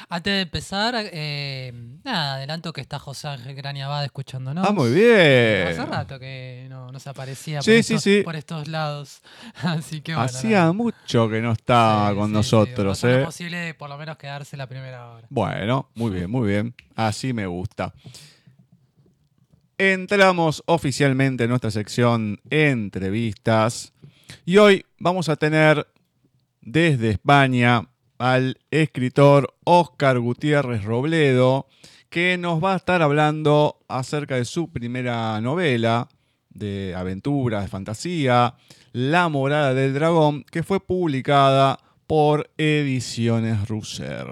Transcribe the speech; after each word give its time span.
Antes 0.08 0.32
de 0.34 0.40
empezar, 0.42 0.94
eh, 0.96 1.72
nada, 2.04 2.34
adelanto 2.34 2.72
que 2.72 2.80
está 2.80 2.98
José 2.98 3.28
Ángel 3.28 3.54
Graniabad 3.54 4.04
escuchándonos. 4.04 4.66
Ah, 4.68 4.72
muy 4.72 4.92
bien. 4.92 5.68
Hace 5.68 5.86
rato 5.86 6.18
que 6.18 6.66
no, 6.68 6.92
no 6.92 7.00
se 7.00 7.08
aparecía 7.08 7.62
Sí, 7.62 7.70
por, 7.70 7.82
sí, 7.84 7.94
estos, 7.94 8.02
sí. 8.02 8.22
por 8.22 8.36
estos 8.36 8.68
lados. 8.68 9.22
Así 9.62 10.00
que 10.02 10.12
bueno. 10.12 10.26
Hacía 10.26 10.70
mucho 10.72 11.28
que 11.28 11.40
no 11.40 11.52
estaba 11.52 12.14
con 12.14 12.30
nosotros, 12.32 13.02
¿eh? 13.04 13.22
posible 13.24 13.56
de 13.56 13.74
por 13.74 13.88
lo 13.88 13.96
menos 13.96 14.16
quedarse 14.18 14.56
la 14.56 14.66
primera 14.66 15.10
hora. 15.10 15.26
Bueno, 15.30 15.88
muy 15.94 16.10
bien, 16.10 16.30
muy 16.30 16.48
bien. 16.48 16.74
Así 16.94 17.32
me 17.32 17.46
gusta. 17.46 17.94
Entramos 19.82 20.62
oficialmente 20.66 21.44
en 21.44 21.48
nuestra 21.48 21.70
sección 21.70 22.38
entrevistas 22.50 23.94
y 24.44 24.58
hoy 24.58 24.84
vamos 24.98 25.30
a 25.30 25.36
tener 25.36 25.86
desde 26.60 27.12
España 27.12 27.88
al 28.18 28.58
escritor 28.70 29.54
Óscar 29.64 30.18
Gutiérrez 30.18 30.84
Robledo 30.84 31.66
que 32.10 32.36
nos 32.36 32.62
va 32.62 32.74
a 32.74 32.76
estar 32.76 33.00
hablando 33.00 33.78
acerca 33.88 34.34
de 34.34 34.44
su 34.44 34.70
primera 34.70 35.40
novela 35.40 36.08
de 36.50 36.94
aventura, 36.94 37.62
de 37.62 37.68
fantasía, 37.68 38.56
La 38.92 39.30
morada 39.30 39.72
del 39.72 39.94
dragón, 39.94 40.44
que 40.44 40.62
fue 40.62 40.80
publicada 40.80 41.78
por 42.06 42.50
Ediciones 42.58 43.66
Russer. 43.66 44.26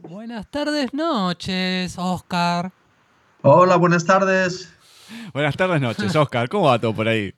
Buenas 0.00 0.50
tardes, 0.50 0.92
noches, 0.92 1.96
Oscar. 1.98 2.72
Hola, 3.42 3.76
buenas 3.76 4.04
tardes. 4.04 4.72
Buenas 5.32 5.56
tardes, 5.56 5.80
noches, 5.80 6.14
Oscar. 6.14 6.48
¿Cómo 6.48 6.64
va 6.66 6.78
todo 6.78 6.94
por 6.94 7.08
ahí? 7.08 7.34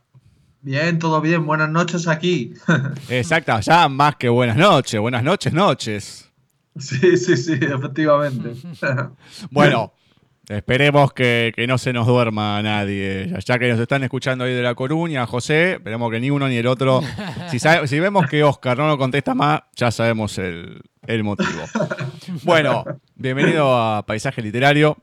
Bien, 0.63 0.99
todo 0.99 1.21
bien. 1.21 1.45
Buenas 1.47 1.71
noches 1.71 2.07
aquí. 2.09 2.55
Exacto, 3.09 3.59
ya 3.61 3.89
más 3.89 4.17
que 4.17 4.29
buenas 4.29 4.57
noches. 4.57 5.01
Buenas 5.01 5.23
noches, 5.23 5.53
noches. 5.53 6.31
sí, 6.79 7.17
sí, 7.17 7.37
sí, 7.37 7.53
efectivamente. 7.61 8.53
Bueno, 9.51 9.93
esperemos 10.49 11.13
que, 11.13 11.53
que 11.55 11.67
no 11.67 11.79
se 11.79 11.93
nos 11.93 12.07
duerma 12.07 12.61
nadie. 12.63 13.29
Ya- 13.31 13.39
Ya 13.39 13.59
que 13.59 13.71
nos 13.71 13.81
están 13.81 14.05
escuchando 14.05 14.45
ahí 14.45 14.53
de 14.55 14.63
La 14.63 14.75
Coruña, 14.75 15.27
José, 15.27 15.73
esperemos 15.75 16.11
que 16.11 16.21
ni 16.21 16.31
uno 16.31 16.49
ni 16.49 16.57
el 16.57 16.67
otro. 16.67 17.01
Si, 17.51 17.59
sabe- 17.59 17.87
si 17.89 17.99
vemos 18.01 18.27
que 18.29 18.43
Oscar 18.45 18.77
no 18.79 18.87
lo 18.89 18.99
contesta 18.99 19.35
más, 19.35 19.63
ya 19.77 19.91
sabemos 19.91 20.37
el, 20.39 20.83
el 21.07 21.25
motivo. 21.25 21.63
Bueno, 22.43 22.85
bienvenido 23.15 23.75
a 23.77 24.05
Paisaje 24.07 24.43
Literario. 24.43 24.97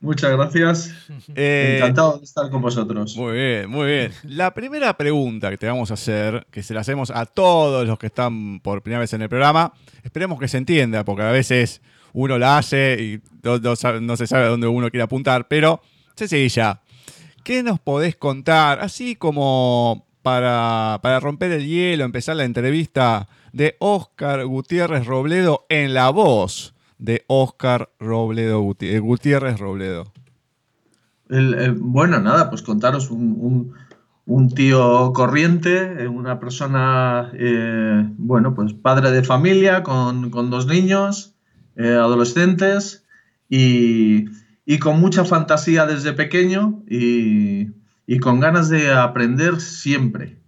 Muchas 0.00 0.30
gracias. 0.32 0.94
Eh, 1.34 1.76
Encantado 1.78 2.18
de 2.18 2.24
estar 2.24 2.48
con 2.50 2.62
vosotros. 2.62 3.16
Muy 3.16 3.32
bien, 3.34 3.68
muy 3.70 3.86
bien. 3.86 4.12
La 4.24 4.52
primera 4.54 4.96
pregunta 4.96 5.50
que 5.50 5.58
te 5.58 5.66
vamos 5.66 5.90
a 5.90 5.94
hacer, 5.94 6.46
que 6.50 6.62
se 6.62 6.72
la 6.74 6.80
hacemos 6.80 7.10
a 7.10 7.26
todos 7.26 7.86
los 7.86 7.98
que 7.98 8.06
están 8.06 8.60
por 8.60 8.82
primera 8.82 9.00
vez 9.00 9.12
en 9.12 9.22
el 9.22 9.28
programa, 9.28 9.72
esperemos 10.02 10.38
que 10.40 10.48
se 10.48 10.56
entienda, 10.58 11.04
porque 11.04 11.22
a 11.22 11.30
veces 11.30 11.80
uno 12.12 12.38
la 12.38 12.58
hace 12.58 12.96
y 13.00 13.20
no, 13.42 13.58
no 13.58 13.76
sabe- 13.76 14.00
no 14.00 14.16
se 14.16 14.26
sabe 14.26 14.44
a 14.44 14.48
dónde 14.48 14.66
uno 14.68 14.90
quiere 14.90 15.02
apuntar, 15.04 15.46
pero 15.48 15.82
sencilla. 16.14 16.80
¿Qué 17.44 17.62
nos 17.62 17.78
podés 17.80 18.16
contar, 18.16 18.80
así 18.80 19.16
como 19.16 20.06
para, 20.22 20.98
para 21.02 21.20
romper 21.20 21.52
el 21.52 21.66
hielo, 21.66 22.04
empezar 22.04 22.36
la 22.36 22.44
entrevista 22.44 23.28
de 23.52 23.76
Oscar 23.80 24.44
Gutiérrez 24.46 25.06
Robledo 25.06 25.66
en 25.68 25.94
la 25.94 26.10
voz 26.10 26.74
de 26.98 27.24
Oscar 27.28 27.90
Robledo 27.98 28.74
eh, 28.80 28.98
Gutiérrez 28.98 29.58
Robledo? 29.58 30.12
Eh, 31.30 31.74
bueno, 31.76 32.18
nada, 32.20 32.48
pues 32.50 32.62
contaros 32.62 33.10
un, 33.10 33.36
un- 34.26 34.48
tío 34.54 35.12
corriente, 35.14 36.02
eh, 36.04 36.08
una 36.08 36.38
persona, 36.40 37.32
bueno, 38.16 38.54
pues 38.54 38.72
padre 38.74 39.10
de 39.10 39.22
familia 39.24 39.82
con, 39.82 40.30
con 40.30 40.50
dos 40.50 40.66
niños, 40.66 41.34
adolescentes 41.76 43.04
y, 43.48 44.26
y 44.66 44.78
con 44.78 45.00
mucha 45.00 45.24
fantasía 45.24 45.86
desde 45.86 46.12
pequeño 46.12 46.82
y, 46.88 47.68
y 48.06 48.18
con 48.20 48.40
ganas 48.40 48.68
de 48.68 48.90
aprender 48.92 49.60
siempre. 49.60 50.38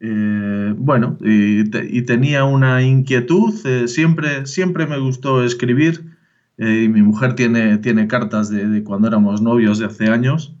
Eh, 0.00 0.74
bueno, 0.76 1.18
y, 1.20 1.68
te- 1.70 1.86
y 1.90 2.02
tenía 2.02 2.44
una 2.44 2.82
inquietud, 2.82 3.54
eh, 3.66 3.86
siempre, 3.86 4.46
siempre 4.46 4.86
me 4.86 4.98
gustó 4.98 5.44
escribir. 5.44 6.16
Eh, 6.58 6.84
y 6.84 6.88
mi 6.88 7.02
mujer 7.02 7.34
tiene, 7.34 7.78
tiene 7.78 8.06
cartas 8.06 8.50
de, 8.50 8.82
cuando 8.84 9.08
éramos 9.08 9.40
novios 9.40 9.78
de 9.78 9.86
hace 9.86 10.08
años. 10.08 10.54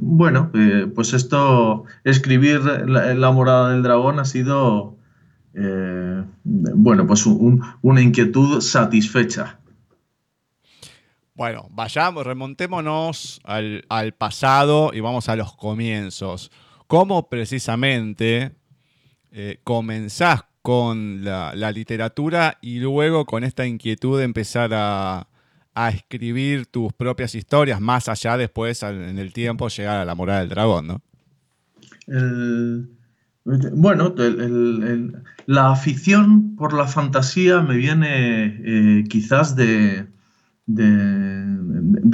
Bueno, 0.00 0.50
pues 0.94 1.12
esto, 1.12 1.84
escribir 2.04 2.60
la, 2.62 3.30
morada 3.30 3.72
del 3.72 3.82
dragón 3.82 4.18
ha 4.18 4.24
sido, 4.24 4.96
bueno, 6.44 7.06
pues 7.06 7.26
un- 7.26 7.62
una 7.82 8.00
inquietud 8.00 8.60
satisfecha. 8.62 9.58
Bueno, 11.34 11.66
vayamos, 11.72 12.24
remontémonos 12.24 13.40
al 13.44 14.14
pasado 14.16 14.92
y 14.94 15.00
vamos 15.00 15.28
a 15.28 15.36
los 15.36 15.54
comienzos. 15.56 16.50
¿Cómo 16.94 17.28
precisamente 17.28 18.52
eh, 19.32 19.58
comenzás 19.64 20.44
con 20.62 21.24
la, 21.24 21.52
literatura 21.72 22.58
y 22.62 22.78
luego 22.78 23.24
con 23.24 23.42
esta 23.42 23.66
inquietud 23.66 24.16
de 24.16 24.24
empezar 24.24 24.70
a, 24.74 25.26
escribir 25.92 26.66
tus 26.66 26.92
propias 26.92 27.34
historias, 27.34 27.80
más 27.80 28.08
allá 28.08 28.36
después 28.36 28.84
en 28.84 29.18
el 29.18 29.32
tiempo 29.32 29.66
llegar 29.66 29.96
a 29.96 30.04
la 30.04 30.14
morada 30.14 30.38
del 30.38 30.50
dragón, 30.50 30.86
¿no? 30.86 31.02
Bueno, 33.72 34.14
la 35.46 35.72
afición 35.72 36.54
por 36.54 36.74
la 36.74 36.86
fantasía 36.86 37.60
me 37.60 37.76
viene 37.76 38.44
eh, 38.64 39.04
quizás 39.08 39.56
de, 39.56 40.06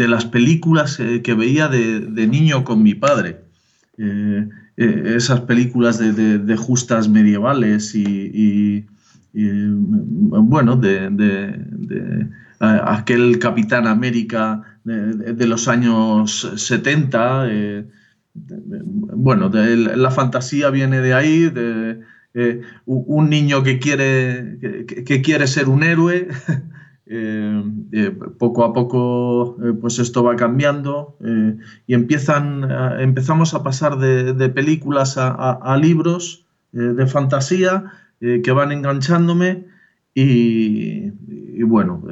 las 0.09 0.25
películas 0.25 0.99
eh, 1.01 1.21
que 1.21 1.35
veía 1.35 1.69
de, 1.69 2.01
de 2.01 2.27
niño 2.27 2.65
con 2.65 2.83
mi 2.83 2.95
padre. 2.95 3.43
Eh, 3.99 4.49
eh, 4.81 5.15
esas 5.17 5.41
películas 5.43 5.99
de, 5.99 6.39
de- 6.39 6.57
justas 6.57 7.07
medievales 7.07 7.95
y, 7.95 8.87
bueno, 9.35 10.77
de, 10.77 12.27
aquel 12.61 13.39
Capitán 13.39 13.87
América 13.87 14.63
de, 14.85 15.47
los 15.47 15.69
años 15.69 16.51
70. 16.57 17.45
eh, 17.51 17.85
bueno, 18.35 19.51
la 19.51 20.11
fantasía 20.11 20.71
viene 20.71 21.01
de 21.01 21.13
ahí, 21.13 21.51
de 21.51 22.01
eh, 22.33 22.63
un 22.87 23.29
niño 23.29 23.63
que 23.63 23.79
quiere, 23.79 24.59
que 25.05 25.21
quiere 25.21 25.47
ser 25.47 25.69
un 25.69 25.83
héroe. 25.83 26.29
eh, 27.13 27.65
eh, 27.91 28.13
poco 28.39 28.63
a 28.63 28.73
poco, 28.73 29.57
eh, 29.65 29.73
pues 29.81 29.99
esto 29.99 30.23
va 30.23 30.37
cambiando 30.37 31.19
y 31.89 31.95
empiezan, 31.95 32.71
empezamos 33.01 33.53
a 33.53 33.65
pasar 33.65 33.99
de, 33.99 34.49
películas 34.51 35.17
a, 35.19 35.77
libros 35.77 36.47
de 36.71 37.07
fantasía 37.09 37.93
que 38.21 38.53
van 38.53 38.71
enganchándome 38.71 39.67
y, 40.15 41.11
bueno, 41.65 42.05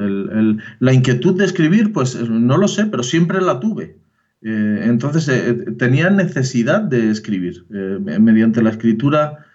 la 0.81 0.93
inquietud 0.93 1.39
de 1.39 1.45
escribir, 1.45 1.93
pues 1.93 2.17
no 2.29 2.57
lo 2.57 2.67
sé, 2.67 2.87
pero 2.87 3.05
siempre 3.05 3.41
la 3.41 3.61
tuve. 3.61 3.99
Entonces 4.43 5.31
tenía 5.79 6.11
necesidad 6.11 6.81
de 6.81 7.11
escribir. 7.11 7.67
Me- 7.71 8.19
mediante 8.19 8.63
la 8.63 8.71
escritura, 8.71 9.47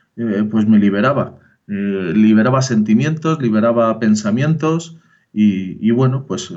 pues 0.49 0.65
me 0.67 0.79
liberaba. 0.79 1.37
Liberaba 1.67 2.61
sentimientos, 2.61 3.41
liberaba 3.41 3.99
pensamientos 3.99 4.99
y, 5.35 5.89
bueno, 5.91 6.25
pues 6.27 6.53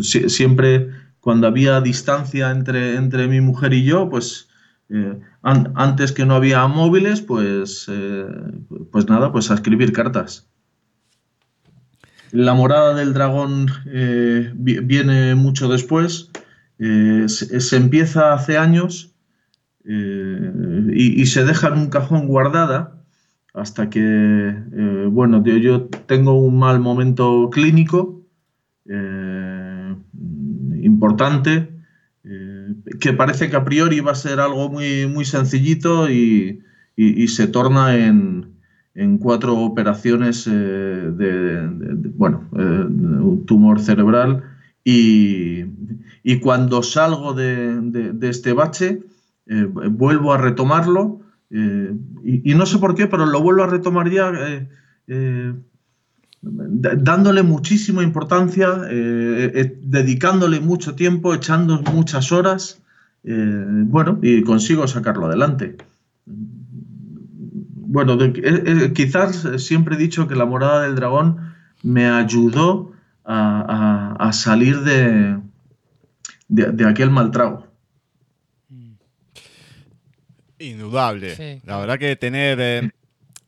siempre 0.00 0.88
cuando 1.20 1.46
había 1.46 1.80
distancia 1.82 2.50
entre, 2.50 2.96
entre 2.96 3.28
mi 3.28 3.40
mujer 3.40 3.74
y 3.74 3.84
yo, 3.84 4.08
pues 4.08 4.48
eh, 4.88 5.18
antes 5.42 6.12
que 6.12 6.26
no 6.26 6.34
había 6.34 6.66
móviles, 6.66 7.20
pues, 7.20 7.86
eh, 7.88 8.26
pues 8.90 9.08
nada, 9.08 9.32
pues 9.32 9.50
a 9.50 9.54
escribir 9.54 9.92
cartas. 9.92 10.48
La 12.30 12.54
morada 12.54 12.94
del 12.94 13.12
dragón 13.14 13.68
eh, 13.86 14.52
viene 14.54 15.34
mucho 15.34 15.68
después, 15.68 16.30
se, 16.78 17.76
empieza 17.76 18.32
hace 18.32 18.58
años 18.58 19.14
y, 19.84 21.26
se 21.26 21.44
deja 21.44 21.68
en 21.68 21.74
un 21.74 21.86
cajón 21.88 22.26
guardada 22.26 23.01
hasta 23.54 23.90
que, 23.90 24.54
bueno, 25.10 25.44
yo, 25.44 25.86
tengo 26.06 26.40
un 26.40 26.58
mal 26.58 26.80
momento 26.80 27.50
clínico 27.50 28.22
importante 30.82 31.68
que 33.00 33.12
parece 33.12 33.50
que 33.50 33.56
a 33.56 33.64
priori 33.64 34.00
va 34.00 34.12
a 34.12 34.16
ser 34.16 34.40
algo 34.40 34.68
muy, 34.70 35.06
muy 35.06 35.24
sencillito 35.24 36.10
y, 36.10 36.62
se 37.28 37.48
torna 37.48 37.96
en, 37.96 38.48
cuatro 39.18 39.58
operaciones 39.58 40.46
eh, 40.46 40.50
de, 40.50 41.68
bueno, 42.14 42.48
eh, 42.56 42.60
un 42.60 43.44
tumor 43.46 43.80
cerebral. 43.80 44.42
Y, 44.84 45.64
cuando 46.40 46.82
salgo 46.82 47.34
de, 47.34 48.12
este 48.22 48.52
bache 48.52 49.00
eh, 49.46 49.64
vuelvo 49.64 50.32
a 50.32 50.38
retomarlo 50.38 51.21
y, 51.52 52.54
no 52.54 52.64
sé 52.66 52.78
por 52.78 52.94
qué, 52.94 53.06
pero 53.06 53.26
lo 53.26 53.42
vuelvo 53.42 53.62
a 53.62 53.66
retomar 53.66 54.10
ya 54.10 54.32
dándole 56.40 57.42
muchísima 57.42 58.02
importancia, 58.02 58.68
dedicándole 58.70 60.60
mucho 60.60 60.94
tiempo, 60.94 61.34
echando 61.34 61.82
muchas 61.82 62.32
horas 62.32 62.82
eh, 63.24 63.84
bueno, 63.86 64.18
y 64.22 64.42
consigo 64.42 64.86
sacarlo 64.86 65.26
adelante. 65.26 65.76
Bueno, 66.26 68.14
eh, 68.20 68.32
eh, 68.36 68.92
quizás 68.94 69.46
siempre 69.58 69.96
he 69.96 69.98
dicho 69.98 70.26
que 70.26 70.34
la 70.34 70.46
morada 70.46 70.82
del 70.82 70.96
dragón 70.96 71.36
me 71.82 72.06
ayudó 72.06 72.92
a, 73.24 74.30
salir 74.32 74.80
de, 74.80 75.38
de, 76.48 76.86
aquel 76.86 77.10
mal 77.10 77.30
trago. 77.30 77.66
Indudable. 80.62 81.60
La 81.64 81.78
verdad 81.78 81.98
que 81.98 82.16
tener... 82.16 82.92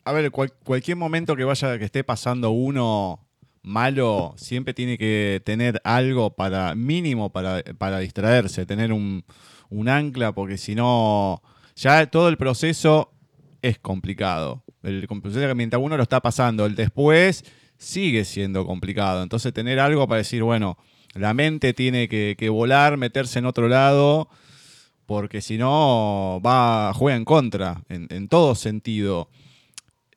a 0.05 0.13
ver, 0.13 0.31
cualquier 0.31 0.97
momento 0.97 1.37
que 1.37 1.45
vaya, 1.45 1.79
que 1.79 1.85
esté 1.85 2.05
pasando 2.05 2.51
uno 2.51 3.21
malo, 3.63 4.35
siempre 4.37 4.75
tiene 4.75 4.99
que 4.99 5.41
tener 5.45 5.81
algo 5.85 6.35
para, 6.35 6.75
mínimo 6.75 7.31
para, 7.31 7.63
para 7.79 7.99
distraerse, 7.99 8.67
tener 8.67 8.93
un, 8.93 9.25
un 9.71 9.89
ancla, 9.89 10.33
porque 10.33 10.59
si 10.59 10.75
no, 10.75 11.43
ya 11.75 12.07
todo 12.07 12.29
el 12.29 12.37
proceso 12.37 13.13
es 13.63 13.79
complicado. 13.79 14.63
El 14.83 15.07
proceso 15.07 15.55
mientras 15.55 15.83
uno 15.83 15.97
lo 15.97 16.03
está 16.03 16.21
pasando, 16.21 16.67
el 16.67 16.75
después 16.75 17.45
sigue 17.79 18.25
siendo 18.25 18.67
complicado. 18.67 19.23
Entonces 19.23 19.53
tener 19.53 19.81
algo 19.81 20.07
para 20.07 20.19
decir, 20.19 20.43
bueno, 20.43 20.77
la 21.15 21.33
mente 21.33 21.73
tiene 21.73 22.09
que, 22.09 22.49
volar, 22.51 22.97
meterse 22.97 23.39
en 23.39 23.47
otro 23.47 23.69
lado, 23.69 24.29
porque 25.07 25.41
si 25.41 25.59
no, 25.59 26.41
va, 26.45 26.93
juega 26.95 27.17
en 27.17 27.25
contra, 27.25 27.83
en, 27.89 28.29
todo 28.29 28.55
sentido. 28.55 29.29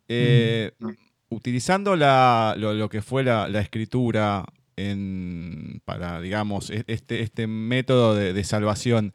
Eh, 0.08 0.72
mm. 0.80 0.90
Utilizando 1.30 1.96
lo, 1.96 2.90
que 2.90 3.02
fue 3.02 3.24
la, 3.24 3.60
escritura 3.60 4.46
en, 4.78 5.82
para, 5.84 6.22
digamos, 6.22 6.70
e, 6.70 6.84
este, 6.88 7.22
este 7.22 7.48
método 7.48 8.16
de 8.16 8.44
salvación, 8.44 9.14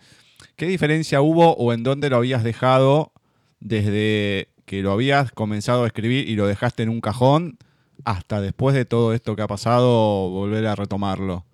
¿Qué 0.56 0.66
diferencia 0.66 1.20
hubo 1.20 1.54
o 1.54 1.72
en 1.72 1.82
dónde 1.82 2.10
lo 2.10 2.16
habías 2.16 2.44
dejado 2.44 3.12
desde 3.60 4.48
que 4.64 4.82
lo 4.82 4.92
habías 4.92 5.32
comenzado 5.32 5.84
a 5.84 5.86
escribir 5.86 6.28
y 6.28 6.36
lo 6.36 6.46
dejaste 6.46 6.82
en 6.82 6.88
un 6.88 7.00
cajón 7.00 7.58
hasta 8.04 8.40
después 8.40 8.74
de 8.74 8.84
todo 8.84 9.12
esto 9.12 9.36
que 9.36 9.42
ha 9.42 9.46
pasado 9.46 10.30
volver 10.30 10.66
a 10.66 10.74
retomarlo? 10.74 11.44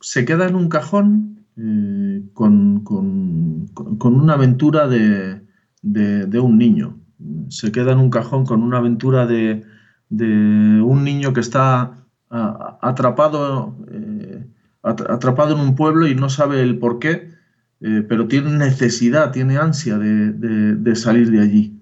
se 0.00 0.24
queda 0.24 0.48
en 0.48 0.56
un 0.56 0.68
cajón 0.68 1.41
eh, 1.56 2.22
con, 2.32 2.82
una 4.00 4.32
aventura 4.34 4.88
de, 4.88 5.42
un 5.82 6.58
niño. 6.58 6.98
Se 7.48 7.70
queda 7.72 7.92
en 7.92 7.98
un 7.98 8.10
cajón 8.10 8.46
con 8.46 8.62
una 8.62 8.78
aventura 8.78 9.26
de, 9.26 9.64
un 10.10 11.04
niño 11.04 11.32
que 11.32 11.40
está 11.40 12.06
atrapado 12.30 13.76
eh, 13.90 14.46
atrapado 14.82 15.54
en 15.54 15.60
un 15.60 15.76
pueblo 15.76 16.06
y 16.06 16.14
no 16.14 16.28
sabe 16.30 16.62
el 16.62 16.78
por 16.78 16.98
qué, 16.98 17.30
eh, 17.80 18.04
pero 18.08 18.26
tiene 18.26 18.50
necesidad, 18.56 19.30
tiene 19.30 19.58
ansia 19.58 19.98
de, 19.98 20.96
salir 20.96 21.30
de 21.30 21.40
allí. 21.40 21.78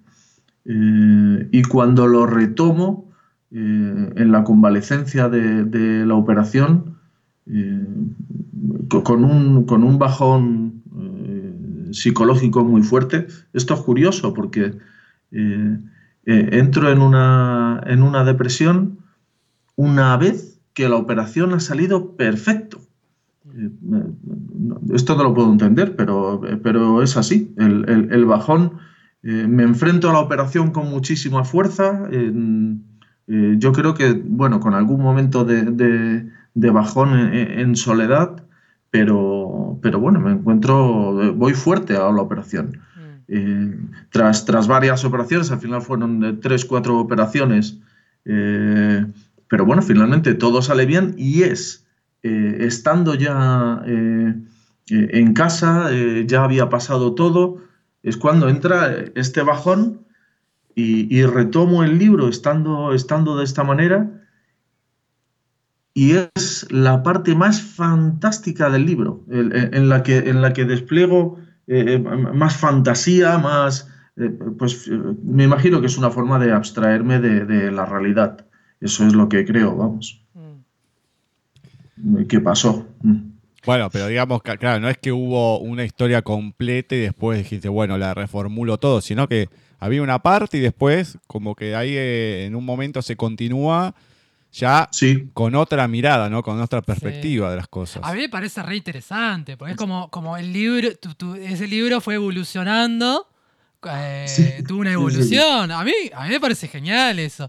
Y 0.65 1.63
cuando 1.63 2.07
lo 2.07 2.27
retomo 2.27 3.11
en 3.51 4.33
la 4.33 4.45
convalecencia 4.45 5.29
de, 5.29 6.05
la 6.05 6.15
operación, 6.15 6.97
con 8.89 9.25
un, 9.25 9.65
con, 9.65 9.85
un, 9.85 9.99
bajón 9.99 10.83
psicológico 11.93 12.65
muy 12.65 12.83
fuerte, 12.83 13.27
esto 13.53 13.75
es 13.75 13.81
curioso 13.81 14.35
porque 14.35 14.75
entro 16.25 16.91
en 16.91 17.01
una, 17.01 17.83
en 17.87 18.03
una 18.03 18.25
depresión 18.25 18.99
una 19.77 20.17
vez 20.17 20.61
que 20.75 20.89
la 20.89 20.97
operación 20.97 21.55
ha 21.55 21.61
salido 21.61 22.17
perfecto. 22.17 22.81
Eh, 23.55 23.71
esto 24.93 25.17
no 25.17 25.25
lo 25.25 25.35
puedo 25.35 25.51
entender, 25.51 25.97
pero, 25.97 26.41
pero 26.63 27.03
es 27.03 27.17
así. 27.17 27.55
El, 27.57 28.25
bajón, 28.25 28.79
eh, 29.23 29.47
me 29.49 29.63
enfrento 29.63 30.11
a 30.11 30.13
la 30.13 30.21
operación 30.21 30.71
con 30.71 30.91
muchísima 30.91 31.45
fuerza. 31.45 32.09
Eh, 32.11 33.57
yo 33.59 33.73
creo 33.73 33.95
que, 33.95 34.13
bueno, 34.13 34.61
con 34.61 34.75
algún 34.75 35.01
momento 35.01 35.45
de, 35.45 36.29
bajón 36.55 37.19
en, 37.33 37.77
soledad, 37.77 38.45
pero, 38.91 39.79
pero 39.83 40.01
bueno, 40.01 40.21
me 40.21 40.33
encuentro, 40.33 41.35
voy 41.35 41.55
fuerte 41.55 41.97
a 41.97 42.11
la 42.11 42.23
operación. 42.23 42.81
Mm. 43.27 43.93
tras, 44.11 44.45
tras 44.45 44.67
varias 44.67 45.05
operaciones, 45.05 45.53
al 45.53 45.61
final 45.61 45.83
fueron 45.83 46.41
tres, 46.41 46.65
cuatro 46.65 46.99
operaciones, 46.99 47.79
pero 48.25 49.65
bueno, 49.65 49.83
finalmente 49.83 50.35
todo 50.35 50.63
sale 50.63 50.85
bien 50.85 51.15
y 51.17 51.45
es 51.45 51.87
eh, 52.23 52.57
estando 52.61 53.15
ya 53.15 53.83
eh, 53.87 54.35
eh, 54.91 55.09
en 55.13 55.33
casa, 55.33 55.91
ya 56.27 56.45
había 56.45 56.69
pasado 56.69 57.15
todo, 57.15 57.59
es 58.03 58.17
cuando 58.17 58.49
entra 58.49 58.95
este 59.15 59.43
bajón 59.43 60.07
y, 60.75 61.23
retomo 61.25 61.85
el 61.85 61.99
libro 61.99 62.29
estando, 62.29 62.95
estando 62.95 63.37
de 63.37 63.45
esta 63.45 63.65
manera. 63.65 64.20
Y 66.01 66.13
es 66.13 66.67
la 66.71 67.03
parte 67.03 67.35
más 67.35 67.61
fantástica 67.61 68.71
del 68.71 68.87
libro, 68.87 69.23
en, 69.31 69.91
la, 69.91 70.03
que, 70.03 70.17
en 70.17 70.41
la 70.41 70.55
que 70.55 70.65
despliego 70.65 71.39
más 72.33 72.57
fantasía, 72.57 73.37
más, 73.37 73.87
pues 74.59 74.91
me 75.23 75.45
imagino 75.45 75.83
que 75.83 75.89
es 75.89 75.99
una 75.99 76.11
forma 76.11 76.39
de 76.39 76.53
abstraerme 76.53 77.21
de, 77.21 77.71
la 77.71 77.85
realidad. 77.85 78.47
Eso 78.81 79.07
es 79.07 79.13
lo 79.13 79.29
que 79.29 79.45
creo, 79.45 79.77
vamos 79.77 80.25
qué 82.29 82.41
pasó. 82.41 82.87
Mm. 83.03 83.33
Bueno, 83.67 83.91
pero 83.91 84.07
digamos 84.07 84.43
que, 84.43 84.57
claro, 84.57 84.81
no 84.81 84.89
es 84.89 84.97
que 84.97 85.13
hubo 85.13 85.59
una 85.59 85.85
historia 85.85 86.23
completa 86.23 86.95
y 86.95 87.01
después 87.01 87.37
dijiste, 87.37 87.69
bueno, 87.69 87.99
la 87.99 88.15
reformulo 88.15 88.79
todo, 88.79 89.03
sino 89.03 89.29
que 89.29 89.51
había 89.79 90.03
una 90.03 90.21
parte 90.21 90.57
y 90.57 90.61
después, 90.61 91.19
como 91.27 91.55
que 91.55 91.77
ahí 91.77 91.95
eh, 91.95 92.47
en 92.47 92.57
un 92.57 92.65
momento 92.65 93.03
se 93.03 93.17
continúa 93.17 93.95
ya 94.53 94.89
con 95.33 95.55
otra 95.55 95.87
mirada, 95.89 96.29
¿no? 96.29 96.43
Con 96.43 96.61
otra 96.61 96.83
perspectiva 96.83 97.51
de 97.51 97.57
las 97.57 97.69
cosas. 97.69 98.03
A 98.05 98.13
mí 98.13 98.21
me 98.21 98.29
parece 98.29 98.63
re 98.63 98.77
interesante, 98.77 99.57
porque 99.57 99.73
es 99.73 99.79
como, 99.79 100.11
como 100.11 100.37
el 100.37 100.53
libro, 100.53 100.89
ese 101.41 101.67
libro 101.67 102.01
fue 102.01 102.15
evolucionando 102.15 103.27
eh, 103.89 104.63
tuvo 104.67 104.81
una 104.81 104.93
evolución. 104.93 105.71
A 105.71 105.83
mí, 105.85 105.93
a 106.13 106.25
mí 106.25 106.31
me 106.31 106.41
parece 106.41 106.69
genial 106.69 107.19
eso. 107.19 107.49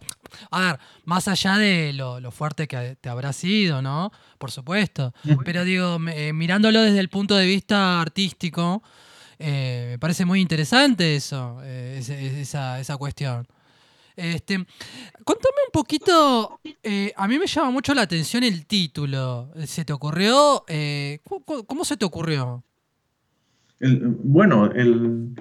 A 0.49 0.61
ver, 0.61 0.79
más 1.03 1.27
allá 1.27 1.57
de 1.57 1.93
lo, 1.93 2.31
fuerte 2.31 2.67
que 2.67 2.97
te 2.99 3.09
habrá 3.09 3.33
sido, 3.33 3.81
¿no? 3.81 4.11
Por 4.37 4.51
supuesto. 4.51 5.13
Pero 5.43 5.63
digo, 5.63 5.97
eh, 6.09 6.31
mirándolo 6.33 6.81
desde 6.81 6.99
el 6.99 7.09
punto 7.09 7.35
de 7.35 7.45
vista 7.45 7.99
artístico, 7.99 8.81
eh, 9.39 9.89
me 9.91 9.99
parece 9.99 10.23
muy 10.23 10.39
interesante 10.39 11.15
eso, 11.15 11.61
esa, 11.63 12.79
esa, 12.79 12.97
cuestión. 12.97 13.47
Este, 14.15 14.57
contame 15.23 15.61
un 15.67 15.71
poquito, 15.71 16.59
a 17.15 17.27
mí 17.27 17.39
me 17.39 17.47
llama 17.47 17.71
mucho 17.71 17.93
la 17.93 18.03
atención 18.03 18.43
el 18.43 18.65
título. 18.65 19.51
¿Se 19.65 19.85
te 19.85 19.93
ocurrió? 19.93 20.65
¿cómo, 21.67 21.85
se 21.85 21.97
te 21.97 22.05
ocurrió? 22.05 22.63
bueno, 24.23 24.71
el, 24.71 25.33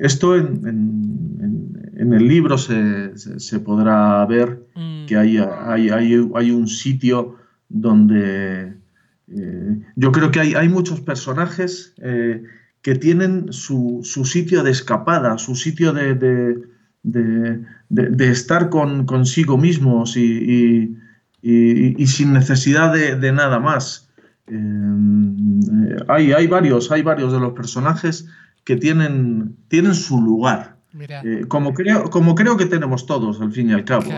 esto 0.00 0.36
en, 0.36 2.12
el 2.12 2.28
libro 2.28 2.56
se, 2.56 3.60
podrá 3.60 4.24
ver 4.26 4.66
mm. 4.74 5.06
que 5.06 5.16
hay, 5.16 5.38
hay, 5.38 6.50
un 6.50 6.66
sitio 6.66 7.36
donde 7.68 8.72
eh, 9.28 9.80
yo 9.96 10.12
creo 10.12 10.30
que 10.30 10.40
hay, 10.40 10.68
muchos 10.68 11.00
personajes 11.00 11.94
eh, 11.98 12.42
que 12.80 12.94
tienen 12.94 13.52
su, 13.52 14.00
sitio 14.24 14.62
de 14.62 14.70
escapada, 14.70 15.36
su 15.36 15.54
sitio 15.54 15.92
de, 15.92 16.62
estar 18.18 18.70
con, 18.70 19.06
consigo 19.06 19.56
mismos 19.58 20.16
y, 20.16 20.96
sin 21.42 22.32
necesidad 22.32 22.92
de, 22.92 23.32
nada 23.32 23.58
más. 23.60 24.10
Eh, 24.46 25.96
hay, 26.08 26.32
hay, 26.32 26.46
varios, 26.46 26.90
hay 26.90 27.02
varios 27.02 27.32
de 27.32 27.40
los 27.40 27.52
personajes 27.52 28.26
que 28.64 28.76
tienen, 28.76 29.56
tienen 29.68 29.94
su 29.94 30.20
lugar. 30.20 30.78
Eh, 30.98 31.44
como, 31.48 31.74
creo, 31.74 32.10
como 32.10 32.34
creo 32.34 32.56
que 32.56 32.66
tenemos 32.66 33.06
todos, 33.06 33.40
al 33.40 33.52
fin 33.52 33.70
y 33.70 33.72
al 33.72 33.84
cabo. 33.84 34.10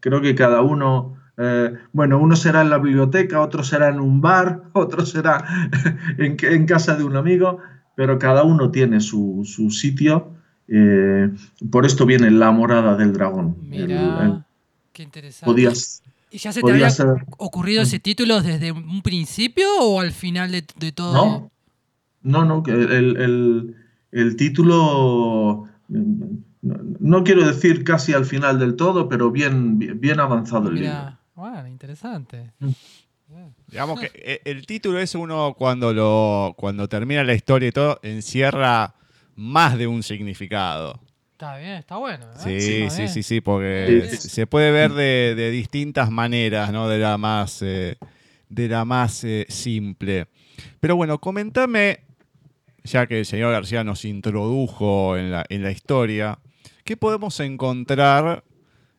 creo 0.00 0.20
que 0.20 0.34
cada 0.34 0.62
uno, 0.62 1.16
eh, 1.36 1.72
bueno, 1.92 2.18
uno 2.18 2.36
será 2.36 2.62
en 2.62 2.70
la 2.70 2.78
biblioteca, 2.78 3.40
otro 3.40 3.62
será 3.62 3.88
en 3.88 4.00
un 4.00 4.20
bar, 4.20 4.64
otro 4.72 5.06
será 5.06 5.44
en, 6.18 6.66
casa 6.66 6.96
de 6.96 7.04
un 7.04 7.16
amigo, 7.16 7.58
pero 7.96 8.18
cada 8.18 8.42
uno 8.44 8.70
tiene 8.70 9.00
su, 9.00 9.44
sitio. 9.70 10.34
Eh, 10.68 11.30
por 11.70 11.86
esto 11.86 12.04
viene 12.04 12.30
la 12.30 12.50
morada 12.50 12.96
del 12.96 13.12
dragón. 13.12 13.56
Mira, 13.62 14.46
qué 14.92 15.02
interesante. 15.02 15.62
¿Y 16.30 16.38
ya 16.38 16.52
se 16.52 16.62
te 16.62 16.70
había 16.70 16.88
ocurrido 17.38 17.82
ese 17.82 17.98
título 18.00 18.42
desde 18.42 18.72
un 18.72 19.00
principio 19.02 19.66
o 19.80 20.00
al 20.00 20.12
final 20.12 20.52
de, 20.52 20.64
de 20.76 20.92
todo? 20.92 21.14
No, 21.14 21.50
no, 22.22 22.44
no, 22.44 22.62
que 22.62 22.72
el, 22.72 24.36
título, 24.36 25.66
no, 25.88 27.24
quiero 27.24 27.46
decir 27.46 27.82
casi 27.82 28.12
al 28.12 28.26
final 28.26 28.58
del 28.58 28.76
todo, 28.76 29.08
pero 29.08 29.30
bien, 29.30 29.78
bien 29.78 30.20
avanzado 30.20 30.68
el 30.68 30.74
libro. 30.74 31.18
Bueno, 31.34 31.66
interesante. 31.66 32.52
Mm. 32.58 32.70
Digamos 33.68 34.00
que 34.00 34.10
eh, 34.14 34.40
el 34.44 34.66
título 34.66 34.98
es 34.98 35.14
uno 35.14 35.54
cuando 35.56 35.92
lo 35.92 36.54
cuando 36.56 36.88
termina 36.88 37.22
la 37.24 37.34
historia 37.34 37.68
y 37.68 37.72
todo 37.72 38.00
encierra 38.02 38.94
más 39.38 39.78
de 39.78 39.86
un 39.86 40.02
significado. 40.02 41.00
Está 41.32 41.56
bien, 41.56 41.72
está 41.74 41.96
bueno. 41.96 42.26
¿eh? 42.44 42.90
Sí, 42.90 42.90
sí, 42.90 43.08
sí, 43.08 43.22
sí, 43.22 43.40
porque 43.40 44.08
se 44.18 44.46
puede 44.46 44.72
ver 44.72 44.92
de, 44.92 45.50
distintas 45.50 46.10
maneras, 46.10 46.72
¿no? 46.72 46.88
De 46.88 46.98
la 46.98 47.16
más, 47.16 47.62
eh, 47.62 47.96
de 48.48 48.68
la 48.68 48.84
más 48.84 49.24
simple. 49.48 50.26
Pero 50.80 50.96
bueno, 50.96 51.20
comentame 51.20 52.00
ya 52.88 53.06
que 53.06 53.20
el 53.20 53.26
señor 53.26 53.52
García 53.52 53.84
nos 53.84 54.04
introdujo 54.04 55.16
en 55.16 55.30
la, 55.30 55.70
historia, 55.70 56.38
¿qué 56.84 56.96
podemos 56.96 57.38
encontrar 57.40 58.44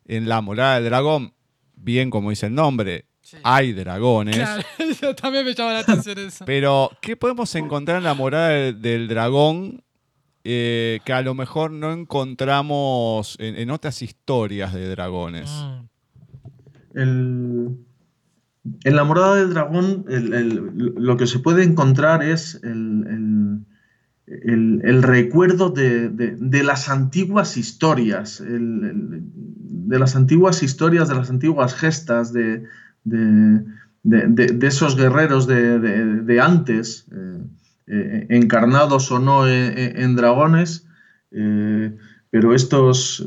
en 0.06 0.28
la 0.28 0.40
morada 0.40 0.76
del 0.76 0.84
dragón? 0.84 1.34
Bien, 1.74 2.10
como 2.10 2.30
dice 2.30 2.46
el 2.46 2.54
nombre, 2.54 3.06
hay 3.42 3.72
dragones. 3.72 4.36
Claro, 4.36 5.14
también 5.16 5.44
me 5.44 5.54
llama 5.54 5.74
la 5.74 5.78
atención 5.80 6.18
eso. 6.18 6.44
Pero, 6.44 6.90
¿qué 7.00 7.16
podemos 7.16 7.54
encontrar 7.54 7.98
en 7.98 8.04
la 8.04 8.14
morada 8.14 8.72
del, 8.72 9.08
dragón 9.08 9.82
eh, 10.44 11.00
que 11.04 11.12
a 11.12 11.20
lo 11.22 11.34
mejor 11.34 11.70
no 11.70 11.92
encontramos 11.92 13.36
en, 13.38 13.70
otras 13.70 14.00
historias 14.02 14.72
de 14.72 14.88
dragones? 14.88 15.50
Mm. 16.94 17.66
en 18.84 18.96
la 18.96 19.04
morada 19.04 19.36
del 19.36 19.50
dragón 19.50 20.04
lo 20.06 21.16
que 21.16 21.26
se 21.26 21.38
puede 21.38 21.62
encontrar 21.62 22.24
es 22.24 22.60
el, 24.26 25.02
recuerdo 25.02 25.70
de, 25.70 26.62
las 26.64 26.88
antiguas 26.88 27.56
historias, 27.56 28.42
de 28.42 29.98
las 29.98 30.16
antiguas 30.16 30.62
historias, 30.62 31.08
de 31.08 31.14
las 31.16 31.30
antiguas 31.30 31.74
gestas, 31.74 32.32
de, 32.32 32.64
esos 34.62 34.96
guerreros 34.96 35.46
de, 35.46 36.40
antes, 36.40 37.06
eh, 37.12 37.42
eh, 37.90 38.26
encarnados 38.30 39.10
o 39.12 39.18
no 39.18 39.48
en, 39.48 40.16
dragones, 40.16 40.86
eh, 41.32 41.96
pero 42.30 42.54
estos, 42.54 43.26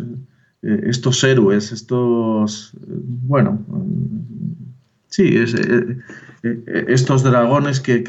estos 0.61 1.23
héroes, 1.23 1.71
estos, 1.71 2.73
bueno, 2.77 3.65
sí, 5.09 5.35
estos 6.87 7.23
dragones 7.23 7.79
que 7.81 8.03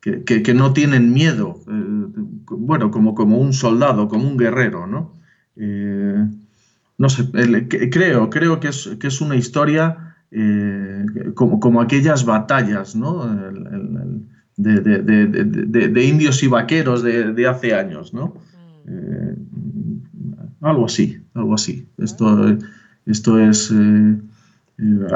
que, 0.00 0.54
no 0.54 0.72
tienen 0.72 1.12
miedo, 1.12 1.60
eh, 1.68 2.04
bueno, 2.50 2.90
como, 2.90 3.14
como 3.14 3.38
un 3.38 3.52
soldado, 3.52 4.08
como 4.08 4.28
un 4.28 4.36
guerrero, 4.36 4.86
¿no? 4.86 5.14
Eh, 5.56 6.26
no 6.98 7.08
sé, 7.08 7.30
creo, 7.90 8.30
creo 8.30 8.60
que 8.60 8.68
es, 8.68 8.96
que 8.98 9.06
es 9.08 9.20
una 9.20 9.36
historia 9.36 10.16
eh, 10.30 11.04
como, 11.34 11.60
como, 11.60 11.80
aquellas 11.80 12.24
batallas, 12.24 12.94
¿no? 12.94 13.24
De, 14.62 16.04
indios 16.04 16.42
y 16.42 16.48
vaqueros 16.48 17.02
de, 17.02 17.46
hace 17.48 17.74
años, 17.74 18.14
¿no? 18.14 18.34
algo 20.60 20.86
así, 20.86 21.18
algo 21.34 21.54
así. 21.54 21.86
Esto, 21.98 22.56
esto 23.06 23.38
es... 23.38 23.72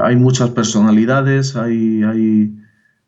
hay 0.02 0.16
muchas 0.16 0.50
personalidades, 0.50 1.56
hay... 1.56 2.02
hay 2.02 2.54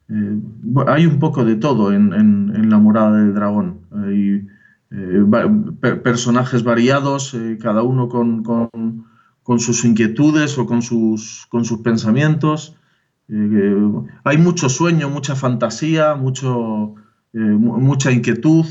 eh, 0.08 0.38
hay 0.86 1.06
un 1.06 1.18
poco 1.18 1.44
de 1.44 1.56
todo 1.56 1.92
en, 1.92 2.70
la 2.70 2.78
morada 2.78 3.18
del 3.18 3.34
dragón. 3.34 3.80
Hay 3.90 4.46
eh, 4.90 5.24
personajes 6.02 6.62
variados, 6.62 7.34
eh, 7.34 7.58
cada 7.60 7.82
uno 7.82 8.08
con, 8.08 9.58
sus 9.58 9.84
inquietudes 9.84 10.58
o 10.58 10.66
con 10.66 10.82
sus, 10.82 11.46
con 11.48 11.64
sus 11.64 11.80
pensamientos. 11.80 12.76
Hay 13.28 14.38
mucho 14.38 14.68
sueño, 14.68 15.10
mucha 15.10 15.34
fantasía, 15.34 16.14
mucho, 16.14 16.94
mucha 17.32 18.12
inquietud. 18.12 18.66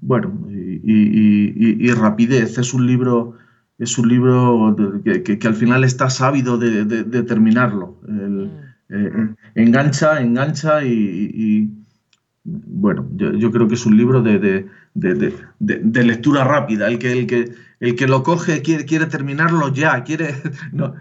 bueno, 0.00 0.46
y, 0.50 1.90
rapidez. 1.92 2.58
Es 2.58 2.74
un 2.74 2.86
libro 2.86 3.34
es 3.78 3.96
un 3.96 4.08
libro 4.08 4.76
que, 5.04 5.38
al 5.46 5.54
final 5.54 5.84
está 5.84 6.08
ávido 6.20 6.58
de, 6.58 7.22
terminarlo. 7.22 8.00
El, 8.08 8.46
mm. 8.46 8.68
Eh, 8.90 9.34
engancha, 9.54 10.20
engancha 10.20 10.82
y, 10.82 11.70
bueno, 12.44 13.06
yo, 13.14 13.50
creo 13.50 13.68
que 13.68 13.74
es 13.74 13.84
un 13.84 13.96
libro 13.96 14.22
de, 14.22 14.66
lectura 15.64 16.44
rápida. 16.44 16.88
El 16.88 16.98
que, 16.98 17.12
el 17.12 17.26
que, 17.26 17.52
el 17.80 17.94
que 17.94 18.08
lo 18.08 18.22
coge 18.22 18.62
quiere, 18.62 18.84
quiere 18.84 19.06
terminarlo 19.06 19.72
ya, 19.72 20.02
quiere, 20.02 20.34
no, 20.72 20.94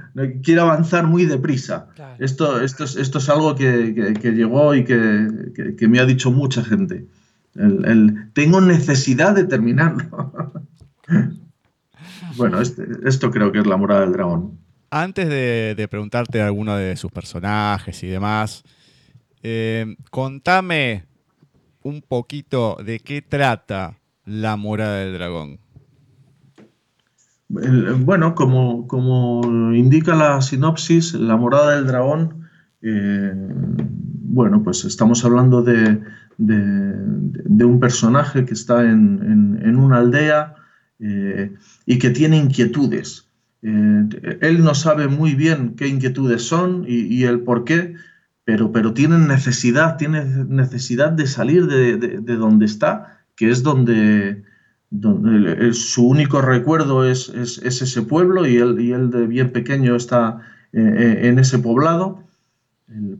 quiere 0.43 0.61
avanzar 0.61 1.07
muy 1.07 1.25
deprisa. 1.25 1.87
Esto, 2.19 2.61
esto, 2.61 2.83
es, 2.83 2.95
esto 2.95 3.17
es 3.17 3.29
algo 3.29 3.55
que, 3.55 4.13
llegó 4.23 4.75
y 4.75 4.83
que, 4.83 5.87
me 5.87 5.99
ha 5.99 6.05
dicho 6.05 6.31
mucha 6.31 6.63
gente. 6.63 7.07
El, 7.55 8.31
tengo 8.33 8.61
necesidad 8.61 9.33
de 9.33 9.45
terminarlo. 9.45 10.33
bueno, 12.37 12.61
este, 12.61 12.85
esto 13.05 13.31
creo 13.31 13.51
que 13.51 13.59
es 13.59 13.67
la 13.67 13.77
morada 13.77 14.01
del 14.01 14.13
dragón. 14.13 14.59
Antes 14.89 15.27
de, 15.27 15.87
preguntarte 15.89 16.41
alguno 16.41 16.77
de 16.77 16.95
sus 16.95 17.11
personajes 17.11 18.03
y 18.03 18.07
demás, 18.07 18.63
eh, 19.41 19.95
contame 20.11 21.05
un 21.81 22.01
poquito 22.01 22.77
de 22.83 22.99
qué 22.99 23.21
trata 23.21 23.97
la 24.25 24.55
morada 24.55 24.99
del 24.99 25.13
dragón. 25.13 25.59
Bueno, 27.49 28.35
como, 28.35 28.87
como 28.87 29.73
indica 29.73 30.15
la 30.15 30.41
sinopsis, 30.41 31.13
la 31.13 31.37
morada 31.37 31.75
del 31.75 31.87
dragón, 31.87 32.47
eh, 32.81 33.33
bueno, 34.37 34.63
pues 34.63 34.85
estamos 34.85 35.23
hablando 35.25 35.63
de, 35.63 36.01
un 36.37 37.79
personaje 37.79 38.45
que 38.45 38.53
está 38.53 38.83
en, 38.83 39.77
una 39.77 39.97
aldea 39.97 40.55
eh, 40.99 41.53
y 41.85 41.97
que 41.97 42.09
tiene 42.09 42.37
inquietudes. 42.37 43.27
Eh, 43.61 44.37
él 44.41 44.63
no 44.63 44.75
sabe 44.75 45.07
muy 45.07 45.33
bien 45.33 45.75
qué 45.75 45.87
inquietudes 45.87 46.43
son 46.43 46.85
y, 46.87 47.23
el 47.23 47.41
por 47.41 47.63
qué, 47.63 47.95
pero, 48.43 48.71
pero 48.71 48.93
tiene 48.93 49.17
necesidad, 49.17 49.97
tiene 49.97 50.23
necesidad 50.47 51.11
de 51.11 51.27
salir 51.27 51.67
de, 51.67 52.19
donde 52.35 52.65
está, 52.65 53.19
que 53.35 53.49
es 53.49 53.63
donde, 53.63 54.43
donde 54.89 55.73
su 55.73 56.07
único 56.07 56.41
recuerdo 56.41 57.05
es, 57.09 57.29
ese 57.29 58.01
pueblo 58.03 58.47
y 58.47 58.57
él, 58.57 58.79
y 58.79 58.91
él, 58.91 59.09
de 59.09 59.27
bien 59.27 59.51
pequeño 59.51 59.95
está 59.95 60.41
eh, 60.73 60.81
eh, 60.81 61.27
en 61.27 61.39
ese 61.39 61.59
poblado, 61.59 62.23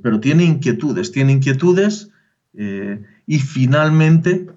pero 0.02 0.20
tiene 0.20 0.46
inquietudes, 0.46 1.12
tiene 1.12 1.34
inquietudes 1.34 2.10
y 2.54 3.40
finalmente 3.40 4.48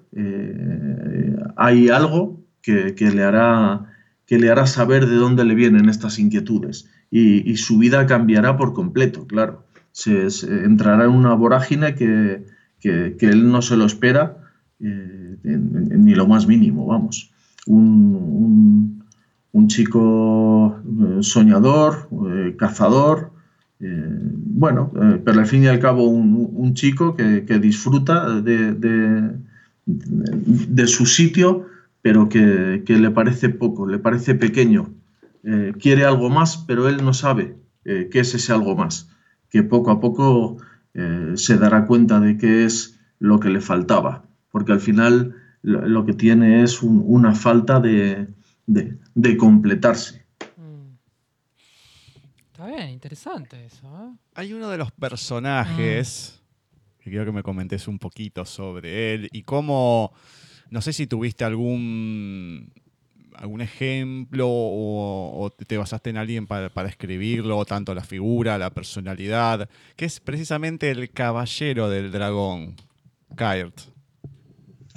hay 1.57 1.89
algo 1.89 2.41
que, 2.61 2.95
que 2.95 3.11
le 3.11 3.23
hará 3.23 3.91
que 4.31 4.39
le 4.39 4.49
hará 4.49 4.65
saber 4.65 5.07
de 5.07 5.15
dónde 5.17 5.43
le 5.43 5.55
vienen 5.55 5.89
estas 5.89 6.17
inquietudes 6.17 6.89
y, 7.11 7.57
su 7.57 7.77
vida 7.77 8.07
cambiará 8.07 8.55
por 8.55 8.73
completo, 8.73 9.27
claro. 9.27 9.65
Se, 9.91 10.27
entrará 10.63 11.03
en 11.03 11.11
una 11.11 11.33
vorágine 11.33 11.95
que, 11.95 12.45
que, 12.79 13.17
él 13.19 13.51
no 13.51 13.61
se 13.61 13.75
lo 13.75 13.85
espera 13.85 14.40
ni 14.81 16.15
lo 16.15 16.27
más 16.27 16.47
mínimo, 16.47 16.85
vamos. 16.85 17.31
Un, 17.67 18.99
chico 19.67 20.81
soñador, 21.21 22.09
cazador, 22.57 23.31
bueno, 23.79 24.91
pero 25.23 25.39
al 25.39 25.45
fin 25.45 25.63
y 25.63 25.67
al 25.67 25.79
cabo 25.79 26.09
un, 26.09 26.73
chico 26.73 27.15
que, 27.15 27.59
disfruta 27.59 28.41
de, 28.41 29.37
su 30.87 31.05
sitio, 31.05 31.67
pero 32.01 32.27
que, 32.27 32.83
le 32.87 33.11
parece 33.11 33.49
poco, 33.49 33.87
le 33.87 33.99
parece 33.99 34.35
pequeño. 34.35 34.89
Eh, 35.43 35.73
quiere 35.79 36.05
algo 36.05 36.29
más, 36.29 36.57
pero 36.67 36.87
él 36.87 37.03
no 37.03 37.13
sabe 37.13 37.55
eh, 37.83 38.09
qué 38.11 38.19
es 38.19 38.35
ese 38.35 38.53
algo 38.53 38.75
más, 38.75 39.09
que 39.49 39.63
poco 39.63 39.89
a 39.89 39.99
poco 39.99 40.57
eh, 40.93 41.31
se 41.35 41.57
dará 41.57 41.87
cuenta 41.87 42.19
de 42.19 42.37
qué 42.37 42.63
es 42.65 42.99
lo 43.17 43.39
que 43.39 43.49
le 43.49 43.59
faltaba, 43.59 44.23
porque 44.51 44.73
al 44.73 44.79
final 44.79 45.35
lo, 45.61 46.05
que 46.05 46.13
tiene 46.13 46.63
es 46.63 46.81
una 46.81 47.33
falta 47.33 47.79
de, 47.79 48.27
completarse. 49.37 50.25
Mm. 50.57 50.95
Está 52.51 52.67
bien, 52.67 52.89
interesante 52.89 53.65
eso. 53.65 54.17
Hay 54.35 54.53
uno 54.53 54.69
de 54.69 54.77
los 54.77 54.91
personajes 54.91 56.41
que 56.99 57.09
quiero 57.09 57.25
que 57.25 57.31
me 57.31 57.43
comentes 57.43 57.87
un 57.87 57.97
poquito 57.97 58.45
sobre 58.45 59.13
él 59.13 59.29
y 59.31 59.41
cómo, 59.43 60.13
no 60.69 60.81
sé 60.81 60.93
si 60.93 61.07
tuviste 61.07 61.43
algún, 61.43 62.71
algún 63.35 63.61
ejemplo 63.61 64.45
o, 64.47 65.51
te 65.67 65.77
basaste 65.77 66.11
en 66.11 66.17
alguien 66.17 66.45
para, 66.45 66.69
escribirlo, 66.87 67.65
tanto 67.65 67.95
la 67.95 68.03
figura, 68.03 68.57
la 68.57 68.69
personalidad, 68.69 69.67
que 69.95 70.05
es 70.05 70.19
precisamente 70.19 70.91
el 70.91 71.09
caballero 71.09 71.89
del 71.89 72.11
dragón, 72.11 72.75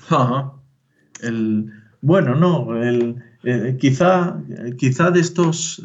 Kyrt. 0.09 0.53
El, 1.23 1.73
bueno, 2.01 2.35
no, 2.35 2.77
el, 2.77 3.17
eh, 3.45 3.77
quizá, 3.79 4.43
quizá 4.79 5.11
de 5.11 5.21
estos, 5.21 5.83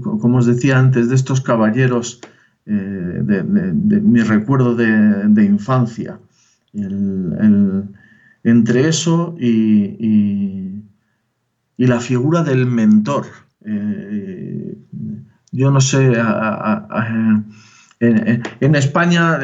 como 0.00 0.38
os 0.38 0.46
decía 0.46 0.78
antes, 0.78 1.08
de 1.08 1.14
estos 1.16 1.40
caballeros 1.40 2.20
eh, 2.66 3.20
de, 3.22 3.42
mi 4.00 4.20
recuerdo 4.22 4.74
de, 4.74 5.44
infancia. 5.44 6.18
entre 8.44 8.88
eso 8.88 9.36
y, 9.38 10.82
y, 11.76 11.86
la 11.86 12.00
figura 12.00 12.42
del 12.42 12.66
mentor. 12.66 13.26
Eh, 13.64 14.78
yo 15.52 15.70
no 15.70 15.80
sé, 15.80 16.12
en, 18.00 18.74
España 18.74 19.38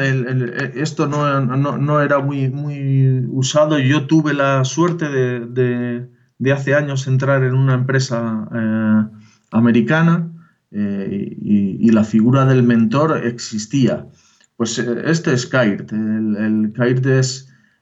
esto 0.75 1.07
no, 1.07 2.01
era 2.01 2.19
muy, 2.19 3.25
usado. 3.29 3.79
Yo 3.79 4.07
tuve 4.07 4.33
la 4.33 4.63
suerte 4.65 5.09
de, 5.09 6.51
hace 6.51 6.75
años 6.75 7.07
entrar 7.07 7.43
en 7.43 7.53
una 7.53 7.73
empresa 7.73 8.47
eh, 8.53 9.17
americana 9.51 10.31
eh, 10.71 11.37
y, 11.41 11.91
la 11.91 12.03
figura 12.03 12.45
del 12.45 12.63
mentor 12.63 13.25
existía. 13.25 14.07
Pues 14.55 14.79
eh, 14.79 15.01
este 15.05 15.33
es 15.33 15.45
Kairt, 15.45 15.91
el, 15.91 16.71
el 16.75 17.09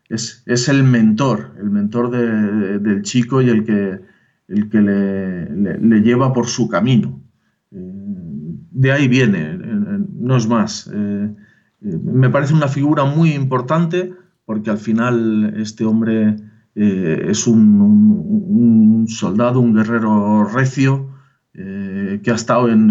es, 0.09 0.43
es, 0.45 0.69
el 0.69 0.83
mentor, 0.83 1.55
el 1.59 1.69
mentor 1.69 2.09
del 2.09 3.01
chico 3.03 3.41
y 3.41 3.49
el 3.49 3.63
que, 3.63 3.99
el 4.47 4.69
que 4.69 4.81
le, 4.81 6.01
lleva 6.01 6.33
por 6.33 6.47
su 6.47 6.67
camino. 6.67 7.21
Eh, 7.71 7.77
de 8.71 8.91
ahí 8.91 9.07
viene, 9.07 9.58
no 10.19 10.37
es 10.37 10.47
más. 10.47 10.91
me 11.81 12.29
parece 12.29 12.53
una 12.53 12.67
figura 12.67 13.05
muy 13.05 13.31
importante 13.31 14.13
porque 14.45 14.69
al 14.69 14.77
final 14.77 15.53
este 15.57 15.85
hombre 15.85 16.35
es 16.75 17.47
un, 17.47 19.05
soldado, 19.07 19.59
un 19.59 19.73
guerrero 19.73 20.45
recio, 20.45 21.09
eh, 21.53 22.21
que 22.23 22.31
ha 22.31 22.35
estado 22.35 22.69
en, 22.69 22.87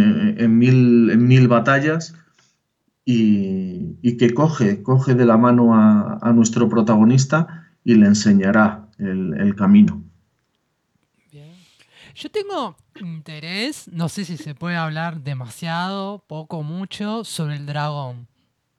mil, 0.59 1.11
en 1.11 1.27
mil 1.27 1.49
batallas 1.49 2.15
y, 3.05 4.17
que 4.19 4.35
coge, 4.35 4.83
coge 4.83 5.15
de 5.15 5.25
la 5.25 5.39
mano 5.39 5.75
a, 5.75 6.33
nuestro 6.35 6.69
protagonista 6.69 7.69
y 7.83 7.95
le 7.95 8.07
enseñará 8.07 8.89
el, 8.99 9.55
camino. 9.57 10.05
Yo 12.19 12.29
tengo 12.33 12.75
interés, 13.01 13.87
no 13.93 14.09
sé 14.09 14.25
si 14.25 14.37
se 14.37 14.57
puede 14.57 14.75
hablar 14.75 15.21
demasiado, 15.21 16.25
poco, 16.27 16.65
mucho, 16.65 17.23
sobre 17.23 17.55
el 17.55 17.65
dragón. 17.65 18.27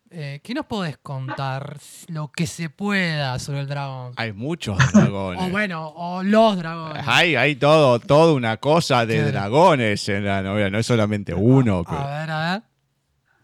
Eh, 0.09 0.41
¿Qué 0.43 0.53
nos 0.53 0.65
podés 0.65 0.97
contar 0.97 1.77
lo 2.09 2.33
que 2.33 2.45
se 2.45 2.69
pueda 2.69 3.39
sobre 3.39 3.61
el 3.61 3.67
dragón? 3.67 4.11
Hay 4.17 4.33
muchos 4.33 4.77
dragones. 4.93 5.41
o 5.41 5.49
bueno, 5.51 5.87
o 5.87 6.21
los 6.21 6.57
dragones. 6.57 7.01
Hay, 7.07 7.37
hay 7.37 7.55
todo, 7.55 8.01
toda 8.01 8.33
una 8.33 8.57
cosa 8.57 9.05
de 9.05 9.31
dragones 9.31 10.09
en 10.09 10.25
la 10.25 10.41
novela, 10.41 10.69
no 10.69 10.79
es 10.79 10.85
solamente 10.85 11.33
uno. 11.33 11.85
A 11.87 12.19
ver, 12.19 12.31
a 12.31 12.51
ver. 12.51 12.63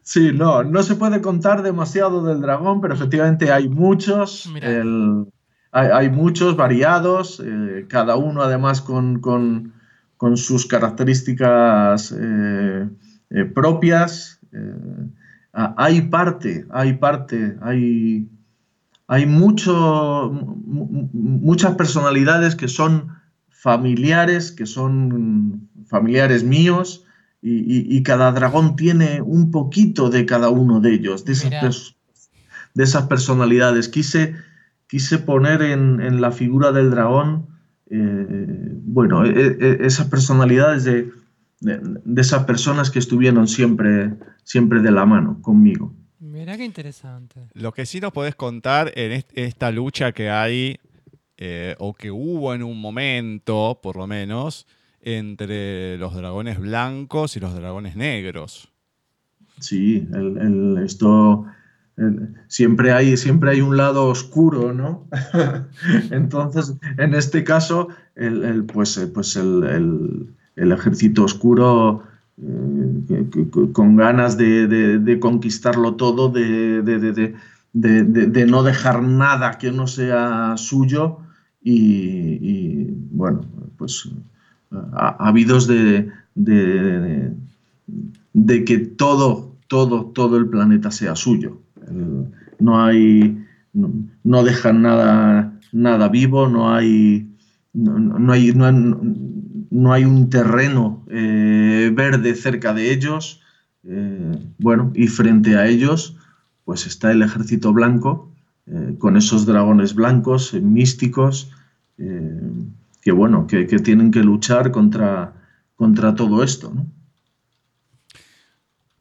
Sí, 0.02 0.32
no, 0.34 0.66
no 0.66 0.84
se 0.84 0.96
puede 0.96 1.22
contar 1.22 1.64
demasiado 1.64 2.22
del 2.22 2.42
dragón, 2.42 2.82
pero 2.82 2.96
efectivamente 2.96 3.50
hay 3.50 3.70
muchos. 3.70 4.50
hay, 5.72 6.10
muchos 6.10 6.58
variados, 6.58 7.42
eh, 7.42 7.86
cada 7.88 8.18
uno 8.18 8.42
además 8.42 8.82
con, 8.82 9.22
sus 10.34 10.66
características 10.66 12.14
eh, 12.18 12.90
propias. 13.54 14.40
Ah, 15.54 15.74
hay 15.78 16.02
parte, 16.02 16.66
hay 16.70 16.94
parte, 16.94 17.58
hay, 17.62 18.28
hay 19.08 19.26
mucho, 19.26 20.30
muchas 20.32 21.76
personalidades 21.76 22.56
que 22.56 22.68
son 22.68 23.10
familiares, 23.50 24.52
que 24.52 24.66
son 24.66 25.70
familiares 25.86 26.44
míos, 26.44 27.06
y, 27.48 28.02
cada 28.02 28.32
dragón 28.32 28.76
tiene 28.76 29.22
un 29.22 29.52
poquito 29.52 30.10
de 30.10 30.26
cada 30.26 30.50
uno 30.50 30.80
de 30.80 30.94
ellos, 30.96 31.26
de 31.26 31.34
esas, 31.34 31.96
de 32.74 32.84
esas 32.84 33.04
personalidades. 33.04 33.88
Quise, 33.88 34.36
quise 34.88 35.20
poner 35.20 35.62
en, 35.62 36.22
la 36.22 36.32
figura 36.32 36.72
del 36.72 36.90
dragón, 36.90 37.48
eh, 37.90 38.75
bueno, 38.86 39.26
e, 39.26 39.58
e, 39.60 39.86
esas 39.86 40.08
personalidades 40.08 40.84
de, 40.84 41.12
de, 41.60 42.22
esas 42.22 42.44
personas 42.46 42.92
que 42.92 43.00
estuvieron 43.00 43.48
siempre, 43.48 44.14
siempre 44.44 44.82
de 44.82 44.92
la 44.92 45.06
mano 45.06 45.42
conmigo. 45.42 45.94
Mira 46.20 46.56
qué 46.56 46.66
interesante. 46.66 47.48
Lo 47.54 47.74
que 47.74 47.86
sí 47.86 48.00
nos 48.00 48.12
podés 48.12 48.36
contar 48.36 48.92
en 48.96 49.24
esta 49.34 49.72
lucha 49.72 50.12
que 50.12 50.30
hay, 50.30 50.80
eh, 51.38 51.76
o 51.80 51.94
que 51.94 52.12
hubo 52.12 52.54
en 52.54 52.64
un 52.64 52.80
momento, 52.80 53.80
por 53.82 53.98
lo 53.98 54.08
menos, 54.08 54.68
entre 55.02 55.98
los 55.98 56.16
dragones 56.16 56.60
blancos 56.60 57.36
y 57.36 57.40
los 57.40 57.56
dragones 57.56 57.96
negros. 57.96 58.72
Sí, 59.60 60.08
el, 60.14 60.82
esto 60.84 61.46
siempre, 62.48 62.92
hay, 62.92 63.16
siempre 63.18 63.52
hay 63.52 63.62
un 63.62 63.78
lado 63.78 64.08
oscuro, 64.08 64.74
¿no? 64.74 65.08
Entonces, 66.12 66.76
en 66.98 67.14
este 67.14 67.44
caso, 67.44 67.88
el, 68.16 68.64
pues, 68.66 68.98
pues 69.14 69.36
el, 69.36 70.28
el 70.56 70.72
ejército 70.72 71.24
oscuro 71.24 72.04
eh, 72.42 73.26
con 73.72 73.96
ganas 73.96 74.38
de, 74.38 75.18
conquistarlo 75.22 75.96
todo, 75.96 76.30
de, 76.30 77.36
no 78.48 78.64
dejar 78.64 79.04
nada 79.04 79.58
que 79.58 79.72
no 79.72 79.88
sea 79.88 80.56
suyo 80.58 81.20
y, 81.64 82.88
bueno, 83.12 83.46
pues 83.78 84.10
habidos 84.94 85.68
de, 85.68 86.12
de, 86.36 87.34
que 88.66 88.80
todo, 88.80 89.56
todo, 89.68 90.06
todo 90.08 90.38
el 90.38 90.48
planeta 90.48 90.92
sea 90.92 91.16
suyo. 91.16 91.62
no 92.60 92.84
hay, 92.84 93.46
no, 93.74 94.44
dejan 94.44 94.82
nada, 94.82 95.54
nada 95.72 96.10
vivo, 96.10 96.50
no 96.50 96.74
hay, 96.74 97.30
no, 97.76 98.32
hay, 98.32 98.54
no 98.54 99.94
hay 99.94 100.06
un 100.06 100.30
terreno 100.30 101.06
eh, 101.10 101.92
verde 101.94 102.36
cerca 102.36 102.74
de 102.74 102.92
ellos. 102.92 103.42
Eh, 103.84 104.32
bueno, 104.58 104.92
y 104.96 105.08
frente 105.08 105.58
a 105.58 105.68
ellos, 105.68 106.18
pues 106.64 106.88
está 106.88 107.12
el 107.12 107.22
ejército 107.22 107.74
blanco, 107.74 108.32
eh, 108.66 108.96
con 108.98 109.18
esos 109.18 109.46
dragones 109.46 109.94
blancos, 109.94 110.54
místicos, 110.54 111.52
que 111.98 113.12
bueno, 113.12 113.48
que, 113.48 113.66
tienen 113.66 114.12
que 114.12 114.22
luchar 114.22 114.72
contra, 114.72 115.34
contra 115.76 116.14
todo 116.14 116.44
esto. 116.44 116.74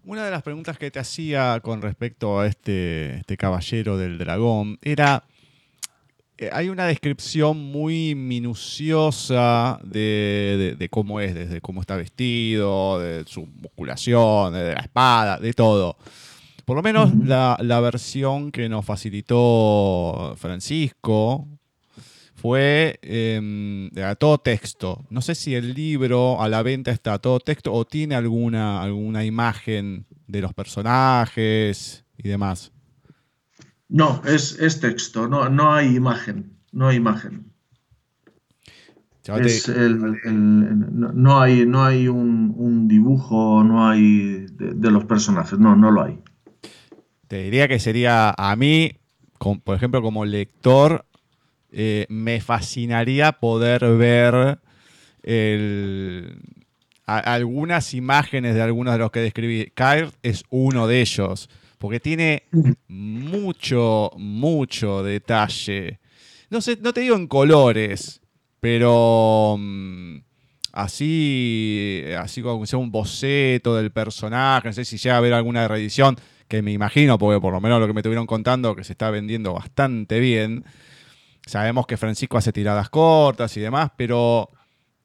Una 0.04 0.24
de 0.24 0.30
las 0.30 0.42
preguntas 0.42 0.78
que 0.78 0.92
te 0.92 1.00
hacía 1.00 1.58
con 1.60 1.82
respecto 1.82 2.38
a 2.38 2.46
este, 2.46 3.16
este 3.16 3.36
caballero 3.36 3.96
del 3.96 4.18
dragón 4.18 4.78
era 4.82 5.24
hay 6.52 6.68
una 6.68 6.86
descripción 6.86 7.58
muy 7.58 8.14
minuciosa 8.14 9.78
de, 9.84 10.88
cómo 10.90 11.20
es, 11.20 11.34
desde 11.34 11.60
cómo 11.60 11.80
está 11.80 11.96
vestido, 11.96 12.98
de 12.98 13.24
su 13.26 13.46
musculación, 13.46 14.52
de 14.52 14.74
la 14.74 14.80
espada, 14.80 15.38
de 15.38 15.52
todo. 15.52 15.96
Por 16.64 16.76
lo 16.76 16.82
menos 16.82 17.14
la, 17.14 17.80
versión 17.80 18.50
que 18.50 18.68
nos 18.68 18.84
facilitó 18.84 20.34
Francisco 20.36 21.46
fue 22.34 22.98
em, 23.02 23.90
a 24.02 24.14
todo 24.14 24.38
texto. 24.38 25.04
No 25.10 25.20
sé 25.22 25.34
si 25.34 25.54
el 25.54 25.74
libro 25.74 26.42
a 26.42 26.48
la 26.48 26.62
venta 26.62 26.90
está 26.90 27.14
a 27.14 27.18
todo 27.18 27.38
texto 27.38 27.72
o 27.72 27.84
tiene 27.84 28.14
alguna, 28.14 28.82
alguna 28.82 29.24
imagen 29.24 30.06
de 30.26 30.40
los 30.40 30.52
personajes 30.52 32.04
y 32.16 32.28
demás. 32.28 32.73
No, 33.88 34.22
es, 34.24 34.58
es 34.58 34.80
texto, 34.80 35.28
no, 35.28 35.48
no 35.48 35.72
hay 35.72 35.94
imagen, 35.94 36.56
no 36.72 36.88
hay 36.88 36.96
imagen. 36.96 37.52
no 41.14 41.40
hay, 41.40 41.66
no 41.66 41.84
hay 41.84 42.08
un, 42.08 42.88
dibujo, 42.88 43.62
no 43.62 43.88
hay 43.88 44.46
de, 44.50 44.90
los 44.90 45.04
personajes, 45.04 45.58
no, 45.58 45.76
no 45.76 45.90
lo 45.90 46.02
hay. 46.02 46.18
Te 47.28 47.42
diría 47.44 47.68
que 47.68 47.78
sería 47.78 48.34
a 48.36 48.56
mí, 48.56 48.92
por 49.64 49.76
ejemplo, 49.76 50.02
como 50.02 50.24
lector, 50.24 51.04
eh, 51.70 52.06
me 52.08 52.40
fascinaría 52.40 53.32
poder 53.32 53.96
ver 53.96 54.58
algunas 57.06 57.94
imágenes 57.94 58.54
de 58.54 58.62
algunos 58.62 58.94
de 58.94 58.98
los 58.98 59.10
que 59.10 59.20
describí. 59.20 59.72
Kyle 59.74 60.10
es 60.22 60.44
uno 60.50 60.86
de 60.86 61.00
ellos, 61.00 61.50
porque 61.78 62.00
tiene 62.00 62.44
mucho, 62.88 64.10
mucho 64.16 65.02
detalle. 65.02 66.00
No 66.50 66.60
sé, 66.60 66.78
no 66.80 66.92
te 66.92 67.00
digo 67.00 67.16
en 67.16 67.26
colores, 67.26 68.20
pero 68.60 69.56
mm, 69.58 70.18
así, 70.72 72.02
así 72.18 72.42
como 72.42 72.64
sea 72.66 72.78
un 72.78 72.90
boceto 72.90 73.76
del 73.76 73.90
personaje, 73.90 74.68
no 74.68 74.72
sé 74.72 74.84
si 74.84 74.98
llega 74.98 75.16
a 75.16 75.18
haber 75.18 75.34
alguna 75.34 75.66
reedición, 75.68 76.16
que 76.48 76.62
me 76.62 76.72
imagino, 76.72 77.18
porque 77.18 77.40
por 77.40 77.52
lo 77.52 77.60
menos 77.60 77.80
lo 77.80 77.86
que 77.86 77.92
me 77.92 78.00
estuvieron 78.00 78.26
contando, 78.26 78.76
que 78.76 78.84
se 78.84 78.92
está 78.92 79.10
vendiendo 79.10 79.54
bastante 79.54 80.20
bien. 80.20 80.64
Sabemos 81.46 81.86
que 81.86 81.96
Francisco 81.96 82.38
hace 82.38 82.52
tiradas 82.52 82.88
cortas 82.90 83.56
y 83.56 83.60
demás, 83.60 83.90
pero, 83.96 84.50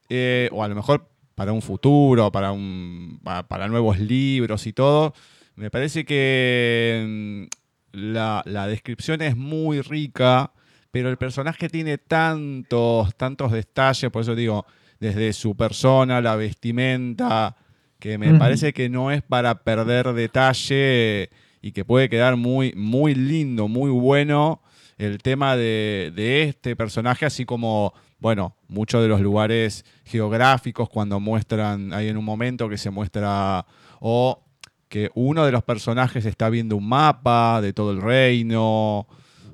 eh, 0.09 0.49
o 0.51 0.63
a 0.63 0.67
lo 0.67 0.75
mejor 0.75 1.09
para 1.35 1.53
un 1.53 1.61
futuro, 1.61 2.31
para, 2.31 2.51
un, 2.51 3.21
para 3.47 3.67
nuevos 3.67 3.99
libros 3.99 4.67
y 4.67 4.73
todo, 4.73 5.13
me 5.59 5.69
parece 5.69 6.05
que 6.05 7.05
mm, 7.07 7.43
la, 7.91 8.41
la 8.45 8.67
descripción 8.67 9.21
es 9.21 9.37
muy 9.37 9.81
rica 9.81 10.51
pero 10.91 11.09
el 11.09 11.17
personaje 11.17 11.69
tiene 11.69 11.97
tantos, 11.97 13.15
tantos 13.15 13.51
detalles, 13.51 14.09
por 14.11 14.23
eso 14.23 14.35
digo, 14.35 14.65
desde 14.99 15.33
su 15.33 15.55
persona, 15.55 16.21
la 16.21 16.35
vestimenta, 16.35 17.55
que 17.99 18.17
me 18.17 18.33
parece 18.39 18.73
que 18.73 18.89
no 18.89 19.11
es 19.11 19.21
para 19.21 19.63
perder 19.63 20.13
detalle 20.13 21.29
y 21.61 21.71
que 21.73 21.85
puede 21.85 22.09
quedar 22.09 22.37
muy, 22.37 22.73
muy 22.75 23.13
lindo, 23.13 23.67
muy 23.67 23.91
bueno 23.91 24.61
el 24.97 25.19
tema 25.19 25.55
de, 25.55 26.43
este 26.49 26.75
personaje, 26.75 27.25
así 27.25 27.45
como, 27.45 27.93
bueno, 28.19 28.55
muchos 28.67 29.01
de 29.01 29.07
los 29.07 29.21
lugares 29.21 29.85
geográficos 30.05 30.89
cuando 30.89 31.19
muestran, 31.19 31.93
hay 31.93 32.07
en 32.07 32.17
un 32.17 32.25
momento 32.25 32.67
que 32.67 32.77
se 32.77 32.89
muestra, 32.89 33.65
o 34.01 34.43
que 34.89 35.11
uno 35.13 35.45
de 35.45 35.51
los 35.51 35.63
personajes 35.63 36.25
está 36.25 36.49
viendo 36.49 36.75
un 36.75 36.89
mapa 36.89 37.61
de 37.61 37.73
todo 37.73 37.91
el 37.91 38.01
reino, 38.01 39.07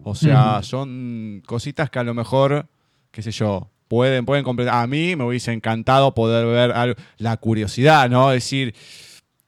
o 0.04 0.16
sea, 0.16 0.62
son 0.64 1.44
cositas 1.46 1.90
que 1.90 2.00
a 2.00 2.04
lo 2.04 2.14
mejor, 2.14 2.68
qué 3.12 3.22
sé 3.22 3.32
yo, 3.32 3.70
pueden, 3.88 4.26
pueden 4.26 4.44
completar. 4.44 4.82
A 4.82 4.88
mí 4.88 5.16
me 5.16 5.26
hubiese 5.26 5.52
encantado 5.52 6.14
poder 6.14 6.46
ver 6.46 6.98
la 7.18 7.38
curiosidad, 7.38 8.10
¿no? 8.10 8.30
Decir, 8.30 8.76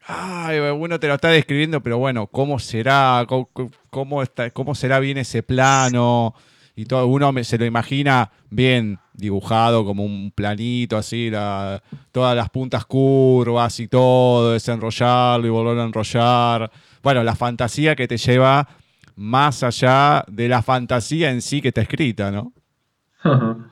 ay, 0.06 0.60
uno 0.60 1.00
te 1.00 1.08
lo 1.08 1.14
está 1.14 1.30
describiendo, 1.30 1.82
pero 1.82 2.00
bueno, 2.00 2.28
¿cómo 2.28 2.60
será? 2.60 3.26
¿Cómo, 3.90 4.24
está, 4.24 4.50
cómo 4.52 4.76
será 4.76 5.00
bien 5.00 5.18
ese 5.18 5.44
plano? 5.44 6.34
Y 6.76 6.86
todo, 6.86 7.08
uno 7.08 7.32
se 7.44 7.58
lo 7.58 7.66
imagina 7.66 8.32
bien 8.50 9.00
dibujado 9.18 9.84
como 9.84 10.06
un 10.06 10.32
planito, 10.32 10.96
así, 10.96 11.30
todas 12.12 12.36
las 12.36 12.50
puntas 12.50 12.86
curvas 12.86 13.80
y 13.80 13.88
todo, 13.88 14.54
desenrollarlo 14.54 15.46
y 15.46 15.50
volver 15.50 15.80
a 15.80 15.84
enrollar. 15.84 16.72
Bueno, 17.04 17.24
la 17.24 17.36
fantasía 17.36 17.96
que 17.96 18.08
te 18.08 18.18
lleva 18.18 18.68
más 19.16 19.64
allá 19.64 20.24
de 20.28 20.48
la 20.48 20.62
fantasía 20.62 21.32
en 21.32 21.42
sí 21.42 21.62
que 21.62 21.70
está 21.70 21.82
escrita, 21.82 22.32
¿no? 22.32 22.54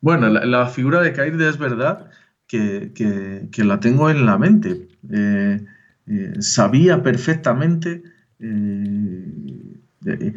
bueno, 0.00 0.28
la, 0.28 0.66
figura 0.66 1.02
de 1.02 1.12
Kairde 1.12 1.48
es 1.48 1.58
verdad 1.58 2.08
que, 2.46 3.48
la 3.58 3.80
tengo 3.80 4.08
en 4.08 4.24
la 4.24 4.38
mente. 4.38 4.88
Eh, 5.10 5.60
eh, 6.06 6.32
sabía 6.38 7.02
perfectamente 7.02 8.02
eh, 8.38 10.34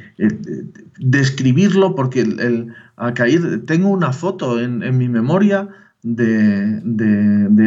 describirlo 0.98 1.94
porque 1.96 2.22
el, 2.22 2.74
a 2.98 3.14
tengo 3.66 3.90
una 3.90 4.12
foto 4.12 4.60
en, 4.60 4.98
mi 4.98 5.08
memoria 5.08 5.70
de, 6.04 6.82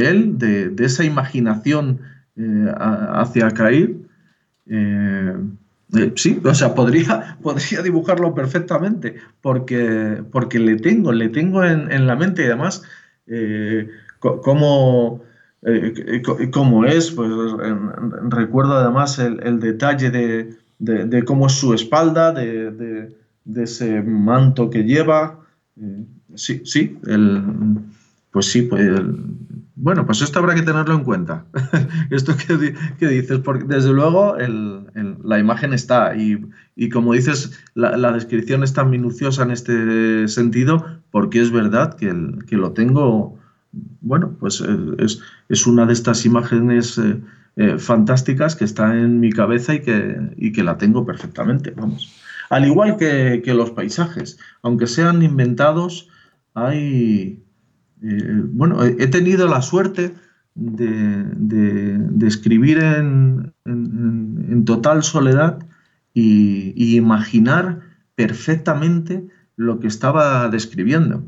él, 0.02 0.38
de, 0.38 0.84
esa 0.84 1.04
imaginación 1.04 2.00
hacia 2.36 3.50
Cair. 3.50 3.96
Eh, 5.94 6.12
sí, 6.16 6.40
o 6.44 6.54
sea, 6.54 6.74
podría, 6.74 7.36
podría 7.42 7.82
dibujarlo 7.82 8.34
perfectamente 8.34 9.16
porque, 9.40 10.22
porque 10.30 10.58
le 10.58 10.76
tengo, 10.76 11.12
le 11.12 11.28
tengo 11.28 11.64
en, 11.64 12.06
la 12.06 12.16
mente 12.16 12.42
y 12.42 12.46
además 12.46 12.82
eh, 13.26 13.88
cómo, 14.18 15.22
eh, 15.62 16.22
es, 16.88 17.10
pues 17.10 17.30
recuerdo 18.28 18.74
además 18.74 19.18
el, 19.18 19.60
detalle 19.60 20.10
de, 20.78 21.24
cómo 21.24 21.46
es 21.46 21.52
su 21.54 21.74
espalda, 21.74 22.32
de, 22.32 23.12
ese 23.56 24.02
manto 24.02 24.70
que 24.70 24.84
lleva. 24.84 25.40
sí, 26.34 26.62
sí, 26.64 26.98
el, 27.06 27.42
pues 28.30 28.46
sí, 28.46 28.62
pues 28.62 28.88
bueno, 29.82 30.04
pues 30.04 30.20
esto 30.20 30.38
habrá 30.38 30.54
que 30.54 30.62
tenerlo 30.62 30.94
en 30.94 31.04
cuenta. 31.04 31.46
esto 32.10 32.34
que, 32.36 33.06
dices, 33.06 33.38
porque 33.38 33.64
desde 33.64 33.92
luego 33.92 34.36
la 35.24 35.38
imagen 35.38 35.72
está 35.72 36.14
y, 36.14 36.88
como 36.90 37.14
dices, 37.14 37.58
la, 37.74 38.12
descripción 38.12 38.62
es 38.62 38.74
tan 38.74 38.90
minuciosa 38.90 39.42
en 39.42 39.52
este 39.52 40.28
sentido 40.28 40.84
porque 41.10 41.40
es 41.40 41.50
verdad 41.50 41.96
que, 41.96 42.56
lo 42.56 42.72
tengo, 42.72 43.38
bueno, 44.02 44.36
pues 44.38 44.60
eh, 44.60 45.18
es, 45.48 45.66
una 45.66 45.86
de 45.86 45.94
estas 45.94 46.26
imágenes 46.26 46.98
eh, 46.98 47.18
eh, 47.56 47.78
fantásticas 47.78 48.56
que 48.56 48.66
está 48.66 48.94
en 48.98 49.18
mi 49.18 49.32
cabeza 49.32 49.74
y 49.74 49.80
que, 49.80 50.52
que 50.54 50.62
la 50.62 50.76
tengo 50.76 51.06
perfectamente, 51.06 51.72
vamos. 51.74 52.12
Al 52.50 52.66
igual 52.66 52.96
que 52.98 53.42
los 53.54 53.70
paisajes, 53.70 54.38
aunque 54.62 54.86
sean 54.86 55.22
inventados, 55.22 56.08
hay 56.52 57.42
eh, 58.02 58.42
bueno, 58.46 58.82
he 58.82 59.06
tenido 59.08 59.46
la 59.46 59.60
suerte 59.60 60.14
de, 60.54 62.26
escribir 62.26 62.78
en, 62.78 63.52
total 64.64 65.02
soledad 65.02 65.58
y, 66.14 66.96
imaginar 66.96 67.80
perfectamente 68.14 69.26
lo 69.56 69.80
que 69.80 69.88
estaba 69.88 70.48
describiendo. 70.48 71.24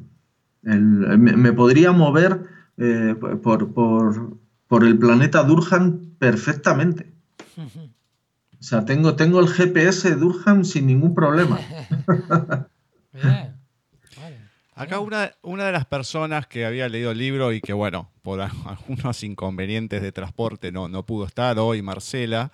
me, 0.63 1.53
podría 1.53 1.93
mover 1.93 2.45
eh, 2.79 3.15
por, 3.43 4.85
el 4.85 4.99
planeta 4.99 5.45
Durhan 5.45 6.01
perfectamente. 6.19 7.13
O 8.62 8.64
sea, 8.64 8.85
tengo, 8.85 9.16
tengo 9.16 9.40
el 9.40 9.48
GPS 9.48 10.09
de 10.11 10.14
Durhan 10.14 10.64
sin 10.64 10.87
ningún 10.87 11.16
problema. 11.16 11.59
Acá 14.77 15.01
una, 15.01 15.33
una, 15.42 15.64
de 15.64 15.72
las 15.72 15.85
personas 15.85 16.46
que 16.46 16.64
había 16.64 16.88
leído 16.88 17.11
el 17.11 17.18
libro 17.18 17.53
y 17.53 17.61
que, 17.61 17.72
bueno, 17.72 18.12
por 18.22 18.40
algunos 18.64 19.25
inconvenientes 19.25 20.01
de 20.01 20.12
transporte 20.12 20.70
no, 20.70 20.87
no 20.87 21.05
pudo 21.05 21.27
estar 21.27 21.59
hoy, 21.59 21.83
Marcela. 21.83 22.53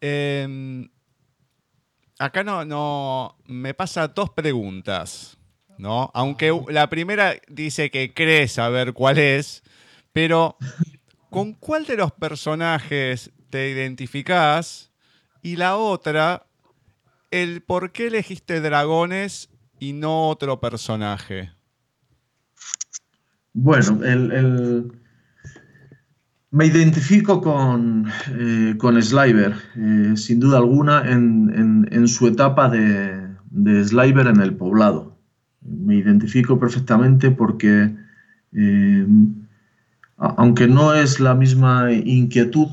Em, 0.00 0.88
acá 2.20 2.44
no, 2.44 2.64
no, 2.64 3.36
me 3.46 3.74
pasa 3.74 4.06
dos 4.06 4.30
preguntas, 4.30 5.38
¿no? 5.76 6.12
Aunque 6.14 6.56
la 6.68 6.88
primera 6.88 7.34
dice 7.48 7.90
que 7.90 8.14
cree 8.14 8.46
saber 8.46 8.92
cuál 8.92 9.18
es, 9.18 9.64
pero 10.12 10.56
¿con 11.30 11.54
cuál 11.54 11.84
de 11.84 11.96
los 11.96 12.12
personajes 12.12 13.32
te 13.50 13.70
identificás? 13.70 14.89
Y 15.42 15.56
la 15.56 15.76
otra, 15.76 16.46
el 17.30 17.62
por 17.62 17.92
qué 17.92 18.08
elegiste 18.08 18.60
dragones 18.60 19.48
y 19.78 19.94
no 19.94 20.28
otro 20.28 20.60
personaje? 20.60 21.50
Bueno, 23.52 24.04
el, 24.04 24.92
me 26.50 26.66
identifico 26.66 27.40
con, 27.40 28.08
eh, 28.28 28.74
con 28.76 29.00
Sliver, 29.00 29.54
eh, 29.76 30.16
sin 30.16 30.40
duda 30.40 30.58
alguna, 30.58 31.10
en, 31.10 32.08
su 32.08 32.26
etapa 32.26 32.68
de, 32.68 33.28
de, 33.50 33.84
Sliver 33.84 34.26
en 34.26 34.40
el 34.40 34.54
poblado. 34.54 35.18
Me 35.62 35.96
identifico 35.96 36.58
perfectamente 36.58 37.30
porque, 37.30 37.94
eh, 38.52 39.06
aunque 40.16 40.66
no 40.66 40.94
es 40.94 41.20
la 41.20 41.34
misma 41.34 41.92
inquietud 41.92 42.68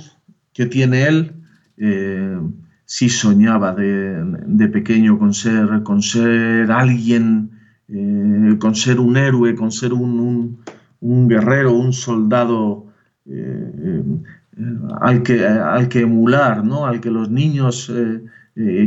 que 0.53 0.65
tiene 0.65 1.03
él, 1.07 1.36
eh, 1.77 2.39
sí 2.85 3.09
soñaba 3.09 3.75
de, 3.75 4.67
pequeño 4.71 5.19
con 5.19 5.33
ser, 5.33 5.83
con 5.83 6.01
ser 6.01 6.71
alguien, 6.71 7.51
eh, 7.87 8.55
con 8.59 8.75
ser 8.75 8.99
un 8.99 9.17
héroe, 9.17 9.55
con 9.55 9.71
ser 9.71 9.93
un, 9.93 10.57
guerrero, 11.01 11.73
un 11.73 11.93
soldado 11.93 12.87
eh, 13.25 14.03
al, 15.01 15.21
que, 15.21 15.45
al 15.45 15.87
que 15.87 16.01
emular, 16.01 16.65
¿no? 16.65 16.85
al 16.85 16.99
que 16.99 17.11
los 17.11 17.29
niños 17.29 17.91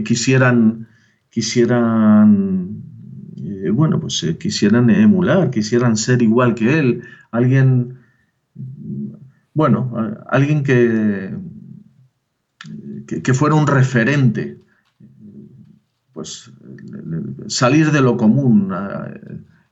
quisieran, 0.04 0.88
quisieran 1.28 2.82
bueno, 3.72 4.00
pues 4.00 4.26
quisieran 4.40 4.90
emular, 4.90 5.50
quisieran 5.50 5.96
ser 5.96 6.22
igual 6.22 6.54
que 6.54 6.78
él, 6.78 7.02
alguien, 7.30 7.98
bueno, 9.54 9.92
alguien 10.28 10.64
que, 10.64 11.30
que, 13.06 13.34
fuera 13.34 13.54
un 13.54 13.66
referente, 13.66 14.58
pues 16.12 16.50
salir 17.46 17.90
de 17.90 18.00
lo 18.00 18.16
común. 18.16 18.72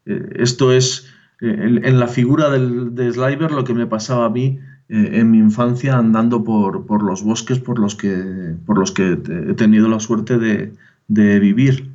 Eh, 0.06 0.32
esto 0.36 0.72
es, 0.72 1.06
en, 1.40 1.98
la 1.98 2.08
figura 2.08 2.50
de 2.50 3.12
Sliver 3.12 3.52
lo 3.52 3.64
que 3.64 3.74
me 3.74 3.86
pasaba 3.86 4.26
a 4.26 4.30
mí 4.30 4.58
eh, 4.88 5.10
en 5.12 5.30
mi 5.30 5.38
infancia 5.38 5.98
andando 5.98 6.42
por, 6.42 7.02
los 7.02 7.22
bosques 7.22 7.58
por 7.58 7.78
los, 7.78 7.94
que, 7.94 8.56
por 8.64 8.78
los 8.78 8.92
que 8.92 9.12
he 9.12 9.54
tenido 9.54 9.88
la 9.88 10.00
suerte 10.00 10.38
de, 10.38 11.38
vivir. 11.38 11.90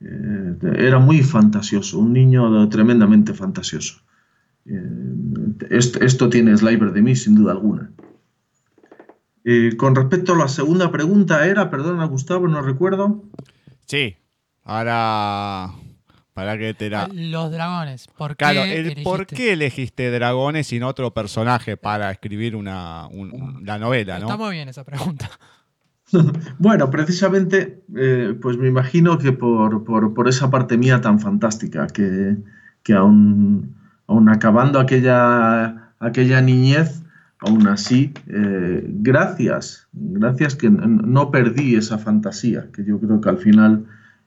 Eh, 0.00 0.54
era 0.76 0.98
muy 0.98 1.22
fantasioso, 1.22 1.98
un 1.98 2.12
niño 2.12 2.68
tremendamente 2.68 3.32
fantasioso. 3.32 4.02
esto, 5.70 6.00
esto, 6.00 6.28
tiene 6.28 6.56
Sliver 6.56 6.92
de 6.92 7.02
mí, 7.02 7.16
sin 7.16 7.34
duda 7.34 7.52
alguna. 7.52 7.90
Eh, 9.44 9.76
con 9.76 9.94
respecto 9.94 10.32
a 10.32 10.38
la 10.38 10.48
segunda 10.48 10.90
pregunta 10.90 11.46
era, 11.46 11.70
perdona 11.70 12.06
Gustavo, 12.06 12.48
no 12.48 12.62
recuerdo. 12.62 13.22
Sí, 13.86 14.16
ahora 14.62 15.70
para 16.34 16.58
que 16.58 16.74
te 16.74 16.90
la... 16.90 17.08
Los 17.12 17.52
dragones. 17.52 18.08
¿Por 18.08 18.36
claro, 18.36 18.62
¿por 19.04 19.26
qué 19.26 19.52
elegiste 19.52 20.10
dragones 20.10 20.66
sin 20.66 20.82
otro 20.82 21.14
personaje 21.14 21.76
para 21.76 22.10
escribir 22.10 22.56
una, 22.56 23.08
la 23.62 23.78
novela? 23.78 24.18
¿no? 24.18 24.26
Está 24.26 24.36
muy 24.36 24.56
bien 24.56 24.68
esa 24.68 24.82
pregunta. 24.82 25.30
bueno, 26.58 26.90
precisamente, 26.90 27.84
eh, 27.96 28.36
pues 28.42 28.56
me 28.56 28.66
imagino 28.66 29.16
que 29.16 29.30
por, 29.30 30.28
esa 30.28 30.50
parte 30.50 30.76
mía 30.76 31.00
tan 31.00 31.20
fantástica, 31.20 31.86
que, 31.86 32.36
que 32.82 32.94
aún, 32.94 33.76
acabando 34.28 34.80
aquella, 34.80 35.92
aquella 36.00 36.40
niñez, 36.40 37.03
aún 37.44 37.66
así, 37.68 38.12
eh, 38.28 38.84
gracias, 38.86 39.86
gracias 39.92 40.54
que 40.54 40.70
no 40.70 41.30
perdí 41.30 41.76
esa 41.76 41.98
fantasía, 41.98 42.68
que 42.72 42.84
yo 42.84 42.98
creo 42.98 43.20
que 43.20 43.28
al 43.28 43.38
final 43.38 43.84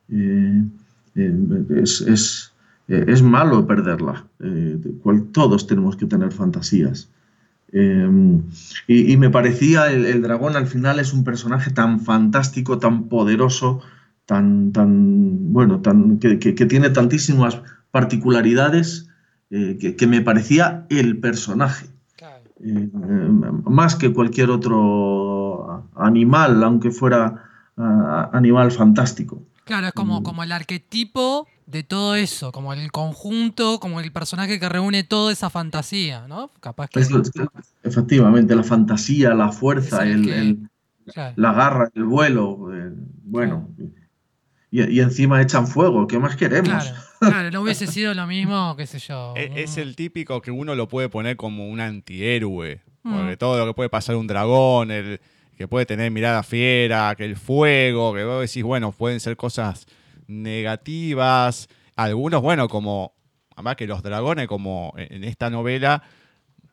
eh, 0.09 0.63
eh, 1.15 1.83
es, 1.83 3.21
malo 3.23 3.65
perderla. 3.65 4.25
todos 5.31 5.67
tenemos 5.67 5.97
que 5.97 6.05
tener 6.05 6.31
fantasías. 6.31 7.09
Y, 8.87 9.17
me 9.17 9.29
parecía 9.29 9.91
el, 9.91 10.21
dragón 10.21 10.55
al 10.55 10.67
final 10.67 10.99
es 10.99 11.11
un 11.11 11.23
personaje 11.23 11.71
tan 11.71 11.99
fantástico, 11.99 12.77
tan 12.77 13.09
poderoso, 13.09 13.81
tan, 14.25 14.71
tan 14.71 15.51
bueno, 15.51 15.81
tan, 15.81 16.19
que, 16.19 16.37
tiene 16.37 16.91
tantísimas 16.91 17.61
particularidades 17.91 19.09
que 19.49 20.07
me 20.07 20.21
parecía 20.21 20.85
el 20.89 21.17
personaje. 21.17 21.87
Eh, 22.63 22.89
más 23.65 23.95
que 23.95 24.13
cualquier 24.13 24.49
otro 24.49 25.89
animal, 25.95 26.63
aunque 26.63 26.91
fuera 26.91 27.43
ah, 27.77 28.29
animal 28.33 28.71
fantástico. 28.71 29.43
Claro, 29.63 29.87
es 29.87 29.93
como, 29.93 30.21
mm. 30.21 30.23
como 30.23 30.43
el 30.43 30.51
arquetipo 30.51 31.47
de 31.65 31.83
todo 31.83 32.15
eso, 32.15 32.51
como 32.51 32.73
el 32.73 32.91
conjunto, 32.91 33.79
como 33.79 33.99
el 33.99 34.11
personaje 34.11 34.59
que 34.59 34.69
reúne 34.69 35.03
toda 35.03 35.33
esa 35.33 35.49
fantasía, 35.49 36.27
¿no? 36.27 36.49
Capaz 36.61 36.89
que... 36.89 37.05
efectivamente, 37.83 38.55
la 38.55 38.63
fantasía, 38.63 39.33
la 39.33 39.51
fuerza, 39.51 40.03
el, 40.03 40.69
la 41.35 41.53
garra, 41.53 41.91
el 41.93 42.05
vuelo, 42.05 42.73
eh, 42.73 42.93
bueno, 43.23 43.69
y, 44.69 44.99
encima 44.99 45.41
echan 45.41 45.65
fuego, 45.65 46.07
¿qué 46.07 46.19
más 46.19 46.35
queremos? 46.35 46.93
Claro, 47.19 47.49
no 47.51 47.61
hubiese 47.61 47.87
sido 47.87 48.13
lo 48.13 48.27
mismo, 48.27 48.75
qué 48.75 48.85
sé 48.85 48.99
yo. 48.99 49.33
E, 49.35 49.63
es, 49.63 49.77
el 49.77 49.95
típico 49.95 50.41
que 50.41 50.51
uno 50.51 50.75
lo 50.75 50.87
puede 50.87 51.09
poner 51.09 51.37
como 51.37 51.67
un 51.67 51.79
antihéroe. 51.79 52.81
Mm. 53.03 53.15
Porque 53.15 53.37
todo 53.37 53.57
lo 53.57 53.65
que 53.65 53.73
puede 53.73 53.89
pasar 53.89 54.17
un 54.17 54.27
dragón, 54.27 54.91
el 54.91 55.19
que 55.57 55.67
puede 55.67 55.85
tener 55.85 56.11
mirada 56.11 56.43
fiera, 56.43 57.15
que 57.15 57.25
el 57.25 57.37
fuego, 57.37 58.13
que 58.13 58.23
vos 58.23 58.41
decís, 58.41 58.61
bueno, 58.61 58.91
pueden 58.91 59.19
ser 59.19 59.37
cosas 59.37 59.87
negativas. 60.27 61.69
Algunos, 61.95 62.41
bueno, 62.41 62.67
como. 62.67 63.13
Además 63.55 63.75
que 63.75 63.87
los 63.87 64.03
dragones, 64.03 64.47
como 64.47 64.93
en 64.97 65.23
esta 65.23 65.49
novela, 65.49 66.03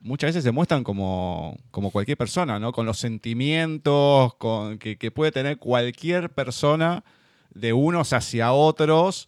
muchas 0.01 0.29
veces 0.29 0.43
se 0.43 0.51
muestran 0.51 0.83
como, 0.83 1.57
como 1.71 1.89
cualquier 1.89 2.15
persona, 2.15 2.59
¿no? 2.59 2.71
Con 2.71 2.85
los 2.85 2.99
sentimientos 2.99 4.35
con, 4.35 4.77
que, 4.77 4.97
que 4.97 5.09
puede 5.09 5.31
tener 5.31 5.57
cualquier 5.57 6.29
persona 6.29 7.03
de 7.55 7.73
unos 7.73 8.13
hacia 8.13 8.51
otros 8.51 9.27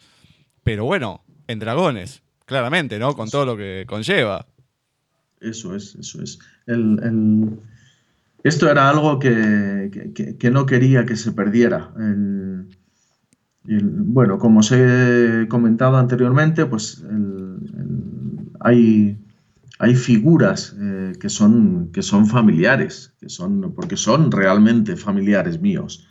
pero 0.68 0.84
bueno, 0.84 1.24
en 1.48 1.60
dragones, 1.60 2.22
claramente, 2.46 3.00
¿no? 3.00 3.16
Con 3.16 3.30
todo 3.30 3.46
lo 3.46 3.56
que 3.56 3.86
conlleva. 3.88 4.46
Eso 5.40 5.74
es, 5.74 5.96
eso 5.96 6.22
es. 6.22 6.40
Esto 8.44 8.70
era 8.70 8.90
algo 8.90 9.18
que, 9.18 10.50
no 10.52 10.66
quería 10.66 11.06
que 11.06 11.16
se 11.16 11.32
perdiera. 11.32 11.90
bueno, 13.64 14.38
como 14.40 14.60
os 14.60 14.70
he 14.74 15.48
comentado 15.48 15.96
anteriormente, 15.96 16.66
pues 16.66 17.02
hay, 18.60 19.18
hay 19.80 19.96
figuras 19.96 20.76
eh, 20.78 21.14
que, 21.18 21.30
son, 21.30 21.94
que 21.94 22.02
son 22.02 22.28
familiares, 22.28 23.14
que 23.22 23.30
son, 23.30 23.74
porque 23.74 23.96
son 23.96 24.34
realmente 24.34 24.98
familiares 24.98 25.62
míos. 25.62 26.06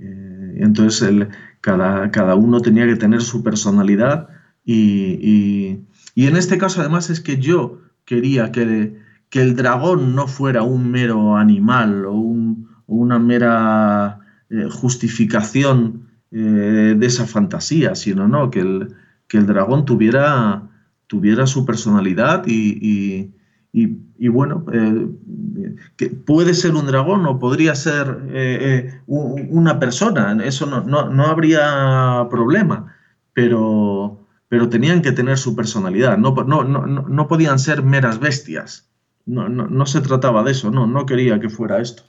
Eh, 0.00 0.54
entonces, 0.56 1.02
el, 1.02 1.28
cada, 1.60 2.10
cada 2.10 2.34
uno 2.34 2.60
tenía 2.60 2.86
que 2.86 2.96
tener 2.96 3.22
su 3.22 3.42
personalidad 3.42 4.28
y, 4.64 5.78
en 6.16 6.36
este 6.36 6.58
caso 6.58 6.80
además 6.80 7.10
es 7.10 7.20
que 7.20 7.38
yo 7.38 7.80
quería 8.04 8.52
que, 8.52 8.96
que 9.30 9.42
el 9.42 9.56
dragón 9.56 10.14
no 10.14 10.26
fuera 10.26 10.62
un 10.62 10.90
mero 10.90 11.36
animal 11.36 12.04
o, 12.06 12.40
una 12.86 13.20
mera 13.20 14.18
eh, 14.50 14.66
justificación 14.68 16.08
eh, 16.32 16.96
de 16.98 17.06
esa 17.06 17.24
fantasía, 17.24 17.94
sino 17.94 18.26
¿no? 18.26 18.50
que, 18.50 18.60
el, 18.60 18.94
que 19.28 19.38
el 19.38 19.46
dragón 19.46 19.84
tuviera, 19.84 20.68
tuviera 21.06 21.46
su 21.46 21.64
personalidad 21.64 22.44
y, 22.48 23.30
y, 23.72 23.86
bueno, 24.28 24.66
eh, 24.70 25.08
puede 26.26 26.52
ser 26.52 26.74
un 26.74 26.86
dragón 26.86 27.24
o 27.24 27.38
podría 27.38 27.74
ser 27.74 28.18
eh, 28.28 28.92
eh, 28.92 29.00
una 29.06 29.78
persona, 29.78 30.38
eso 30.44 30.66
no, 30.66 30.82
no, 30.82 31.24
habría 31.24 32.26
problema, 32.30 32.94
pero, 33.32 34.26
pero 34.48 34.68
tenían 34.68 35.00
que 35.00 35.12
tener 35.12 35.38
su 35.38 35.56
personalidad, 35.56 36.18
no, 36.18 36.34
no, 36.34 36.64
no 36.64 37.28
podían 37.28 37.58
ser 37.58 37.82
meras 37.82 38.20
bestias, 38.20 38.90
no, 39.24 39.86
se 39.86 40.02
trataba 40.02 40.42
de 40.42 40.50
eso, 40.50 40.70
no, 40.70 40.86
no 40.86 41.06
quería 41.06 41.40
que 41.40 41.48
fuera 41.48 41.80
esto. 41.80 42.02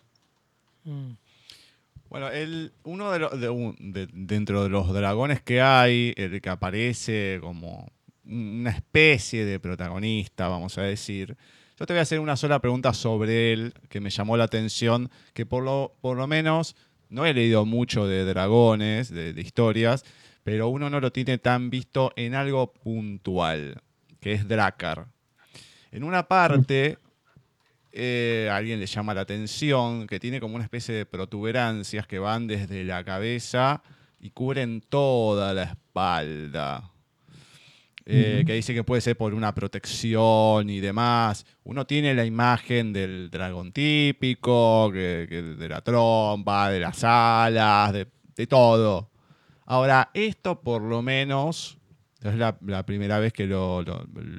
Mm. 0.84 1.12
Bueno, 2.10 2.28
el, 2.28 2.74
uno 2.84 3.10
de, 3.12 3.20
los 3.20 3.40
de, 3.40 4.10
dentro 4.12 4.64
de 4.64 4.70
los 4.70 4.94
dragones 4.94 5.42
que 5.42 5.62
hay, 5.62 6.14
el 6.18 6.42
que 6.42 6.50
aparece 6.50 7.40
como 7.40 7.90
una 8.26 8.72
especie 8.72 9.46
de 9.46 9.62
protagonista, 9.62 10.50
vamos 10.50 10.78
a 10.78 10.82
decir. 10.82 11.38
Yo 11.82 11.88
te 11.88 11.94
voy 11.94 12.00
a 12.02 12.04
hacer 12.04 12.20
una 12.20 12.38
sola 12.38 12.60
pregunta 12.60 12.94
sobre 12.94 13.54
él 13.54 13.74
que 13.90 14.00
me 14.00 14.12
llamó 14.12 14.38
la 14.38 14.44
atención, 14.44 15.10
que 15.34 15.48
por 15.48 15.64
lo, 15.64 15.96
por 16.00 16.16
lo 16.16 16.28
menos 16.28 16.76
no 17.10 17.26
he 17.26 17.34
leído 17.34 17.66
mucho 17.66 18.06
de 18.06 18.24
dragones, 18.24 19.10
de, 19.10 19.34
historias, 19.42 20.06
pero 20.44 20.70
uno 20.70 20.92
no 20.92 21.00
lo 21.00 21.12
tiene 21.12 21.40
tan 21.40 21.72
visto 21.72 22.14
en 22.16 22.36
algo 22.36 22.72
puntual, 22.72 23.82
que 24.20 24.34
es 24.34 24.48
Drakkar. 24.48 25.08
En 25.92 26.04
una 26.04 26.28
parte, 26.28 27.00
eh, 27.92 28.48
alguien 28.54 28.80
le 28.80 28.86
llama 28.86 29.16
la 29.16 29.22
atención 29.22 30.06
que 30.06 30.20
tiene 30.20 30.40
como 30.40 30.54
una 30.54 30.66
especie 30.66 30.94
de 30.94 31.08
protuberancias 31.08 32.06
que 32.06 32.20
van 32.20 32.46
desde 32.46 32.84
la 32.84 33.04
cabeza 33.04 33.82
y 34.20 34.30
cubren 34.30 34.82
toda 34.82 35.52
la 35.56 35.64
espalda. 35.64 36.91
Eh, 38.06 38.44
que 38.46 38.54
dice 38.54 38.74
que 38.74 38.84
puede 38.84 39.02
ser 39.02 39.16
por 39.16 39.34
una 39.34 39.54
protección 39.54 40.70
y 40.70 40.80
demás. 40.80 41.46
Uno 41.64 41.86
tiene 41.86 42.14
la 42.14 42.26
imagen 42.26 42.94
del 42.94 43.30
dragón 43.30 43.72
típico, 43.72 44.92
de 44.92 45.68
la 45.70 45.82
trompa, 45.82 46.70
de 46.70 46.80
las 46.80 47.04
alas, 47.04 47.94
de, 47.94 48.08
todo. 48.48 49.12
Ahora, 49.66 50.10
esto 50.16 50.62
por 50.62 50.82
lo 50.82 51.04
menos 51.04 51.78
es 52.24 52.36
la, 52.36 52.86
primera 52.86 53.20
vez 53.20 53.34
que 53.34 53.46
lo, 53.46 53.84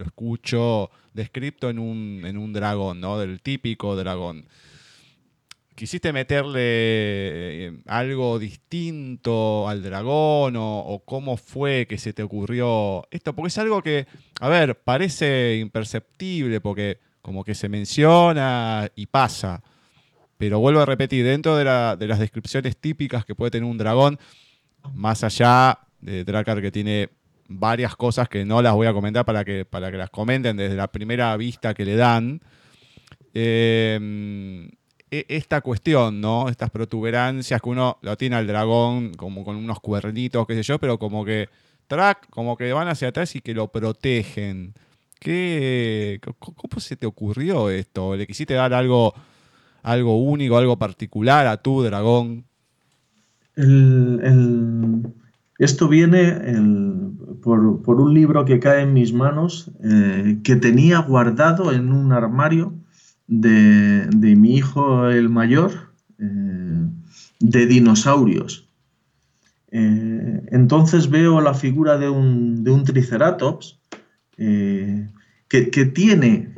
escucho 0.05 0.91
descrito 1.15 1.71
en 1.71 1.79
un, 1.79 2.23
en 2.25 2.37
un, 2.37 2.53
dragón, 2.53 3.01
¿no? 3.01 3.19
Del 3.19 3.41
típico 3.41 3.95
dragón. 3.95 4.47
Quisiste 5.75 6.13
meterle 6.13 6.61
eh, 6.61 7.73
algo 7.87 8.39
distinto 8.39 9.69
al 9.69 9.83
dragón 9.83 10.55
o, 10.57 11.03
cómo 11.05 11.37
fue 11.37 11.87
que 11.87 11.99
se 11.99 12.13
te 12.13 12.23
ocurrió 12.23 13.07
esto, 13.11 13.35
porque 13.35 13.49
es 13.49 13.59
algo 13.59 13.83
que, 13.83 14.07
a 14.41 14.49
ver, 14.49 14.77
parece 14.77 15.59
imperceptible 15.61 16.61
porque 16.61 16.99
como 17.21 17.45
que 17.45 17.55
se 17.55 17.69
menciona 17.69 18.91
y 18.95 19.07
pasa, 19.07 19.63
pero 20.37 20.59
vuelvo 20.59 20.81
a 20.81 20.87
repetir, 20.87 21.25
dentro 21.25 21.57
de, 21.57 21.65
las 21.65 22.19
descripciones 22.19 22.77
típicas 22.77 23.25
que 23.25 23.35
puede 23.35 23.53
tener 23.53 23.69
un 23.69 23.79
dragón, 23.79 24.19
más 24.93 25.23
allá 25.23 25.79
de 26.01 26.25
Dracar 26.25 26.61
que 26.61 26.73
tiene 26.73 27.11
varias 27.49 27.95
cosas 27.95 28.29
que 28.29 28.45
no 28.45 28.61
las 28.61 28.75
voy 28.75 28.89
a 28.89 28.93
comentar 28.93 29.25
para 29.25 29.45
que, 29.45 29.65
para 29.65 29.91
que 29.91 29.99
las 29.99 30.11
comenten 30.11 30.57
desde 30.57 30.75
la 30.75 30.91
primera 30.91 31.37
vista 31.37 31.75
que 31.75 31.85
le 31.85 31.95
dan. 31.95 32.41
Eh, 33.35 34.69
esta 35.13 35.61
cuestión, 35.61 36.21
¿no? 36.21 36.49
Estas 36.49 36.71
protuberancias 36.71 37.61
que 37.61 37.69
uno 37.69 37.99
lo 38.01 38.17
tiene 38.17 38.37
al 38.37 38.47
dragón 38.47 39.13
como 39.13 39.45
con 39.45 39.57
unos 39.57 39.79
cuernitos, 39.81 40.47
qué 40.47 40.55
sé 40.55 40.63
yo, 40.63 40.79
pero 40.79 40.99
como 40.99 41.25
que 41.25 41.49
track, 41.87 42.31
como 42.31 42.57
que 42.57 42.73
van 42.73 42.89
hacia 42.89 43.09
atrás 43.09 43.37
y 43.37 43.43
que 43.43 43.53
lo 43.53 43.69
protegen. 43.69 44.73
¿Qué, 45.21 46.19
¿Cómo 46.39 46.81
se 46.81 46.97
te 46.97 47.07
ocurrió 47.07 47.69
esto? 47.69 48.17
¿Le 48.17 48.27
quisiste 48.27 48.55
dar 48.55 48.73
algo, 48.73 49.13
algo 49.83 50.17
único, 50.17 50.57
algo 50.57 50.79
particular 50.79 51.47
a 51.47 51.59
tu 51.59 51.83
dragón? 51.83 52.45
esto 55.59 55.89
viene 55.89 56.33
por, 57.43 57.61
un 57.61 58.15
libro 58.15 58.47
que 58.47 58.59
cae 58.59 58.81
en 58.81 58.95
mis 58.95 59.13
manos, 59.13 59.71
eh, 59.85 60.39
que 60.43 60.57
tenía 60.57 61.01
guardado 61.01 61.71
en 61.71 61.93
un 61.93 62.13
armario 62.13 62.73
de, 63.27 64.37
mi 64.37 64.57
hijo 64.57 65.09
el 65.09 65.29
mayor 65.29 65.93
eh, 66.19 66.87
de 67.41 67.67
dinosaurios. 67.67 68.69
Eh, 69.71 70.43
entonces 70.51 71.09
veo 71.09 71.41
la 71.41 71.55
figura 71.55 71.97
de 71.97 72.09
un, 72.09 72.63
de 72.63 72.83
triceratops 72.85 73.81
eh, 74.37 75.09
que, 75.49 75.87
tiene 75.87 76.55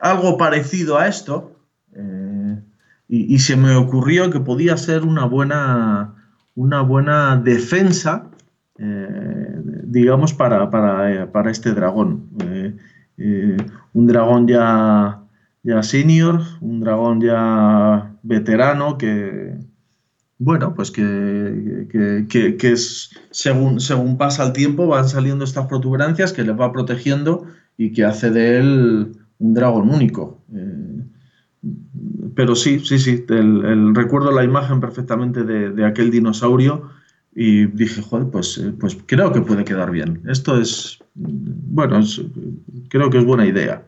algo 0.00 0.36
parecido 0.38 0.98
a 0.98 1.08
esto 1.08 1.56
y, 3.08 3.38
se 3.40 3.56
me 3.56 3.74
ocurrió 3.74 4.30
que 4.30 4.38
podía 4.40 4.76
ser 4.76 5.02
una 5.02 5.24
buena, 5.24 6.14
una 6.54 6.82
buena 6.82 7.36
defensa, 7.36 8.30
digamos, 9.84 10.34
para, 10.34 10.70
para, 10.70 11.50
este 11.50 11.72
dragón. 11.72 12.28
Un 13.94 14.06
dragón 14.06 14.46
ya, 14.48 15.22
ya 15.62 15.82
senior, 15.82 16.40
un 16.60 16.80
dragón 16.80 17.20
ya 17.20 18.14
veterano 18.22 18.98
que, 18.98 19.54
bueno, 20.38 20.74
pues 20.74 20.90
que, 20.90 21.86
que, 22.28 22.72
es, 22.72 23.10
según, 23.30 23.80
según 23.80 24.18
pasa 24.18 24.44
el 24.44 24.52
tiempo 24.52 24.86
van 24.86 25.08
saliendo 25.08 25.44
estas 25.44 25.66
protuberancias 25.66 26.32
que 26.32 26.42
le 26.42 26.52
va 26.52 26.72
protegiendo 26.72 27.46
y 27.76 27.92
que 27.92 28.04
hace 28.04 28.30
de 28.30 28.58
él 28.58 29.12
un 29.38 29.54
dragón 29.54 29.90
único. 29.90 30.42
Eh, 30.54 31.04
pero 32.34 32.56
sí, 32.56 32.80
sí, 32.80 32.98
sí, 32.98 33.24
el, 33.28 33.94
recuerdo 33.94 34.32
la 34.32 34.42
imagen 34.42 34.80
perfectamente 34.80 35.44
de, 35.44 35.70
de, 35.70 35.84
aquel 35.84 36.10
dinosaurio 36.10 36.90
y 37.34 37.66
dije, 37.66 38.02
joder, 38.02 38.30
pues, 38.30 38.58
eh, 38.58 38.72
pues 38.78 38.96
creo 39.06 39.32
que 39.32 39.40
puede 39.40 39.64
quedar 39.64 39.90
bien. 39.90 40.22
Esto 40.28 40.60
es, 40.60 40.98
bueno, 41.14 42.00
creo 42.88 43.10
que 43.10 43.18
es 43.18 43.24
buena 43.24 43.46
idea. 43.46 43.84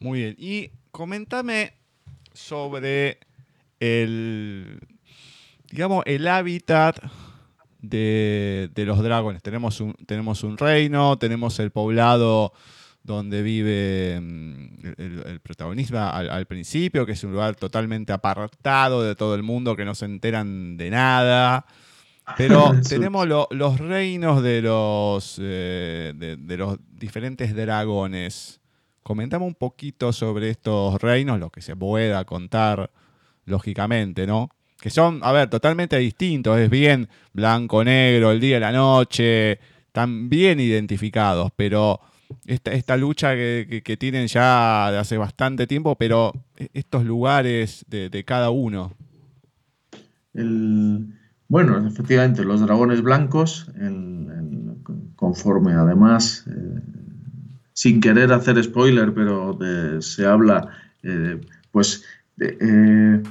Muy 0.00 0.18
bien. 0.20 0.36
Y 0.38 0.70
coméntame 0.90 1.72
sobre 2.34 3.18
el, 3.80 4.78
digamos, 5.70 6.02
el 6.06 6.28
hábitat 6.28 6.98
de, 7.80 8.70
los 8.76 9.02
dragones. 9.02 9.42
Tenemos 9.42 9.80
un, 9.80 9.94
tenemos 10.06 10.42
un 10.42 10.58
reino, 10.58 11.16
tenemos 11.16 11.58
el 11.60 11.70
poblado 11.70 12.52
donde 13.04 13.42
vive 13.42 14.18
mm, 14.18 14.66
el, 14.96 15.40
protagonista 15.40 16.10
al, 16.10 16.46
principio, 16.46 17.04
que 17.04 17.12
es 17.12 17.22
un 17.22 17.32
lugar 17.32 17.54
totalmente 17.54 18.12
apartado 18.12 19.02
de 19.02 19.14
todo 19.14 19.34
el 19.34 19.42
mundo, 19.42 19.76
que 19.76 19.84
no 19.84 19.94
se 19.94 20.06
enteran 20.06 20.76
de 20.78 20.90
nada. 20.90 21.66
Pero 22.38 22.72
tenemos 22.88 23.28
los 23.28 23.78
reinos 23.78 24.42
de 24.42 24.62
los, 24.62 25.38
eh, 25.40 26.14
de, 26.16 26.56
los 26.56 26.78
diferentes 26.90 27.54
dragones. 27.54 28.60
Comentamos 29.02 29.48
un 29.48 29.54
poquito 29.54 30.10
sobre 30.14 30.48
estos 30.48 31.00
reinos, 31.00 31.38
lo 31.38 31.50
que 31.50 31.60
se 31.60 31.76
pueda 31.76 32.24
contar, 32.24 32.90
lógicamente, 33.44 34.26
¿no? 34.26 34.48
Que 34.80 34.88
son, 34.88 35.20
a 35.22 35.32
ver, 35.32 35.50
totalmente 35.50 35.98
distintos. 35.98 36.58
Es 36.58 36.70
bien 36.70 37.06
blanco, 37.34 37.84
negro, 37.84 38.32
el 38.32 38.40
día 38.40 38.56
y 38.56 38.60
la 38.60 38.72
noche. 38.72 39.58
Están 39.88 40.30
bien 40.30 40.58
identificados, 40.58 41.52
pero 41.54 42.00
esta, 42.46 42.96
lucha 42.96 43.34
que, 43.34 43.96
tienen 43.98 44.26
ya 44.26 44.90
de 44.90 44.98
hace 44.98 45.18
bastante 45.18 45.66
tiempo, 45.66 45.96
pero 45.96 46.32
e, 46.56 46.68
estos 46.74 47.04
lugares 47.04 47.84
de, 47.88 48.24
cada 48.24 48.50
uno. 48.50 48.92
bueno, 51.48 51.86
efectivamente, 51.86 52.44
los 52.44 52.60
dragones 52.60 53.02
blancos, 53.02 53.70
conforme 55.16 55.72
además, 55.72 56.44
eh, 56.48 56.80
sin 57.72 58.00
querer 58.00 58.32
hacer 58.32 58.62
spoiler, 58.62 59.12
pero 59.12 59.58
se 60.00 60.26
habla, 60.26 60.68
eh, 61.02 61.40
pues 61.72 62.04
eh, 62.40 63.22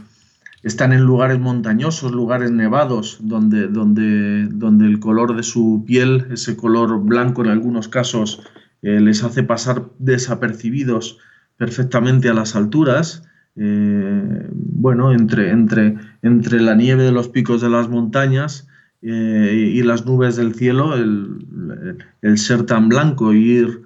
están 0.63 0.93
en 0.93 1.01
lugares 1.01 1.39
montañosos, 1.39 2.11
lugares 2.11 2.51
nevados, 2.51 3.17
donde, 3.21 3.67
donde, 3.67 4.47
donde 4.47 4.85
el 4.85 4.99
color 4.99 5.35
de 5.35 5.43
su 5.43 5.83
piel, 5.85 6.27
ese 6.31 6.55
color 6.55 7.01
blanco 7.03 7.43
en 7.43 7.49
algunos 7.49 7.89
casos, 7.89 8.41
eh, 8.83 8.99
les 8.99 9.23
hace 9.23 9.43
pasar 9.43 9.85
desapercibidos 9.97 11.17
perfectamente 11.57 12.29
a 12.29 12.33
las 12.33 12.55
alturas. 12.55 13.23
Eh, 13.55 14.47
bueno, 14.51 15.13
entre, 15.13 15.51
entre, 15.51 15.95
entre 16.21 16.59
la 16.59 16.75
nieve 16.75 17.03
de 17.03 17.13
los 17.13 17.29
picos 17.29 17.61
de 17.61 17.69
las 17.69 17.87
montañas 17.87 18.67
eh, 19.01 19.71
y 19.73 19.81
las 19.83 20.05
nubes 20.05 20.35
del 20.35 20.53
cielo, 20.53 20.95
el, 20.95 22.37
ser 22.37 22.63
tan 22.63 22.89
blanco 22.89 23.33
y 23.33 23.51
ir 23.51 23.83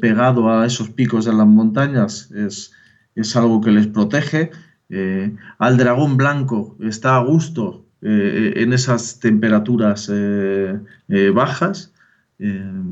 pegado 0.00 0.50
a 0.50 0.66
esos 0.66 0.90
picos 0.90 1.24
de 1.24 1.32
las 1.32 1.46
montañas 1.46 2.30
es, 2.32 2.72
es 3.14 3.36
algo 3.36 3.60
que 3.60 3.70
les 3.70 3.86
protege. 3.86 4.50
al 5.58 5.76
dragón 5.76 6.16
blanco 6.16 6.76
está 6.80 7.16
a 7.16 7.24
gusto 7.24 7.86
en 8.02 8.72
esas 8.72 9.20
temperaturas 9.20 10.10
bajas 11.32 11.91
eh, 12.44 12.82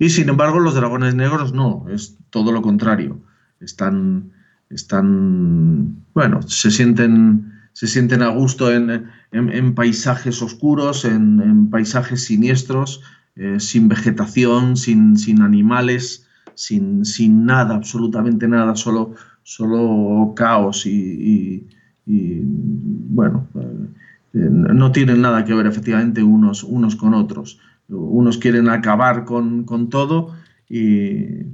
y 0.00 0.10
sin 0.10 0.28
embargo, 0.28 0.58
los 0.58 0.74
dragones 0.74 1.14
negros 1.14 1.52
no, 1.52 1.86
es 1.88 2.16
todo 2.30 2.50
lo 2.50 2.62
contrario. 2.62 3.20
Están, 3.60 4.32
están 4.70 6.02
bueno, 6.14 6.42
se 6.42 6.72
sienten, 6.72 7.52
se 7.74 7.86
sienten 7.86 8.22
a 8.22 8.28
gusto 8.28 8.72
en, 8.72 9.74
paisajes 9.76 10.42
oscuros, 10.42 11.04
en, 11.04 11.70
paisajes 11.70 12.24
siniestros, 12.24 13.00
eh, 13.36 13.60
sin 13.60 13.88
vegetación, 13.88 14.76
sin, 14.76 15.16
sin 15.16 15.42
animales, 15.42 16.26
sin, 16.54 17.04
sin, 17.04 17.46
nada, 17.46 17.76
absolutamente 17.76 18.48
nada, 18.48 18.74
solo, 18.74 19.14
solo 19.44 20.32
caos 20.34 20.86
y, 20.86 21.64
bueno, 22.04 23.46
eh, 23.54 24.48
no 24.50 24.90
tienen 24.90 25.20
nada 25.20 25.44
que 25.44 25.54
ver 25.54 25.66
efectivamente 25.66 26.20
unos, 26.20 26.64
unos 26.64 26.96
con 26.96 27.14
otros. 27.14 27.60
Unos 27.88 28.36
quieren 28.38 28.68
acabar 28.68 29.24
con, 29.24 29.88
todo 29.88 30.34
y, 30.68 31.44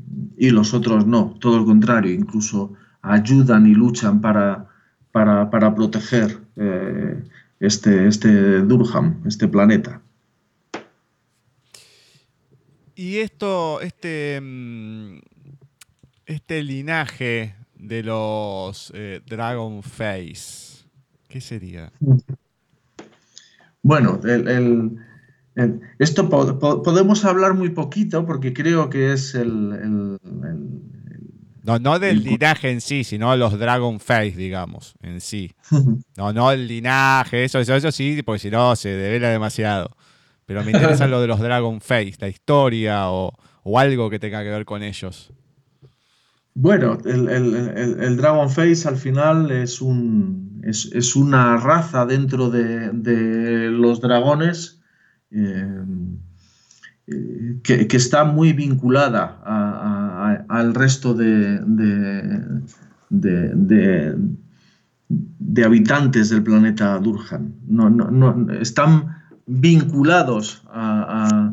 los 0.50 0.74
otros 0.74 1.06
no, 1.06 1.36
todo 1.40 1.58
lo 1.58 1.64
contrario, 1.64 2.12
incluso 2.12 2.72
ayudan 3.02 3.66
y 3.66 3.74
luchan 3.74 4.20
para, 4.20 4.68
para, 5.12 5.74
proteger 5.74 6.38
eh, 6.56 7.22
este, 7.60 8.08
este 8.08 8.62
Durham, 8.62 9.22
este 9.26 9.46
planeta. 9.46 10.00
Y 12.96 13.18
esto, 13.18 13.80
este, 13.80 14.40
mm, 14.40 15.18
este 16.26 16.62
linaje 16.62 17.54
de 17.76 18.02
los 18.02 18.92
eh, 18.94 19.20
Dragon 19.26 19.82
Face, 19.82 20.84
¿qué 21.28 21.40
sería? 21.40 21.92
Bueno, 23.82 24.20
el 24.24 24.98
esto 25.98 26.28
podemos 26.28 27.24
hablar 27.24 27.54
muy 27.54 27.70
poquito 27.70 28.26
porque 28.26 28.52
creo 28.52 28.90
que 28.90 29.12
es 29.12 29.34
el... 29.34 30.18
no, 31.62 31.78
no 31.78 31.98
del 31.98 32.24
linaje 32.24 32.70
en 32.70 32.80
sí, 32.80 33.04
sino 33.04 33.36
los 33.36 33.58
Dragon 33.58 34.00
Face, 34.00 34.32
digamos, 34.36 34.94
en 35.02 35.20
sí. 35.20 35.52
No, 36.16 36.32
no 36.32 36.50
el 36.50 36.66
linaje, 36.66 37.44
eso, 37.44 37.58
eso, 37.58 37.74
eso 37.74 37.92
sí, 37.92 38.22
porque 38.22 38.40
si 38.40 38.50
no 38.50 38.74
se 38.76 38.90
devela 38.90 39.30
demasiado. 39.30 39.90
Pero 40.46 40.62
me 40.62 40.72
interesa 40.72 41.06
lo 41.06 41.20
de 41.20 41.26
los 41.26 41.40
Dragon 41.40 41.80
Face, 41.80 42.14
la 42.18 42.28
historia 42.28 43.10
o, 43.10 43.32
algo 43.78 44.10
que 44.10 44.18
tenga 44.18 44.42
que 44.42 44.50
ver 44.50 44.64
con 44.64 44.82
ellos. 44.82 45.32
Bueno, 46.54 46.98
el, 47.04 48.16
Dragon 48.16 48.50
Face 48.50 48.86
al 48.86 48.96
final 48.96 49.50
es, 49.50 49.80
un, 49.80 50.62
es, 50.64 51.16
una 51.16 51.56
raza 51.56 52.06
dentro 52.06 52.50
de, 52.50 53.70
los 53.70 54.00
dragones 54.00 54.80
eh, 55.34 55.84
que, 57.62 57.86
está 57.90 58.24
muy 58.24 58.52
vinculada 58.52 59.40
al 60.48 60.74
resto 60.74 61.12
de, 61.12 61.60
de, 63.10 64.16
habitantes 65.64 66.30
del 66.30 66.42
planeta 66.42 66.98
Durhan. 66.98 67.54
No, 67.66 68.46
están 68.60 69.16
vinculados 69.46 70.62
a, 70.70 71.52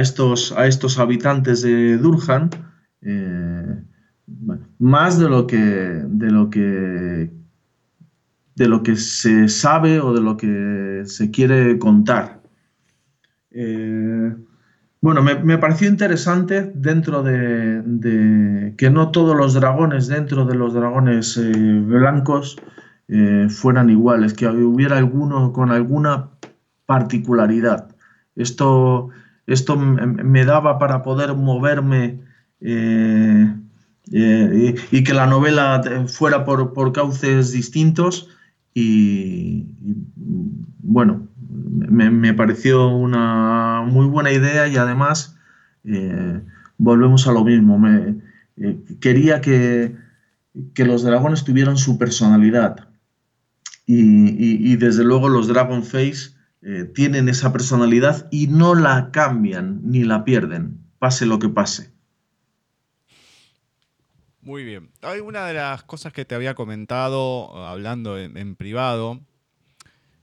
estos, 0.00 0.52
a 0.52 0.66
estos 0.66 0.98
habitantes 0.98 1.62
de 1.62 1.96
Durhan. 1.96 2.50
Eh, 3.02 3.82
más 4.78 5.18
de 5.18 5.28
lo 5.28 5.46
que 5.46 5.56
de 5.56 6.30
lo 6.30 6.50
que 6.50 7.30
de 8.54 8.68
lo 8.68 8.82
que 8.82 8.96
se 8.96 9.48
sabe 9.48 10.00
o 10.00 10.12
de 10.12 10.20
lo 10.20 10.36
que 10.36 11.02
se 11.06 11.30
quiere 11.30 11.78
contar. 11.78 12.39
Eh, 13.52 14.34
bueno, 15.00 15.22
me, 15.22 15.58
pareció 15.58 15.88
interesante 15.88 16.70
dentro 16.74 17.22
de, 17.22 18.74
que 18.76 18.90
no 18.90 19.10
todos 19.10 19.34
los 19.34 19.54
dragones 19.54 20.08
dentro 20.08 20.44
de 20.44 20.54
los 20.54 20.74
dragones 20.74 21.38
eh, 21.38 21.52
blancos 21.52 22.58
eh, 23.08 23.48
fueran 23.48 23.88
iguales, 23.88 24.34
que 24.34 24.46
hubiera 24.46 24.98
alguno 24.98 25.54
con 25.54 25.70
alguna 25.70 26.28
particularidad. 26.84 27.96
Esto, 28.36 29.08
esto 29.46 29.76
me 29.76 30.44
daba 30.44 30.78
para 30.78 31.02
poder 31.02 31.34
moverme 31.34 32.20
y, 32.60 33.44
que 35.04 35.14
la 35.14 35.26
novela 35.26 35.82
fuera 36.08 36.44
por, 36.44 36.92
cauces 36.92 37.52
distintos 37.52 38.28
y, 38.74 39.66
bueno, 40.82 41.29
me, 41.64 42.34
pareció 42.34 42.88
una 42.88 43.82
muy 43.86 44.06
buena 44.06 44.32
idea 44.32 44.68
y 44.68 44.76
además 44.76 45.36
eh, 45.84 46.40
volvemos 46.78 47.26
a 47.26 47.32
lo 47.32 47.44
mismo. 47.44 47.78
Me, 47.78 48.16
eh, 48.56 48.78
quería 49.00 49.40
que, 49.40 49.96
los 50.76 51.02
dragones 51.02 51.44
tuvieran 51.44 51.76
su 51.76 51.98
personalidad 51.98 52.88
y, 53.86 54.76
desde 54.76 55.04
luego 55.04 55.28
los 55.28 55.48
Dragon 55.48 55.82
Face 55.82 56.34
tienen 56.94 57.28
esa 57.28 57.52
personalidad 57.52 58.28
y 58.30 58.46
no 58.46 58.74
la 58.74 59.10
cambian 59.10 59.80
ni 59.82 60.04
la 60.04 60.24
pierden, 60.24 60.78
pase 60.98 61.26
lo 61.26 61.38
que 61.38 61.48
pase. 61.48 61.92
Muy 64.42 64.64
bien. 64.64 64.90
Hay 65.02 65.20
una 65.20 65.46
de 65.46 65.54
las 65.54 65.82
cosas 65.82 66.12
que 66.12 66.24
te 66.24 66.34
había 66.34 66.54
comentado 66.54 67.66
hablando 67.66 68.18
en, 68.18 68.56
privado. 68.56 69.20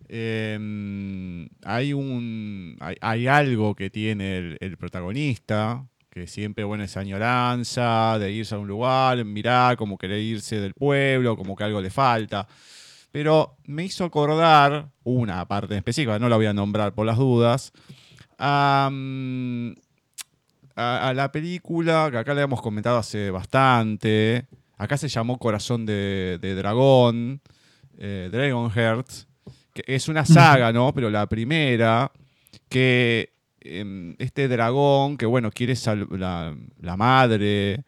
Em, 0.09 1.49
hay 1.63 1.93
un. 1.93 2.77
Hay, 3.01 3.27
algo 3.27 3.75
que 3.75 3.89
tiene 3.89 4.57
el, 4.59 4.77
protagonista, 4.77 5.85
que 6.09 6.27
siempre, 6.27 6.63
bueno, 6.63 6.83
esa 6.83 7.01
añoranza 7.01 8.17
de 8.19 8.31
irse 8.31 8.55
a 8.55 8.59
un 8.59 8.67
lugar, 8.67 9.23
mirar, 9.25 9.75
como 9.77 9.97
querer 9.97 10.19
irse 10.19 10.59
del 10.61 10.73
pueblo, 10.73 11.35
como 11.35 11.55
que 11.55 11.63
algo 11.65 11.81
le 11.81 11.89
falta. 11.89 12.47
Pero 13.11 13.57
me 13.65 13.83
hizo 13.85 14.05
acordar 14.05 14.89
una 15.03 15.45
parte 15.47 15.75
específica, 15.75 16.19
no 16.19 16.29
la 16.29 16.35
voy 16.37 16.45
a 16.45 16.53
nombrar 16.53 16.93
por 16.93 17.05
las 17.05 17.17
dudas, 17.17 17.73
a, 18.37 18.89
la 20.75 21.31
película, 21.31 22.09
que 22.11 22.17
acá 22.17 22.33
le 22.33 22.41
hemos 22.41 22.61
comentado 22.61 22.97
hace 22.97 23.31
bastante. 23.31 24.47
Acá 24.77 24.97
se 24.97 25.07
llamó 25.09 25.39
Corazón 25.39 25.85
de, 25.85 26.37
Dragón, 26.39 27.41
eh, 27.97 28.29
Dragon 28.31 28.69
Hearts, 28.69 29.26
es 29.85 30.07
una 30.07 30.25
saga, 30.25 30.71
¿no? 30.71 30.93
Pero 30.93 31.09
la 31.09 31.27
primera, 31.27 32.11
que 32.69 33.33
em, 33.61 34.15
este 34.19 34.47
dragón, 34.47 35.17
que 35.17 35.25
bueno, 35.25 35.51
quiere 35.51 35.73
la, 36.11 36.55
la 36.81 36.97
madre, 36.97 37.83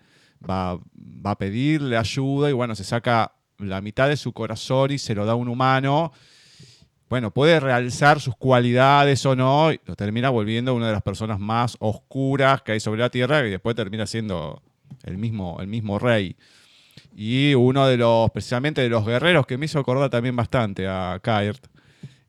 va, 0.47 0.75
va 0.75 1.31
a 1.31 1.37
pedirle 1.37 1.97
ayuda 1.97 2.49
y 2.49 2.53
bueno, 2.53 2.75
se 2.75 2.83
saca 2.83 3.33
la 3.57 3.81
mitad 3.81 4.07
de 4.07 4.17
su 4.17 4.33
corazón 4.33 4.91
y 4.91 4.97
se 4.97 5.15
lo 5.15 5.25
da 5.25 5.33
a 5.33 5.35
un 5.35 5.47
humano 5.49 6.11
bueno, 7.09 7.31
puede 7.31 7.59
realzar 7.59 8.21
sus 8.21 8.35
cualidades 8.35 9.25
o 9.25 9.35
no, 9.35 9.73
y 9.73 9.79
lo 9.85 9.95
termina 9.95 10.29
volviendo 10.29 10.75
una 10.75 10.87
de 10.87 10.93
las 10.93 11.01
personas 11.01 11.39
más 11.39 11.75
oscuras 11.79 12.61
que 12.61 12.73
hay 12.73 12.79
sobre 12.79 13.01
la 13.01 13.09
Tierra 13.09 13.45
y 13.45 13.49
después 13.49 13.75
termina 13.75 14.05
siendo 14.05 14.61
el 15.03 15.17
mismo, 15.17 15.57
el 15.59 15.67
mismo 15.67 15.97
rey. 15.97 16.35
Y 17.15 17.55
uno 17.55 17.87
de 17.87 17.97
los, 17.97 18.29
precisamente 18.29 18.81
de 18.81 18.89
los 18.89 19.05
guerreros 19.05 19.47
que 19.47 19.57
me 19.57 19.65
hizo 19.65 19.79
acordar 19.79 20.11
también 20.11 20.35
bastante 20.35 20.87
a 20.87 21.19
Kairt, 21.21 21.65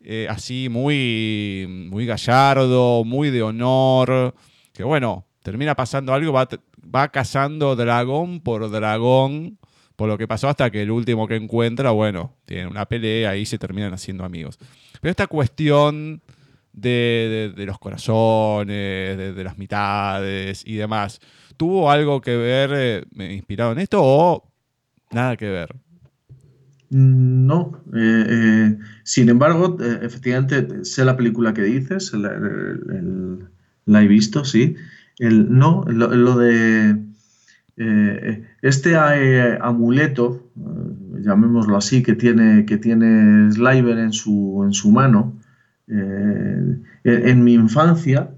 eh, 0.02 0.26
así 0.28 0.68
muy, 0.70 1.66
muy 1.90 2.06
gallardo, 2.06 3.04
muy 3.04 3.30
de 3.30 3.42
honor, 3.42 4.34
que 4.72 4.84
bueno, 4.84 5.26
termina 5.42 5.74
pasando 5.74 6.14
algo, 6.14 6.32
va, 6.32 6.48
va 6.94 7.08
cazando 7.08 7.76
dragón 7.76 8.40
por 8.40 8.70
dragón 8.70 9.58
por 10.00 10.08
lo 10.08 10.16
que 10.16 10.26
pasó 10.26 10.48
hasta 10.48 10.70
que 10.70 10.80
el 10.80 10.90
último 10.90 11.28
que 11.28 11.36
encuentra, 11.36 11.90
bueno, 11.90 12.34
tiene 12.46 12.66
una 12.66 12.86
pelea 12.86 13.36
y 13.36 13.44
se 13.44 13.58
terminan 13.58 13.92
haciendo 13.92 14.24
amigos. 14.24 14.58
Pero 14.98 15.10
esta 15.10 15.26
cuestión 15.26 16.22
de, 16.72 17.52
los 17.54 17.78
corazones, 17.78 19.18
de, 19.18 19.44
las 19.44 19.58
mitades 19.58 20.62
y 20.66 20.76
demás, 20.76 21.20
¿tuvo 21.58 21.90
algo 21.90 22.22
que 22.22 22.34
ver 22.34 22.70
eh, 23.18 23.34
inspirado 23.34 23.72
en 23.72 23.78
esto 23.80 24.00
o 24.02 24.50
nada 25.10 25.36
que 25.36 25.50
ver? 25.50 25.76
No, 26.90 27.82
eh, 27.94 28.26
eh, 28.28 28.78
sin 29.04 29.28
embargo, 29.28 29.78
efectivamente 29.80 30.84
sé 30.84 31.04
la 31.04 31.16
película 31.16 31.54
que 31.54 31.62
dices, 31.62 32.12
la, 32.12 34.02
he 34.02 34.08
visto, 34.08 34.44
sí. 34.44 34.74
El, 35.18 35.56
no, 35.56 35.84
lo 35.84 36.36
de 36.36 36.96
eh, 37.82 38.44
este 38.60 38.92
eh, 38.92 39.58
amuleto, 39.58 40.50
eh, 40.54 41.22
llamémoslo 41.22 41.78
así, 41.78 42.02
que 42.02 42.14
tiene, 42.14 42.66
que 42.66 42.76
tiene 42.76 43.50
Sliver 43.50 43.96
en 43.96 44.12
su, 44.12 44.62
en 44.66 44.74
su 44.74 44.90
mano, 44.90 45.34
en 45.88 47.42
mi 47.42 47.54
infancia 47.54 48.30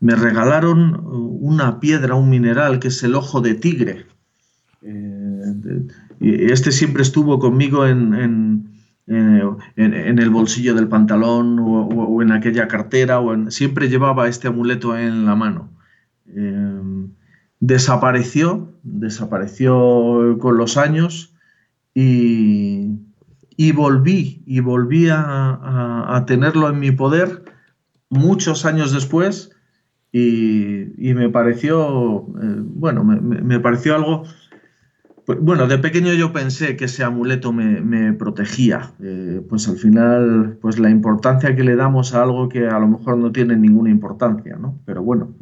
me 0.00 0.16
regalaron 0.16 1.00
una 1.04 1.78
piedra, 1.78 2.16
un 2.16 2.30
mineral, 2.30 2.80
que 2.80 2.88
es 2.88 3.00
el 3.04 3.14
ojo 3.14 3.40
de 3.40 3.54
tigre. 3.54 4.06
Este 6.20 6.72
siempre 6.72 7.02
estuvo 7.02 7.38
conmigo 7.38 7.86
en, 7.86 8.68
el 9.06 10.30
bolsillo 10.30 10.74
del 10.74 10.88
pantalón 10.88 11.58
o, 11.60 12.22
en 12.22 12.32
aquella 12.32 12.68
cartera, 12.68 13.20
o 13.20 13.50
siempre 13.50 13.88
llevaba 13.88 14.28
este 14.28 14.48
amuleto 14.48 14.96
en 14.96 15.24
la 15.24 15.34
mano. 15.34 15.70
Desapareció, 17.60 18.72
desapareció 18.82 20.38
con 20.38 20.56
los 20.56 20.76
años 20.76 21.34
y, 21.94 23.72
volví, 23.74 24.42
y 24.46 24.60
volví 24.60 25.08
a, 25.10 26.24
tenerlo 26.26 26.68
en 26.68 26.78
mi 26.78 26.92
poder 26.92 27.44
muchos 28.10 28.64
años 28.64 28.92
después 28.92 29.50
y, 30.12 31.12
me 31.14 31.28
pareció, 31.28 32.26
eh, 32.40 32.56
bueno, 32.60 33.04
me, 33.04 33.60
pareció 33.60 33.96
algo, 33.96 34.24
pues, 35.28 35.40
bueno, 35.42 35.66
de 35.66 35.76
pequeño 35.76 36.14
yo 36.14 36.32
pensé 36.32 36.74
que 36.74 36.86
ese 36.86 37.04
amuleto 37.04 37.52
me, 37.52 38.14
protegía, 38.14 38.92
eh, 38.98 39.42
pues 39.46 39.68
al 39.68 39.76
final, 39.76 40.56
pues 40.62 40.78
la 40.78 40.88
importancia 40.88 41.54
que 41.54 41.64
le 41.64 41.76
damos 41.76 42.14
a 42.14 42.22
algo 42.22 42.48
que 42.48 42.66
a 42.66 42.78
lo 42.78 42.88
mejor 42.88 43.18
no 43.18 43.30
tiene 43.30 43.54
ninguna 43.54 43.90
importancia, 43.90 44.56
¿no? 44.56 44.78
Pero 44.86 45.02
bueno, 45.02 45.34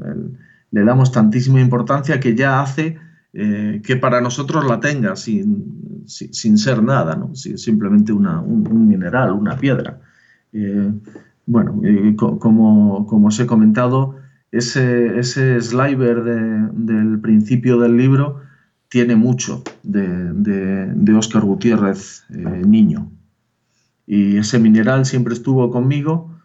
le 0.73 0.83
damos 0.83 1.13
tantísima 1.13 1.61
importancia 1.61 2.19
que 2.19 2.35
ya 2.35 2.61
hace 2.61 2.99
eh, 3.33 3.81
que 3.85 3.95
para 3.95 4.21
nosotros 4.21 4.67
la 4.67 4.81
tenga 4.81 5.15
sin, 5.15 6.03
sin, 6.07 6.59
ser 6.59 6.83
nada, 6.83 7.15
¿no? 7.15 7.37
simplemente 7.37 8.13
un, 8.13 8.89
mineral, 8.89 9.31
una 9.35 9.57
piedra. 9.57 10.01
Eh, 10.53 10.91
bueno, 11.47 11.81
como, 12.17 13.07
como, 13.07 13.29
os 13.29 13.39
he 13.39 13.47
comentado, 13.47 14.17
ese, 14.51 15.17
ese 15.21 15.61
sliver 15.61 16.25
del 16.25 17.21
principio 17.21 17.79
del 17.79 17.97
libro 17.97 18.46
tiene 18.89 19.17
mucho 19.17 19.63
de, 19.83 20.33
de, 20.33 21.15
Oscar 21.15 21.43
Gutiérrez 21.43 22.25
eh, 22.31 22.63
niño. 22.67 23.11
Y 24.07 24.37
ese 24.37 24.59
mineral 24.59 25.05
siempre 25.05 25.35
estuvo 25.35 25.71
conmigo 25.71 26.37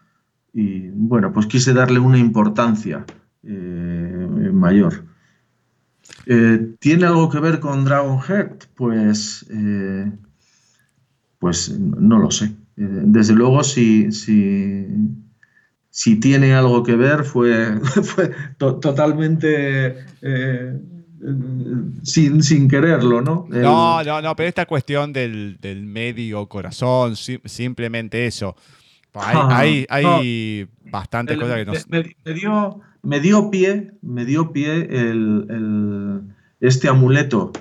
y 0.52 0.88
bueno, 0.90 1.32
pues 1.32 1.46
quise 1.46 1.72
darle 1.72 1.98
una 1.98 2.18
importancia 2.18 3.04
eh, 3.42 4.50
mayor. 4.52 5.04
Eh, 6.26 6.74
¿Tiene 6.78 7.06
algo 7.06 7.30
que 7.30 7.40
ver 7.40 7.60
con 7.60 7.84
Dragonheart? 7.84 8.64
Pues, 8.74 9.46
eh, 9.50 10.12
pues 11.38 11.78
no 11.78 12.18
lo 12.18 12.30
sé. 12.30 12.52
desde 12.76 13.34
luego, 13.34 13.62
si, 13.64 14.12
si, 14.12 14.86
si, 15.90 16.16
tiene 16.20 16.54
algo 16.54 16.82
que 16.82 16.96
ver, 16.96 17.24
fue, 17.24 17.78
fue 18.02 18.30
totalmente 18.58 19.96
sin, 22.02 22.42
sin 22.42 22.68
quererlo, 22.68 23.20
¿no? 23.22 23.46
No, 23.48 24.02
no, 24.02 24.22
no, 24.22 24.36
pero 24.36 24.48
esta 24.48 24.66
cuestión 24.66 25.12
del, 25.12 25.58
medio 25.84 26.46
corazón, 26.46 27.14
simplemente 27.16 28.26
eso. 28.26 28.56
Hay, 29.14 29.86
hay, 29.88 30.66
bastantes 30.84 31.38
cosas 31.38 31.56
que 31.56 31.64
nos... 31.64 31.88
Me, 31.88 32.34
dio, 32.34 32.80
me 33.02 33.20
dio 33.20 33.50
pie, 33.50 33.92
me 34.02 34.24
dio 34.24 34.52
pie 34.52 34.88
este 36.60 36.88
amuleto 36.88 37.52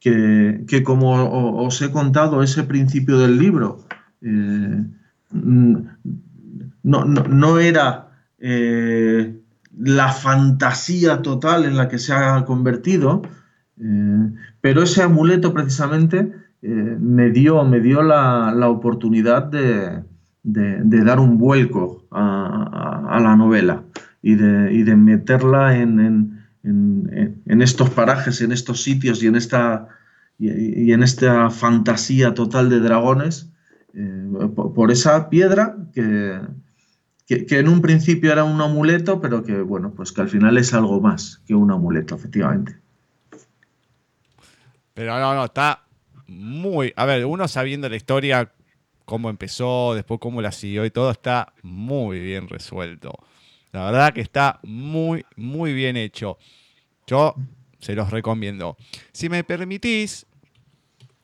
que, 0.00 0.82
como 0.84 1.64
os 1.64 1.80
he 1.82 1.90
contado, 1.90 2.42
ese 2.42 2.62
principio 2.62 3.18
del 3.18 3.38
libro 3.38 3.84
eh, 4.22 4.84
no, 6.82 7.58
era 7.58 8.10
eh, 8.38 9.37
la 9.78 10.12
fantasía 10.12 11.22
total 11.22 11.64
en 11.64 11.76
la 11.76 11.88
que 11.88 11.98
se 11.98 12.12
ha 12.12 12.44
convertido, 12.44 13.22
eh, 13.80 14.32
pero 14.60 14.82
ese 14.82 15.02
amuleto 15.02 15.52
precisamente 15.52 16.32
me 16.60 17.30
dio, 17.30 17.64
me 17.64 17.78
dio 17.78 18.02
la, 18.02 18.68
oportunidad 18.68 19.44
de, 19.44 20.02
dar 20.42 21.20
un 21.20 21.38
vuelco 21.38 22.02
a, 22.10 23.20
la 23.22 23.36
novela 23.36 23.84
y 24.22 24.34
de, 24.34 24.96
meterla 24.96 25.76
en 25.76 26.38
en, 26.62 27.62
estos 27.62 27.90
parajes, 27.90 28.40
en 28.40 28.52
estos 28.52 28.82
sitios 28.82 29.22
y 29.22 29.26
en 29.26 29.36
esta, 29.36 29.88
y, 30.38 30.92
en 30.92 31.02
esta 31.02 31.50
fantasía 31.50 32.34
total 32.34 32.68
de 32.70 32.80
dragones, 32.80 33.50
eh, 33.94 34.28
por, 34.54 34.90
esa 34.90 35.28
piedra 35.30 35.76
que, 35.92 36.40
que, 37.28 37.58
en 37.58 37.68
un 37.68 37.82
principio 37.82 38.32
era 38.32 38.42
un 38.44 38.58
amuleto, 38.60 39.20
pero 39.20 39.44
que 39.44 39.60
bueno, 39.60 39.92
pues 39.94 40.12
que 40.12 40.22
al 40.22 40.30
final 40.30 40.56
es 40.56 40.72
algo 40.72 40.98
más 41.00 41.42
que 41.46 41.54
un 41.54 41.70
amuleto, 41.70 42.14
efectivamente. 42.14 42.78
Pero 44.94 45.18
no, 45.20 45.34
no, 45.34 45.44
está 45.44 45.84
muy. 46.26 46.92
A 46.96 47.04
ver, 47.04 47.26
uno 47.26 47.46
sabiendo 47.46 47.86
la 47.88 47.96
historia, 47.96 48.50
cómo 49.04 49.28
empezó, 49.28 49.94
después 49.94 50.18
cómo 50.20 50.40
la 50.40 50.52
siguió 50.52 50.86
y 50.86 50.90
todo, 50.90 51.10
está 51.10 51.52
muy 51.62 52.18
bien 52.18 52.48
resuelto. 52.48 53.12
La 53.72 53.84
verdad 53.84 54.14
que 54.14 54.22
está 54.22 54.58
muy, 54.62 55.26
muy 55.36 55.74
bien 55.74 55.98
hecho. 55.98 56.38
Yo 57.06 57.34
se 57.78 57.94
los 57.94 58.10
recomiendo. 58.10 58.78
Si 59.12 59.28
me 59.28 59.44
permitís, 59.44 60.26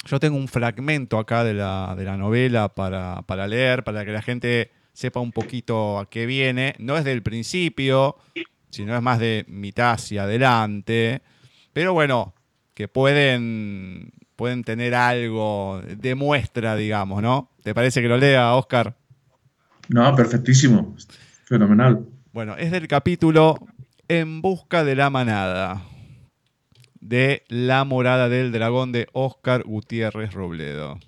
yo 0.05 0.21
tengo 0.21 0.37
un 0.37 0.49
fragmento 0.49 1.19
acá 1.19 1.45
de 1.45 1.55
la, 1.55 2.17
novela 2.19 2.69
para, 2.69 3.23
para, 3.23 3.47
leer, 3.47 3.85
para 3.85 4.05
que 4.05 4.13
la 4.13 4.21
gente 4.21 4.71
sepa 4.95 5.21
un 5.21 5.33
poquito 5.33 5.99
a 5.99 6.09
qué 6.09 6.25
viene. 6.25 6.75
No 6.79 6.97
es 6.97 7.05
del 7.05 7.23
principio, 7.23 8.17
sino 8.71 8.97
es 8.97 9.03
más 9.03 9.19
de 9.19 9.45
mitad 9.49 9.93
hacia 9.93 10.23
adelante. 10.23 11.21
Pero 11.75 11.93
bueno, 11.93 12.35
que 12.73 12.89
pueden, 12.89 14.13
pueden 14.37 14.65
tener 14.65 14.95
algo 14.95 15.83
de 15.87 16.15
muestra, 16.15 16.77
digamos, 16.77 17.23
¿no? 17.23 17.51
¿Te 17.63 17.75
parece 17.75 18.01
que 18.01 18.09
lo 18.09 18.17
lea, 18.17 18.55
Oscar? 18.55 18.97
No, 19.89 20.15
perfectísimo. 20.17 20.97
Fenomenal. 21.45 22.07
Bueno, 22.33 22.57
es 22.57 22.71
del 22.71 22.89
capítulo 22.89 23.57
En 24.09 24.41
busca 24.41 24.83
de 24.83 24.97
la 24.97 25.11
manada 25.11 25.83
de 27.05 27.45
La 27.49 27.85
morada 27.85 28.31
del 28.31 28.51
dragón 28.51 28.91
de 28.91 29.09
Oscar 29.13 29.63
Gutiérrez 29.65 30.33
Robledo. 30.33 30.99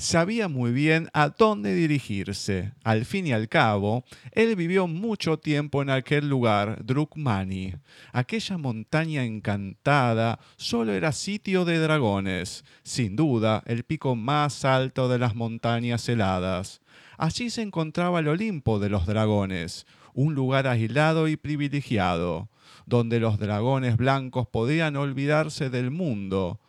Sabía 0.00 0.46
muy 0.46 0.70
bien 0.70 1.08
a 1.12 1.30
dónde 1.30 1.74
dirigirse. 1.74 2.72
Al 2.84 3.04
fin 3.04 3.26
y 3.26 3.32
al 3.32 3.48
cabo, 3.48 4.04
él 4.30 4.54
vivió 4.54 4.86
mucho 4.86 5.40
tiempo 5.40 5.82
en 5.82 5.90
aquel 5.90 6.28
lugar, 6.28 6.84
Drukmani. 6.84 7.74
Aquella 8.12 8.58
montaña 8.58 9.24
encantada 9.24 10.38
solo 10.56 10.92
era 10.92 11.10
sitio 11.10 11.64
de 11.64 11.78
dragones, 11.78 12.64
sin 12.84 13.16
duda 13.16 13.64
el 13.66 13.82
pico 13.82 14.14
más 14.14 14.64
alto 14.64 15.08
de 15.08 15.18
las 15.18 15.34
montañas 15.34 16.08
heladas. 16.08 16.80
Allí 17.16 17.50
se 17.50 17.62
encontraba 17.62 18.20
el 18.20 18.28
Olimpo 18.28 18.78
de 18.78 18.90
los 18.90 19.04
dragones, 19.04 19.84
un 20.14 20.32
lugar 20.32 20.68
aislado 20.68 21.26
y 21.26 21.36
privilegiado, 21.36 22.48
donde 22.86 23.18
los 23.18 23.40
dragones 23.40 23.96
blancos 23.96 24.46
podían 24.46 24.94
olvidarse 24.94 25.70
del 25.70 25.90
mundo. 25.90 26.60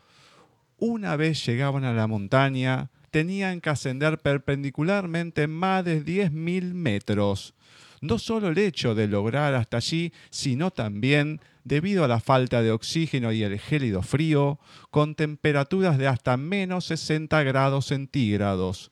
Una 0.79 1.15
vez 1.15 1.45
llegaban 1.45 1.83
a 1.83 1.93
la 1.93 2.07
montaña, 2.07 2.89
tenían 3.11 3.61
que 3.61 3.69
ascender 3.69 4.19
perpendicularmente 4.19 5.47
más 5.47 5.85
de 5.85 6.03
10.000 6.03 6.73
metros. 6.73 7.53
No 8.01 8.17
solo 8.17 8.49
el 8.49 8.57
hecho 8.57 8.95
de 8.95 9.07
lograr 9.07 9.53
hasta 9.55 9.77
allí, 9.77 10.13
sino 10.29 10.71
también, 10.71 11.41
debido 11.63 12.03
a 12.03 12.07
la 12.07 12.19
falta 12.19 12.61
de 12.61 12.71
oxígeno 12.71 13.31
y 13.31 13.43
el 13.43 13.59
gélido 13.59 14.01
frío, 14.01 14.59
con 14.89 15.15
temperaturas 15.15 15.97
de 15.97 16.07
hasta 16.07 16.37
menos 16.37 16.85
60 16.85 17.43
grados 17.43 17.87
centígrados 17.87 18.91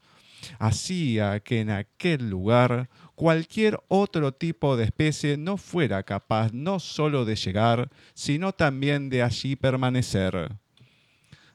hacía 0.60 1.40
que 1.40 1.62
en 1.62 1.70
aquel 1.70 2.30
lugar 2.30 2.90
cualquier 3.16 3.80
otro 3.88 4.34
tipo 4.34 4.78
de 4.78 4.86
especie 4.86 5.38
no 5.38 5.58
fuera 5.58 6.04
capaz 6.04 6.52
no 6.54 6.80
sólo 6.80 7.26
de 7.26 7.36
llegar, 7.36 7.90
sino 8.14 8.52
también 8.52 9.10
de 9.10 9.24
allí 9.24 9.56
permanecer. 9.56 10.56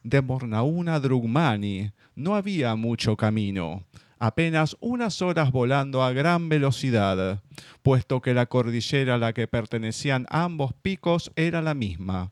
De 0.02 0.20
Mornauna 0.20 0.98
Drugmani 0.98 1.92
no 2.22 2.36
había 2.36 2.76
mucho 2.76 3.16
camino, 3.16 3.84
apenas 4.18 4.76
unas 4.80 5.20
horas 5.20 5.50
volando 5.50 6.02
a 6.02 6.12
gran 6.12 6.48
velocidad, 6.48 7.42
puesto 7.82 8.20
que 8.22 8.34
la 8.34 8.46
cordillera 8.46 9.16
a 9.16 9.18
la 9.18 9.32
que 9.32 9.48
pertenecían 9.48 10.26
ambos 10.30 10.72
picos 10.72 11.32
era 11.34 11.60
la 11.60 11.74
misma, 11.74 12.30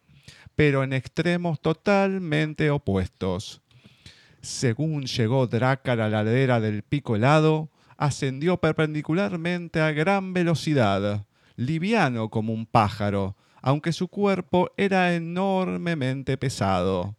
pero 0.55 0.85
en 0.85 0.93
extremos 0.93 1.61
totalmente 1.61 2.71
opuestos. 2.71 3.63
Según 4.41 5.05
llegó 5.07 5.47
Drácar 5.47 6.01
a 6.01 6.09
la 6.09 6.23
ladera 6.23 6.61
del 6.61 6.83
pico 6.83 7.17
helado, 7.17 7.71
ascendió 7.97 8.59
perpendicularmente 8.59 9.81
a 9.81 9.91
gran 9.91 10.33
velocidad, 10.33 11.27
liviano 11.57 12.31
como 12.31 12.53
un 12.53 12.65
pájaro, 12.65 13.37
aunque 13.61 13.93
su 13.93 14.09
cuerpo 14.09 14.71
era 14.77 15.15
enormemente 15.15 16.39
pesado. 16.39 17.17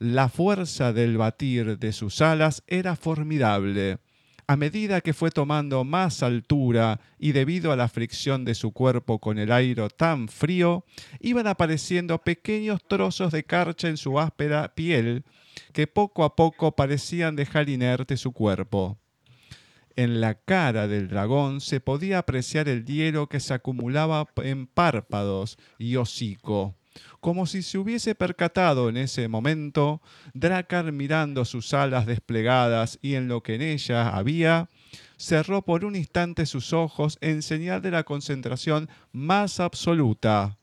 La 0.00 0.28
fuerza 0.28 0.92
del 0.92 1.16
batir 1.18 1.76
de 1.76 1.92
sus 1.92 2.20
alas 2.20 2.62
era 2.68 2.94
formidable. 2.94 3.98
A 4.46 4.56
medida 4.56 5.00
que 5.00 5.12
fue 5.12 5.32
tomando 5.32 5.82
más 5.82 6.22
altura 6.22 7.00
y 7.18 7.32
debido 7.32 7.72
a 7.72 7.76
la 7.76 7.88
fricción 7.88 8.44
de 8.44 8.54
su 8.54 8.72
cuerpo 8.72 9.18
con 9.18 9.38
el 9.38 9.50
aire 9.50 9.88
tan 9.90 10.28
frío, 10.28 10.84
iban 11.18 11.48
apareciendo 11.48 12.16
pequeños 12.18 12.80
trozos 12.86 13.32
de 13.32 13.42
carcha 13.42 13.88
en 13.88 13.96
su 13.96 14.20
áspera 14.20 14.72
piel 14.74 15.24
que 15.72 15.88
poco 15.88 16.22
a 16.22 16.36
poco 16.36 16.76
parecían 16.76 17.34
dejar 17.34 17.68
inerte 17.68 18.16
su 18.16 18.32
cuerpo. 18.32 18.98
En 19.96 20.20
la 20.20 20.34
cara 20.34 20.86
del 20.86 21.08
dragón 21.08 21.60
se 21.60 21.80
podía 21.80 22.18
apreciar 22.18 22.68
el 22.68 22.84
hielo 22.84 23.28
que 23.28 23.40
se 23.40 23.52
acumulaba 23.52 24.28
en 24.36 24.68
párpados 24.68 25.58
y 25.76 25.96
hocico. 25.96 26.76
Como 27.20 27.46
si 27.46 27.62
se 27.62 27.78
hubiese 27.78 28.14
percatado 28.14 28.88
en 28.88 28.96
ese 28.96 29.28
momento, 29.28 30.00
Dracar 30.34 30.92
mirando 30.92 31.44
sus 31.44 31.74
alas 31.74 32.06
desplegadas 32.06 32.98
y 33.02 33.14
en 33.14 33.28
lo 33.28 33.42
que 33.42 33.56
en 33.56 33.62
ellas 33.62 34.10
había, 34.12 34.68
cerró 35.16 35.62
por 35.62 35.84
un 35.84 35.96
instante 35.96 36.46
sus 36.46 36.72
ojos 36.72 37.18
en 37.20 37.42
señal 37.42 37.82
de 37.82 37.90
la 37.90 38.04
concentración 38.04 38.88
más 39.12 39.60
absoluta 39.60 40.58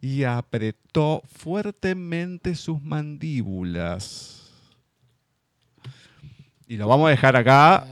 y 0.00 0.24
apretó 0.24 1.22
fuertemente 1.26 2.54
sus 2.54 2.82
mandíbulas. 2.82 4.39
Y 6.70 6.76
lo 6.76 6.86
vamos 6.86 7.08
a 7.08 7.10
dejar 7.10 7.34
acá 7.34 7.84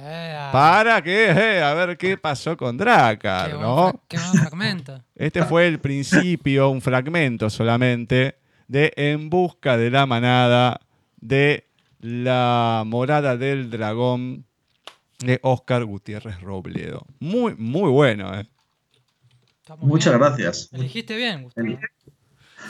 para 0.53 1.03
que, 1.03 1.31
eh, 1.33 1.61
a 1.61 1.75
ver 1.75 1.99
qué 1.99 2.17
pasó 2.17 2.57
con 2.57 2.77
Dracar, 2.77 3.59
¿no? 3.59 4.05
qué 4.07 4.17
buen 4.17 4.35
fragmento. 4.35 5.03
Este 5.17 5.43
fue 5.45 5.67
el 5.67 5.81
principio, 5.81 6.71
un 6.71 6.81
fragmento 6.81 7.51
solamente, 7.51 8.37
de 8.69 8.93
En 8.95 9.31
busca 9.31 9.77
de 9.77 9.91
la 9.91 10.07
manada 10.07 10.81
de 11.21 11.67
la 11.99 12.85
morada 12.87 13.37
del 13.37 13.69
dragón 13.69 14.45
de 15.19 15.41
Oscar 15.43 15.85
Gutiérrez 15.85 16.41
Robledo. 16.41 17.05
Muy, 17.19 17.57
muy 17.57 17.91
bueno, 17.91 18.33
¿eh? 18.33 18.47
Muchas 19.79 20.17
gracias. 20.17 20.69
Elegiste 20.73 21.17
bien, 21.17 21.43
Gustavo. 21.43 21.67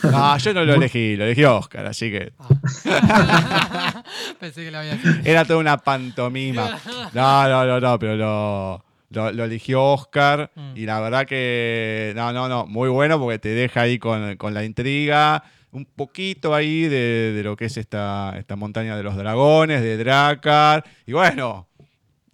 No, 0.03 0.39
yo 0.39 0.55
no 0.55 0.65
lo 0.65 0.75
elegí, 0.75 1.17
lo 1.17 1.25
eligió 1.25 1.57
Oscar, 1.57 1.87
así 1.87 2.11
que. 2.11 2.33
Ah. 2.39 4.03
Pensé 4.41 4.65
que 4.65 4.71
lo 4.71 4.79
había 4.79 4.99
Era 5.25 5.45
toda 5.45 5.59
una 5.59 5.79
pantomima. 5.79 6.79
No, 7.13 7.49
no, 7.49 7.65
no, 7.67 7.81
no, 7.81 7.99
pero 7.99 8.17
lo, 8.17 8.85
lo, 9.11 9.45
eligió 9.45 9.83
Oscar 9.83 10.51
mm. 10.55 10.73
y 10.77 10.87
la 10.87 11.01
verdad 11.01 11.27
que. 11.27 12.13
No, 12.17 12.33
no, 12.33 12.49
no, 12.49 12.67
muy 12.67 12.89
bueno 12.89 13.19
porque 13.19 13.39
te 13.39 13.51
deja 13.51 13.83
ahí 13.83 13.99
con, 13.99 14.37
la 14.55 14.65
intriga. 14.65 15.43
Un 15.71 15.85
poquito 15.85 16.55
ahí 16.55 16.89
de, 16.89 17.41
lo 17.45 17.57
que 17.57 17.67
es 17.67 17.77
esta, 17.77 18.35
esta 18.39 18.57
montaña 18.57 18.97
de 18.97 19.03
los 19.03 19.17
dragones, 19.17 19.83
de 19.83 19.99
Dracar. 19.99 20.85
Y 21.07 21.13
bueno, 21.13 21.69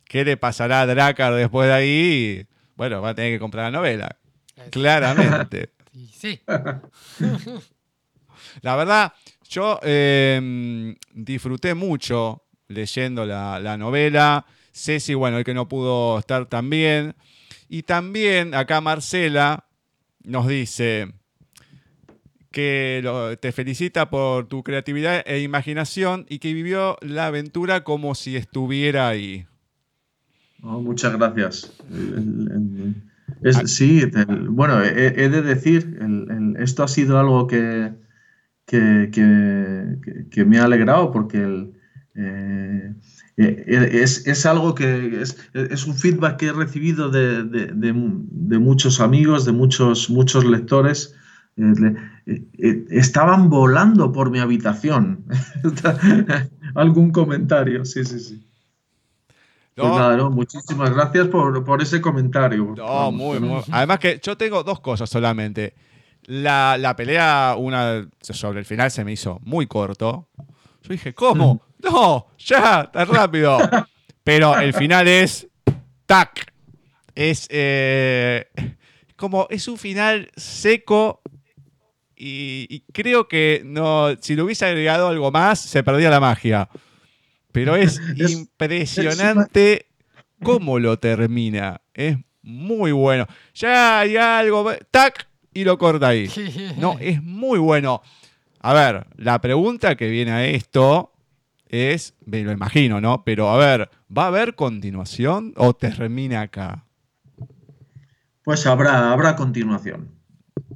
¿qué 0.05 0.25
le 0.25 0.37
pasará 0.37 0.83
a 0.83 0.87
Dracar 0.87 1.35
después 1.35 1.69
de 1.69 1.75
ahí? 1.75 2.47
Bueno, 2.77 3.03
va 3.03 3.11
a 3.11 3.15
tener 3.15 3.33
que 3.33 3.41
comprar 3.41 3.73
la 3.73 3.79
novela. 3.79 4.17
Claramente. 4.71 5.74
Y 5.95 6.09
sí. 6.09 6.41
La 8.63 8.77
verdad, 8.77 9.13
yo 9.49 9.79
eh, 9.83 10.95
disfruté 11.15 11.75
mucho 11.75 12.43
leyendo 12.69 13.25
la, 13.25 13.61
la 13.61 13.77
novela. 13.79 14.45
Ceci, 14.73 15.15
bueno, 15.15 15.39
el 15.39 15.45
que 15.45 15.55
no 15.55 15.69
pudo 15.69 16.19
estar 16.19 16.47
también. 16.47 17.15
Y 17.69 17.85
también 17.85 18.55
acá 18.55 18.81
Marcela 18.81 19.67
nos 20.25 20.49
dice 20.49 21.13
que 22.51 23.01
lo- 23.03 23.37
te 23.39 23.53
felicita 23.53 24.11
por 24.11 24.49
tu 24.49 24.63
creatividad 24.63 25.23
e 25.27 25.41
imaginación 25.41 26.27
y 26.29 26.39
que 26.39 26.53
vivió 26.53 26.97
la 27.03 27.27
aventura 27.27 27.85
como 27.85 28.15
si 28.15 28.37
estuviera 28.37 29.09
ahí. 29.09 29.47
Oh, 30.63 30.81
muchas 30.81 31.13
gracias. 31.17 31.73
El- 31.91 32.15
el- 32.15 32.51
el- 32.53 32.95
es- 33.43 33.71
sí, 33.73 34.01
el- 34.03 34.49
bueno, 34.49 34.83
he, 34.83 35.25
he 35.25 35.29
de 35.29 35.43
decir, 35.43 35.99
el- 36.01 36.27
el- 36.31 36.57
esto 36.63 36.83
ha 36.85 36.89
sido 36.89 37.19
algo 37.19 37.47
que, 37.47 37.93
que, 38.67 39.11
que- 39.13 39.99
que- 40.03 40.29
que 40.31 40.45
me 40.45 40.59
ha 40.59 40.65
alegrado 40.65 41.11
porque 41.13 41.43
el, 41.43 41.73
eh, 42.17 42.95
eh, 43.37 43.91
es, 44.03 44.27
es 44.27 44.47
algo 44.47 44.75
que 44.75 45.21
es, 45.21 45.37
es 45.55 45.87
un 45.87 45.95
feedback 45.95 46.37
que 46.39 46.47
he 46.47 46.53
recibido 46.53 47.11
de, 47.11 47.45
de- 47.45 47.67
de- 47.67 47.93
de 47.95 48.59
muchos 48.59 49.01
amigos, 49.01 49.45
de 49.45 49.53
muchos, 49.53 50.09
muchos 50.11 50.45
lectores. 50.45 51.15
Eh, 51.57 51.73
le- 51.81 51.97
eh, 52.27 52.43
eh, 52.59 52.85
estaban 52.91 53.49
volando 53.51 54.13
por 54.13 54.31
mi 54.31 54.39
habitación. 54.41 55.25
Algún 56.75 57.11
comentario, 57.11 57.85
sí, 57.85 58.05
sí, 58.05 58.19
sí. 58.21 58.47
Pues 59.75 59.89
No, 59.89 59.99
nada, 59.99 60.17
no, 60.17 60.31
muchísimas 60.31 60.91
gracias 60.95 61.27
por, 61.29 61.65
por 61.65 61.83
ese 61.83 62.01
comentario. 62.01 62.75
No, 62.77 63.11
muy, 63.11 63.41
muy. 63.41 63.63
Además 63.73 63.99
que 63.99 64.21
yo 64.23 64.37
tengo 64.37 64.63
dos 64.63 64.81
cosas 64.81 65.11
solamente. 65.11 65.75
La, 66.27 66.79
la 66.79 66.95
pelea, 66.95 67.57
una 67.59 68.09
sobre 68.21 68.61
el 68.61 68.65
final 68.65 68.91
se 68.91 69.05
me 69.05 69.13
hizo 69.13 69.41
muy 69.43 69.67
corto. 69.67 70.29
Yo 70.83 70.89
dije, 70.89 71.13
¿cómo? 71.13 71.61
No, 71.83 72.29
ya, 72.39 72.89
tan 72.91 73.09
rápido. 73.09 73.59
Pero 74.25 74.57
el 74.59 74.73
final 74.73 75.09
es 75.09 75.49
tac. 76.07 76.53
Es 77.15 77.47
eh, 77.51 78.49
como 79.17 79.47
es 79.51 79.69
un 79.69 79.77
final 79.77 80.31
seco 80.37 81.21
y, 82.17 82.67
y 82.71 82.81
creo 82.93 83.29
que 83.29 83.63
no, 83.65 84.15
si 84.21 84.35
le 84.35 84.43
hubiese 84.43 84.65
agregado 84.67 85.09
algo 85.09 85.31
más, 85.31 85.61
se 85.61 85.83
perdía 85.83 86.11
la 86.11 86.21
magia. 86.21 86.69
Pero 87.55 87.77
es 87.77 88.01
Es- 88.19 88.33
impresionante 88.33 89.87
cómo 90.43 90.79
lo 90.81 90.99
termina. 90.99 91.81
Es 91.95 92.19
muy 92.43 92.91
bueno. 92.91 93.27
Ya 93.55 94.01
hay 94.01 94.17
algo, 94.17 94.71
tac, 94.91 95.29
y 95.55 95.63
lo 95.65 95.79
corta 95.79 96.09
ahí. 96.09 96.29
No, 96.77 96.99
es 97.01 97.23
muy 97.23 97.61
bueno. 97.61 98.03
A 98.61 98.75
ver, 98.75 99.07
la 99.17 99.41
pregunta 99.41 99.95
que 99.95 100.09
viene 100.09 100.33
a 100.33 100.45
esto 100.45 101.13
es, 101.69 102.15
me 102.27 102.43
lo 102.43 102.51
imagino, 102.51 103.01
¿no? 103.01 103.23
Pero 103.25 103.49
a 103.51 103.57
ver, 103.57 103.89
¿va 104.17 104.25
a 104.25 104.27
haber 104.29 104.55
continuación 104.57 105.53
o 105.57 105.75
termina 105.75 106.41
acá? 106.43 106.85
Pues 108.43 108.67
habrá, 108.67 109.13
habrá 109.13 109.37
continuación. 109.37 110.11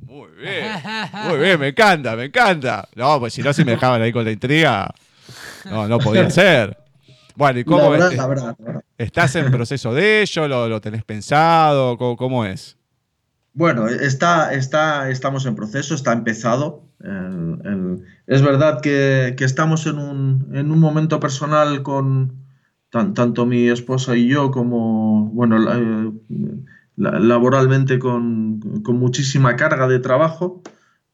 Muy 0.02 0.28
bien, 0.40 0.72
muy 1.28 1.38
bien, 1.38 1.58
me 1.60 1.68
encanta, 1.68 2.14
me 2.16 2.24
encanta. 2.26 2.88
No, 2.94 3.18
pues 3.20 3.34
si 3.34 3.42
no, 3.42 3.52
si 3.52 3.64
me 3.64 3.72
dejaban 3.72 4.00
ahí 4.00 4.12
con 4.12 4.24
la 4.24 4.30
intriga, 4.32 4.92
no, 5.70 5.88
no 5.88 5.98
podía 5.98 6.28
ser. 6.30 6.76
Bueno, 7.36 7.58
¿y 7.60 7.64
La 7.64 7.68
cómo 7.70 7.94
es- 7.94 8.16
la 8.16 8.84
estás 8.98 9.36
en 9.36 9.50
proceso 9.50 9.94
de 9.94 10.22
ello? 10.22 10.48
¿Lo, 10.48 10.68
lo 10.68 10.80
tenés 10.80 11.04
pensado? 11.04 11.96
¿Cómo, 11.96 12.16
cómo 12.16 12.44
es? 12.44 12.76
Bueno, 13.52 13.88
está, 13.88 14.52
está, 14.54 15.08
estamos 15.10 15.46
en 15.46 15.54
proceso, 15.54 15.94
está 15.94 16.12
empezado. 16.12 16.84
El- 17.00 17.60
el- 17.64 18.04
es 18.26 18.42
verdad 18.42 18.80
que, 18.80 19.34
que 19.36 19.44
estamos 19.44 19.86
en 19.86 19.98
un, 19.98 20.50
en 20.52 20.70
un 20.70 20.78
momento 20.80 21.20
personal 21.20 21.82
con 21.82 22.34
tan- 22.90 23.14
tanto 23.14 23.46
mi 23.46 23.68
esposa 23.68 24.16
y 24.16 24.28
yo 24.28 24.50
como, 24.50 25.26
bueno, 25.32 25.58
la- 25.58 25.78
eh, 25.78 26.12
la- 26.96 27.18
laboralmente 27.20 27.98
con, 28.00 28.82
con 28.82 28.98
muchísima 28.98 29.54
carga 29.56 29.86
de 29.86 30.00
trabajo. 30.00 30.62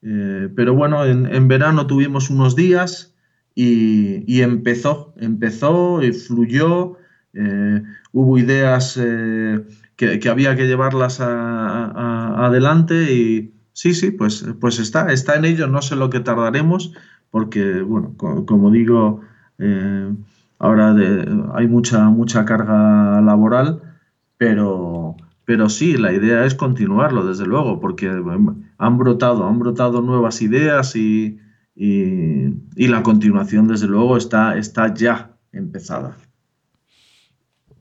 Eh, 0.02 0.48
pero 0.56 0.74
bueno, 0.74 1.04
en, 1.04 1.26
en 1.34 1.48
verano 1.48 1.86
tuvimos 1.86 2.30
unos 2.30 2.56
días 2.56 3.13
y, 3.54 4.40
empezó, 4.42 5.14
empezó 5.18 6.02
y 6.02 6.12
fluyó. 6.12 6.96
eh, 7.34 7.82
hubo 8.12 8.38
ideas 8.38 8.96
eh, 9.00 9.64
que, 9.96 10.18
que 10.20 10.28
había 10.28 10.56
que 10.56 10.66
llevarlas 10.66 11.20
a- 11.20 12.46
adelante 12.46 13.12
y 13.12 13.54
sí, 13.72 13.94
sí, 13.94 14.10
pues, 14.12 14.44
pues 14.60 14.78
está, 14.78 15.12
está 15.12 15.34
en 15.36 15.44
ello. 15.44 15.66
No 15.68 15.82
sé 15.82 15.96
lo 15.96 16.10
que 16.10 16.20
tardaremos 16.20 16.92
porque, 17.30 17.80
bueno, 17.82 18.14
co- 18.16 18.46
como 18.46 18.70
digo, 18.70 19.20
eh, 19.58 20.12
ahora 20.58 20.94
hay 21.54 21.66
mucha, 21.68 22.08
mucha 22.10 22.44
carga 22.44 23.20
laboral, 23.20 23.82
pero, 24.36 25.16
pero 25.44 25.68
sí, 25.68 25.96
la 25.96 26.12
idea 26.12 26.44
es 26.44 26.54
continuarlo, 26.54 27.26
desde 27.26 27.46
luego, 27.46 27.80
porque 27.80 28.08
han 28.78 28.98
brotado, 28.98 29.46
han 29.46 29.58
brotado 29.58 30.02
nuevas 30.02 30.42
ideas 30.42 30.96
y, 30.96 31.38
y- 31.76 32.46
y 32.76 32.88
la 32.88 33.02
continuación, 33.02 33.68
desde 33.68 33.86
luego, 33.86 34.16
está, 34.16 34.56
está 34.56 34.92
ya 34.94 35.30
empezada. 35.52 36.16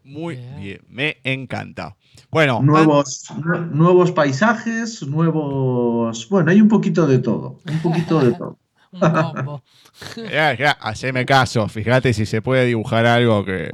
Muy 0.03 0.35
Bien. 0.57 0.81
me 0.89 1.17
encanta. 1.23 1.95
Bueno, 2.29 2.61
Nuevos, 2.61 3.25
nue- 3.37 3.67
nuevos 3.71 4.11
paisajes, 4.11 5.01
nuevos... 5.07 6.27
Bueno, 6.29 6.51
hay 6.51 6.59
un 6.61 6.67
poquito 6.67 7.07
de 7.07 7.19
todo, 7.19 7.61
un 7.69 7.79
poquito 7.81 8.19
de 8.19 8.33
todo. 8.33 8.59
Un 8.91 8.99
combo. 8.99 9.63
Ya, 10.17 10.53
ya, 10.55 10.71
haceme 10.71 11.25
caso, 11.25 11.67
fíjate 11.67 12.13
si 12.13 12.25
se 12.25 12.41
puede 12.41 12.65
dibujar 12.65 13.05
algo 13.05 13.45
que... 13.45 13.71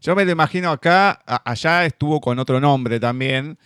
Yo 0.00 0.14
me 0.14 0.24
lo 0.24 0.30
imagino 0.30 0.70
acá, 0.70 1.12
allá 1.44 1.84
estuvo 1.84 2.20
con 2.20 2.38
otro 2.38 2.60
nombre 2.60 3.00
también. 3.00 3.58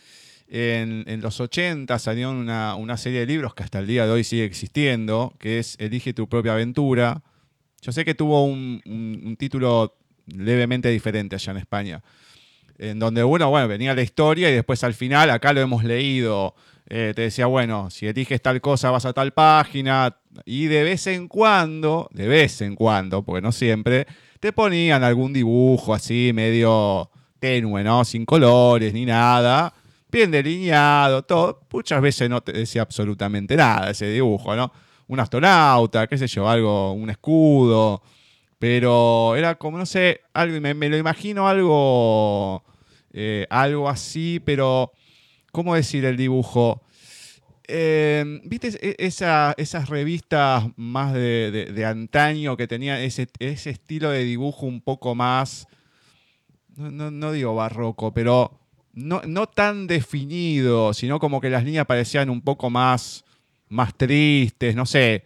En, 0.53 1.21
los 1.21 1.39
80 1.39 1.97
salió 2.01 2.31
una, 2.33 2.97
serie 2.97 3.21
de 3.21 3.27
libros 3.27 3.55
que 3.55 3.63
hasta 3.63 3.79
el 3.79 3.87
día 3.87 4.05
de 4.05 4.11
hoy 4.11 4.25
sigue 4.25 4.45
existiendo, 4.45 5.33
que 5.39 5.61
es 5.61 5.77
Elige 5.79 6.13
tu 6.13 6.29
propia 6.29 6.55
aventura. 6.55 7.23
Yo 7.81 7.93
sé 7.93 8.05
que 8.05 8.17
tuvo 8.17 8.45
un, 8.45 9.37
título 9.39 9.97
levemente 10.27 10.89
diferente 10.89 11.37
allá 11.37 11.53
en 11.53 11.59
España, 11.59 12.03
en 12.79 12.99
donde 12.99 13.23
bueno, 13.23 13.53
venía 13.69 13.95
la 13.95 14.03
historia 14.03 14.51
y 14.51 14.55
después 14.55 14.83
al 14.83 14.95
final, 14.95 15.31
acá 15.31 15.53
lo 15.53 15.61
hemos 15.61 15.85
leído, 15.85 16.57
eh, 16.89 17.13
te 17.15 17.23
decía, 17.23 17.47
bueno, 17.47 17.89
si 17.89 18.09
eliges 18.09 18.43
tal 18.43 18.61
cosa 18.61 18.91
vas 18.91 19.05
a 19.05 19.13
tal 19.13 19.33
página, 19.33 20.17
y 20.45 20.67
de 20.67 20.83
vez 20.83 21.07
en 21.07 21.29
cuando, 21.29 22.09
de 22.13 22.27
vez 22.27 22.61
en 22.61 22.75
cuando, 22.75 23.23
porque 23.23 23.41
no 23.41 23.53
siempre, 23.53 24.09
te 24.41 24.53
ponían 24.53 25.05
algún 25.05 25.33
dibujo 25.33 25.95
así 25.95 26.33
medio 26.35 27.09
tenue, 27.39 27.85
¿no? 27.85 28.05
Sin 28.05 28.27
colores 28.27 28.93
ni 28.93 29.07
nada, 29.07 29.73
bien 30.11 30.31
delineado, 30.31 31.23
todo. 31.23 31.61
Muchas 31.73 32.01
veces 32.03 32.29
no 32.31 32.41
te 32.43 32.53
decía 32.53 32.83
absolutamente 32.83 33.57
nada 33.57 33.91
ese 33.91 34.07
dibujo, 34.11 34.55
¿no? 34.57 34.73
Un 35.09 35.21
astronauta, 35.21 36.07
qué 36.07 36.17
sé 36.19 36.27
yo, 36.29 36.49
algo, 36.49 36.93
un 36.93 37.11
escudo, 37.11 38.03
pero 38.59 39.35
era 39.37 39.57
como, 39.57 39.79
no 39.79 39.87
sé, 39.87 40.21
algo, 40.35 40.61
me, 40.61 40.75
me 40.75 40.89
lo 40.89 40.97
imagino 40.97 41.49
algo, 41.49 42.63
eh, 43.13 43.47
algo 43.51 43.89
así, 43.89 44.41
pero, 44.45 44.93
¿cómo 45.53 45.75
decir 45.75 46.05
el 46.05 46.17
dibujo? 46.17 46.83
Eh, 47.69 48.41
¿Viste 48.45 48.69
e- 48.83 48.97
esa- 48.99 49.55
esas 49.57 49.89
revistas 49.89 50.65
más 50.77 51.13
de, 51.15 51.67
de- 51.73 51.87
antaño 51.87 52.57
que 52.57 52.67
tenían 52.67 52.99
ese, 53.01 53.29
ese 53.39 53.71
estilo 53.71 54.11
de 54.11 54.25
dibujo 54.25 54.67
un 54.67 54.81
poco 54.81 55.15
más, 55.15 55.67
no- 56.77 57.11
no 57.11 57.33
digo 57.33 57.55
barroco, 57.55 58.13
pero 58.13 58.60
no, 58.95 59.23
no 59.27 59.47
tan 59.47 59.87
definido, 59.87 60.93
sino 60.95 61.19
como 61.19 61.41
que 61.41 61.51
las 61.51 61.65
líneas 61.65 61.87
parecían 61.87 62.31
un 62.31 62.41
poco 62.43 62.71
más, 62.71 63.25
más 63.69 63.97
tristes, 63.97 64.75
no 64.77 64.87
sé, 64.87 65.25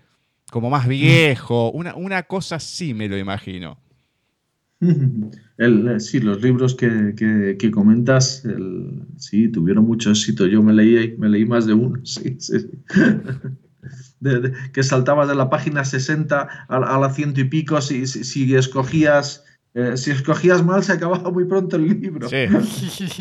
como 0.51 0.71
más 0.71 0.87
viejo, 0.89 1.71
una, 1.73 1.95
una 1.95 2.23
cosa 2.25 2.57
así 2.57 2.95
me 2.95 3.09
lo 3.09 3.19
imagino. 3.19 3.79
El- 5.57 6.01
sí, 6.01 6.21
los 6.21 6.43
libros 6.43 6.75
que, 6.75 7.15
que- 7.17 7.57
que 7.59 7.71
comentas, 7.71 8.45
el- 8.45 9.07
sí, 9.19 9.49
tuvieron 9.49 9.87
mucho 9.87 10.11
éxito. 10.11 10.47
Yo 10.47 10.63
me 10.63 10.73
leí, 10.73 11.17
me 11.17 11.29
leí 11.29 11.47
más 11.47 11.67
de 11.67 11.75
uno, 11.75 12.01
sí, 12.05 12.37
sí, 12.41 12.55
que 14.73 14.83
saltabas 14.83 15.29
de 15.29 15.35
la 15.35 15.51
página 15.51 15.85
60 15.85 16.49
a, 16.69 16.77
a 16.77 16.99
la 16.99 17.11
ciento 17.11 17.41
y 17.41 17.45
pico, 17.45 17.81
si, 17.81 18.07
si 18.07 18.55
escogías, 18.55 19.45
eh, 19.75 19.97
si 19.97 20.11
escogías 20.13 20.65
mal 20.65 20.83
se 20.85 20.93
acababa 20.93 21.31
muy 21.31 21.45
pronto 21.45 21.77
el 21.77 21.87
libro. 22.01 22.29
Sí, 22.29 22.47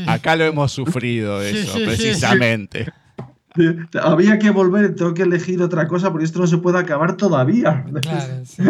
acá 0.08 0.36
lo 0.36 0.46
hemos 0.46 0.72
sufrido 0.72 1.42
eso, 1.44 1.74
precisamente. 1.84 2.92
Había 4.02 4.40
que 4.40 4.50
volver, 4.50 4.96
tengo 4.96 5.14
que 5.14 5.24
elegir 5.24 5.62
otra 5.62 5.88
cosa 5.88 6.10
porque 6.12 6.26
esto 6.26 6.40
no 6.40 6.48
se 6.48 6.58
puede 6.58 6.80
acabar 6.80 7.16
todavía. 7.18 7.84
Claro, 8.02 8.34
sí. 8.46 8.64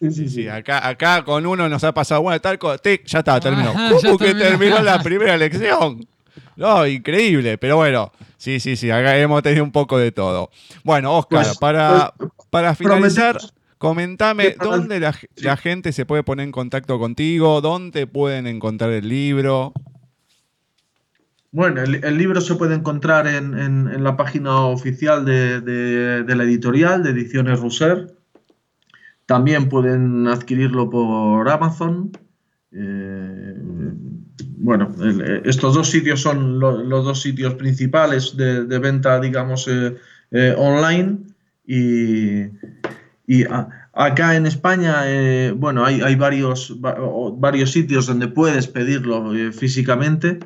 Sí, 0.00 0.10
Sí, 0.10 0.28
sí, 0.28 0.48
acá, 0.48 0.86
acá 0.86 1.24
con 1.24 1.46
uno 1.46 1.66
nos 1.68 1.82
ha 1.84 1.94
pasado, 1.94 2.20
bueno, 2.20 2.38
tal 2.40 2.58
cosa, 2.58 2.76
tic, 2.78 3.06
ya 3.06 3.20
está, 3.20 3.40
terminó. 3.40 3.70
Ajá, 3.70 3.88
¿Cómo 3.90 4.00
ya 4.00 4.10
que 4.12 4.18
terminó. 4.34 4.48
terminó 4.48 4.82
la 4.82 5.02
primera 5.02 5.36
lección? 5.38 6.06
No, 6.56 6.86
increíble, 6.86 7.56
pero 7.56 7.76
bueno, 7.76 8.12
sí, 8.36 8.60
sí, 8.60 8.76
sí, 8.76 8.90
acá 8.90 9.16
hemos 9.16 9.42
tenido 9.42 9.64
un 9.64 9.72
poco 9.72 9.96
de 9.96 10.12
todo. 10.12 10.50
Bueno, 10.82 11.16
Oscar, 11.16 11.44
Pues, 11.46 11.58
para, 11.58 12.12
pues, 12.18 12.30
para 12.50 12.74
finalizar, 12.74 13.36
prometemos- 13.38 13.52
comentame 13.88 14.56
dónde 14.60 14.98
la, 14.98 15.56
gente 15.56 15.92
se 15.92 16.06
puede 16.06 16.22
poner 16.22 16.44
en 16.44 16.52
contacto 16.52 16.98
contigo, 16.98 17.60
dónde 17.60 18.06
pueden 18.06 18.46
encontrar 18.46 18.90
el 18.90 19.08
libro. 19.08 19.72
Bueno, 21.52 21.82
el, 21.82 22.02
el 22.02 22.16
libro 22.18 22.40
se 22.40 22.54
puede 22.56 22.74
encontrar 22.74 23.26
en, 23.26 23.56
en- 23.58 23.88
en 23.88 24.02
la 24.02 24.16
página 24.16 24.64
oficial 24.66 25.24
de, 25.24 25.60
de- 25.60 26.22
de 26.24 26.34
la 26.36 26.44
editorial, 26.44 27.02
de 27.02 27.10
Ediciones 27.10 27.60
Rousser. 27.60 28.16
También 29.26 29.68
pueden 29.68 30.26
adquirirlo 30.28 30.88
por 30.90 31.48
Amazon. 31.48 32.10
Eh, 32.72 33.54
bueno, 34.56 34.92
el- 35.00 35.42
estos 35.44 35.74
dos 35.74 35.88
sitios 35.90 36.20
son 36.22 36.58
lo- 36.58 36.82
los 36.82 37.04
dos 37.04 37.20
sitios 37.22 37.54
principales 37.54 38.36
de, 38.36 38.64
de 38.64 38.78
venta, 38.78 39.20
digamos, 39.20 39.68
eh, 39.68 39.94
eh, 40.32 40.54
online. 40.58 41.18
Y, 41.66 42.44
y 43.26 43.44
a- 43.44 43.68
acá 43.92 44.36
en 44.36 44.46
España, 44.46 45.02
eh, 45.06 45.52
bueno, 45.56 45.84
hay, 45.84 46.00
hay 46.02 46.14
varios, 46.16 46.78
va- 46.84 46.96
varios 47.36 47.72
sitios 47.72 48.06
donde 48.06 48.28
puedes 48.28 48.66
pedirlo 48.66 49.34
eh, 49.34 49.52
físicamente, 49.52 50.38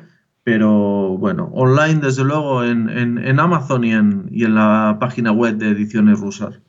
pero 0.43 1.17
bueno, 1.17 1.49
online 1.53 1.99
desde 2.01 2.23
luego 2.23 2.63
en, 2.63 2.89
en- 2.89 3.17
en 3.17 3.39
Amazon 3.39 3.83
y 3.83 3.91
en, 3.93 4.29
y 4.31 4.45
en 4.45 4.55
la 4.55 4.97
página 4.99 5.31
web 5.31 5.55
de 5.57 5.69
Ediciones 5.69 6.19
Rusar. 6.19 6.61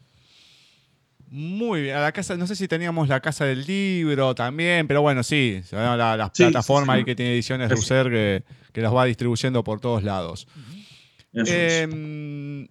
Muy 1.33 1.83
bien, 1.83 1.97
a 1.97 2.01
la 2.01 2.11
casa, 2.11 2.37
no 2.37 2.45
sé 2.49 2.57
si 2.57 2.67
teníamos 2.67 3.07
la 3.09 3.21
casa 3.21 3.45
del 3.45 3.65
libro 3.65 4.35
también, 4.35 4.89
pero 4.89 5.01
bueno, 5.01 5.23
sí, 5.23 5.63
la, 5.71 5.97
la- 5.97 6.17
las 6.17 6.31
Sí, 6.35 6.43
plataformas 6.43 6.99
sí, 6.99 7.05
que 7.05 7.15
tiene 7.15 7.33
Ediciones 7.35 7.69
Sí. 7.69 7.75
Ruser 7.77 8.11
que, 8.11 8.43
que 8.73 8.81
las 8.83 8.93
va 8.93 9.05
distribuyendo 9.05 9.63
por 9.63 9.81
todos 9.81 10.03
lados. 10.03 10.49
Em, 11.33 12.67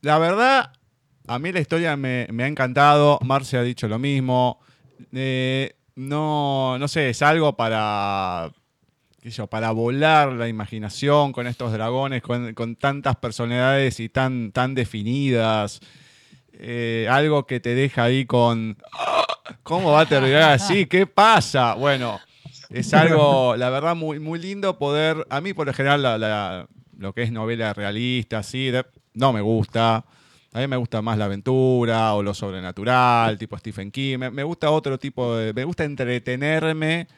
la 0.00 0.18
verdad, 0.18 0.72
a 1.26 1.38
mí 1.38 1.52
la 1.52 1.60
historia 1.60 1.96
me, 1.96 2.26
ha 2.26 2.46
encantado. 2.46 3.18
Marce 3.22 3.56
ha 3.56 3.62
dicho 3.62 3.88
lo 3.88 3.98
mismo. 3.98 4.60
Eh, 5.12 5.74
no, 5.96 6.78
no 6.78 6.88
sé, 6.88 7.10
es 7.10 7.22
algo 7.22 7.56
para, 7.56 8.50
qué 9.20 9.30
sé 9.30 9.36
yo, 9.38 9.46
para 9.46 9.70
volar 9.72 10.32
la 10.32 10.48
imaginación 10.48 11.32
con 11.32 11.46
estos 11.46 11.72
dragones, 11.72 12.22
con, 12.22 12.76
tantas 12.76 13.16
personalidades 13.16 14.00
y 14.00 14.08
tan, 14.08 14.52
tan 14.52 14.74
definidas. 14.74 15.80
Eh, 16.54 17.06
algo 17.10 17.46
que 17.46 17.60
te 17.60 17.74
deja 17.74 18.04
ahí 18.04 18.24
con, 18.24 18.76
"Ah, 18.92 19.26
¿cómo 19.62 19.92
va 19.92 20.02
a 20.02 20.06
terminar 20.06 20.52
así? 20.52 20.86
¿Qué 20.86 21.06
pasa? 21.06 21.74
Bueno, 21.74 22.20
es 22.70 22.92
algo, 22.94 23.56
la 23.56 23.70
verdad, 23.70 23.94
muy, 23.94 24.18
muy 24.18 24.38
lindo 24.38 24.78
poder. 24.78 25.26
A 25.28 25.40
mí, 25.40 25.54
por 25.54 25.66
lo 25.66 25.74
general, 25.74 26.68
lo 26.98 27.12
que 27.12 27.22
es 27.22 27.32
novela 27.32 27.72
realista, 27.72 28.38
así, 28.38 28.70
no 29.14 29.32
me 29.32 29.40
gusta. 29.40 30.04
A 30.52 30.60
mí 30.60 30.66
me 30.66 30.76
gusta 30.76 31.00
más 31.00 31.16
la 31.16 31.24
aventura 31.24 32.14
o 32.14 32.22
lo 32.22 32.34
sobrenatural, 32.34 33.38
tipo 33.38 33.56
Stephen 33.56 33.90
King. 33.90 34.18
Me, 34.18 34.30
me 34.30 34.44
gusta 34.44 34.70
otro 34.70 34.98
tipo 34.98 35.34
de. 35.36 35.52
Me 35.54 35.64
gusta 35.64 35.84
entretenerme 35.84 37.08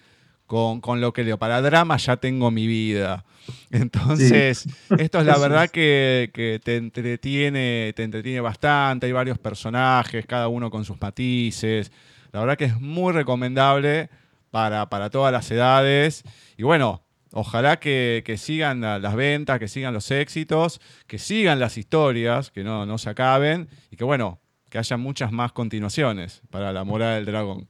con, 0.46 0.80
con 0.80 1.00
lo 1.00 1.12
que 1.12 1.24
leo. 1.24 1.38
Para 1.38 1.60
drama 1.60 1.96
ya 1.96 2.16
tengo 2.16 2.50
mi 2.50 2.66
vida. 2.66 3.24
Entonces, 3.70 4.66
esto 4.98 5.20
es 5.20 5.26
la 5.26 5.38
verdad 5.38 5.68
que, 5.70 6.30
que 6.32 6.60
te 6.62 6.76
entretiene, 6.76 7.92
te 7.94 8.04
entretiene 8.04 8.40
bastante. 8.40 9.06
Hay 9.06 9.12
varios 9.12 9.38
personajes, 9.38 10.26
cada 10.26 10.48
uno 10.48 10.70
con 10.70 10.84
sus 10.84 11.00
matices. 11.00 11.90
La 12.32 12.40
verdad 12.40 12.56
que 12.56 12.64
es 12.66 12.80
muy 12.80 13.12
recomendable 13.12 14.10
para, 14.50 14.88
para 14.88 15.10
todas 15.10 15.32
las 15.32 15.50
edades. 15.50 16.22
Y 16.56 16.62
bueno, 16.62 17.03
ojalá 17.34 17.78
que, 17.80 18.22
que 18.24 18.38
sigan 18.38 18.80
la- 18.80 18.98
las 18.98 19.14
ventas, 19.14 19.58
que 19.58 19.68
sigan 19.68 19.92
los 19.92 20.10
éxitos, 20.10 20.80
que 21.06 21.18
sigan 21.18 21.58
las 21.60 21.76
historias, 21.76 22.50
que 22.50 22.64
no, 22.64 22.86
no 22.86 22.96
se 22.98 23.10
acaben. 23.10 23.68
Y 23.90 23.96
que 23.96 24.04
bueno, 24.04 24.40
que 24.70 24.78
haya 24.78 24.96
muchas 24.96 25.30
más 25.32 25.52
continuaciones 25.52 26.40
para 26.50 26.72
la 26.72 26.84
morada 26.84 27.16
del 27.16 27.26
dragón. 27.26 27.68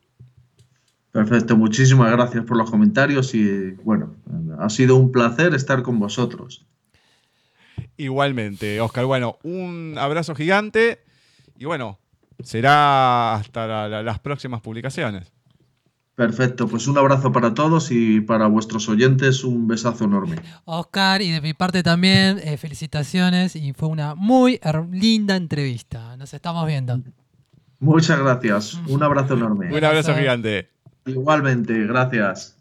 Perfecto, 1.12 1.56
muchísimas 1.56 2.10
gracias 2.10 2.44
por 2.44 2.56
los 2.56 2.70
comentarios 2.70 3.34
y 3.34 3.70
bueno, 3.84 4.16
ha 4.58 4.68
sido 4.68 4.96
un 4.96 5.12
placer 5.12 5.54
estar 5.54 5.82
con 5.82 5.98
vosotros. 6.00 6.66
Igualmente, 7.96 8.80
Oscar. 8.80 9.04
Bueno, 9.04 9.38
un 9.42 9.94
abrazo 9.98 10.34
gigante. 10.34 11.04
Y 11.58 11.66
bueno, 11.66 11.98
será 12.42 13.34
hasta 13.34 13.66
la- 13.66 13.88
la- 13.88 14.02
las 14.02 14.18
próximas 14.18 14.60
publicaciones. 14.60 15.32
Perfecto, 16.14 16.68
pues 16.68 16.86
un 16.86 16.96
abrazo 16.96 17.32
para 17.32 17.54
todos 17.54 17.90
y 17.90 18.20
para 18.20 18.46
vuestros 18.46 18.88
oyentes 18.88 19.42
un 19.42 19.66
besazo 19.66 20.04
enorme. 20.04 20.36
Oscar, 20.64 21.22
y 21.22 21.32
de 21.32 21.40
mi 21.40 21.54
parte 21.54 21.82
también, 21.82 22.40
eh, 22.44 22.56
felicitaciones 22.56 23.56
y 23.56 23.72
fue 23.72 23.88
una 23.88 24.14
muy 24.14 24.60
linda 24.92 25.34
entrevista. 25.34 26.16
Nos 26.16 26.32
estamos 26.32 26.66
viendo. 26.68 27.00
Muchas 27.80 28.20
gracias, 28.20 28.74
un 28.86 29.02
abrazo 29.02 29.34
enorme. 29.38 29.66
Un 29.66 29.76
abrazo 29.84 30.12
Abrazo. 30.12 30.14
gigante. 30.20 30.70
Igualmente, 31.06 31.84
gracias. 31.86 32.56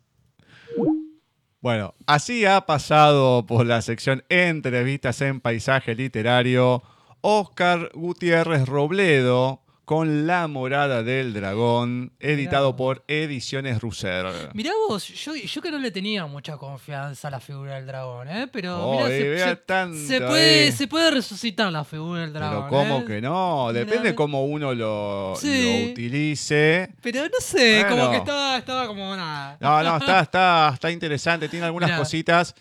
Bueno, 1.62 1.94
así 2.08 2.46
ha 2.46 2.66
pasado 2.66 3.46
por 3.46 3.66
la 3.66 3.82
sección 3.82 4.24
Entrevistas 4.30 5.22
en 5.22 5.40
Paisaje 5.40 5.96
Literario 5.96 6.84
Oscar 7.22 7.90
Gutiérrez 7.94 8.68
Robledo 8.68 9.63
con 9.86 10.26
La 10.28 10.48
Morada 10.48 11.04
del 11.04 11.34
Dragón, 11.34 12.14
editado 12.22 12.76
por 12.78 13.04
Ediciones 13.10 13.82
Russer. 13.82 14.26
Mirá 14.54 14.72
vos, 14.88 15.06
yo, 15.10 15.36
yo 15.36 15.62
que 15.62 15.72
no 15.72 15.78
le 15.78 15.92
tenía 15.92 16.26
mucha 16.26 16.56
confianza 16.58 17.28
a 17.28 17.32
la 17.32 17.42
figura 17.42 17.76
del 17.76 17.86
dragón, 17.88 18.30
¿eh? 18.30 18.48
Pero 18.52 18.82
Oh, 18.82 18.92
mirá, 18.94 19.10
eh, 19.10 19.20
se, 19.22 19.30
vea 19.30 19.48
se- 19.50 19.56
tanto 19.58 19.98
se 20.08 20.22
puede, 20.22 20.64
ahí. 20.68 20.72
se 20.72 20.88
puede 20.88 21.12
resucitar 21.12 21.70
la 21.70 21.84
figura 21.84 22.22
del 22.22 22.32
dragón. 22.32 22.68
Pero 22.70 22.82
cómo 22.82 23.00
¿eh? 23.02 23.06
que 23.06 23.22
no, 23.22 23.74
depende 23.74 24.04
Mirá. 24.04 24.16
cómo 24.16 24.46
uno 24.46 24.74
lo, 24.74 25.34
Sí. 25.36 25.86
lo 25.86 25.92
utilice. 25.92 26.90
Pero 27.02 27.24
no 27.24 27.30
sé, 27.42 27.82
Bueno. 27.82 27.98
como 27.98 28.12
que 28.12 28.18
estaba, 28.18 28.58
estaba 28.58 28.88
como 28.88 29.16
nada. 29.18 29.58
No, 29.60 29.84
no, 29.84 29.98
está, 29.98 30.22
está, 30.22 30.72
está 30.76 30.92
interesante. 30.92 31.50
Tiene 31.50 31.66
algunas 31.66 31.92
cositas 32.00 32.56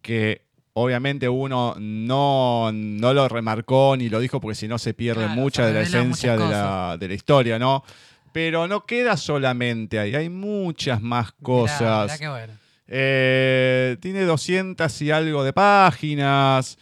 que 0.00 0.42
obviamente 0.74 1.28
uno 1.28 1.74
no, 1.78 2.70
no 2.72 3.14
lo 3.14 3.28
remarcó 3.28 3.96
ni 3.96 4.08
lo 4.08 4.20
dijo 4.20 4.40
porque 4.40 4.54
si 4.54 4.68
no 4.68 4.78
se 4.78 4.94
pierde 4.94 5.24
Claro, 5.24 5.40
mucha 5.40 5.62
se 5.62 5.68
de 5.68 5.74
la 5.74 5.80
esencia 5.82 6.36
de 6.36 6.48
la, 6.48 6.96
de 6.98 7.08
la 7.08 7.14
historia, 7.14 7.58
¿no? 7.58 7.84
Pero 8.32 8.66
no 8.66 8.84
queda 8.84 9.16
solamente 9.16 9.98
ahí, 9.98 10.14
hay 10.14 10.28
muchas 10.28 11.00
más 11.00 11.32
cosas. 11.32 12.04
mirá 12.04 12.18
qué 12.18 12.28
bueno. 12.28 12.52
Eh, 12.86 13.96
tiene 14.00 14.22
200 14.24 15.02
y 15.02 15.10
algo 15.10 15.44
de 15.44 15.52
páginas. 15.52 16.76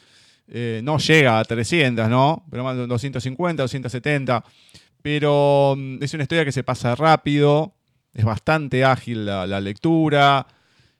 Eh, 0.48 0.80
no 0.82 0.98
llega 0.98 1.38
a 1.38 1.44
300, 1.44 2.08
¿no? 2.08 2.44
Pero 2.50 2.64
más 2.64 2.76
de 2.76 2.86
250, 2.86 3.62
270. 3.62 4.44
Pero 5.02 5.74
mm, 5.76 6.02
es 6.02 6.14
una 6.14 6.24
historia 6.24 6.44
que 6.44 6.52
se 6.52 6.64
pasa 6.64 6.94
rápido. 6.94 7.74
Es 8.14 8.24
bastante 8.24 8.84
ágil 8.84 9.26
la, 9.26 9.46
la 9.46 9.60
lectura. 9.60 10.46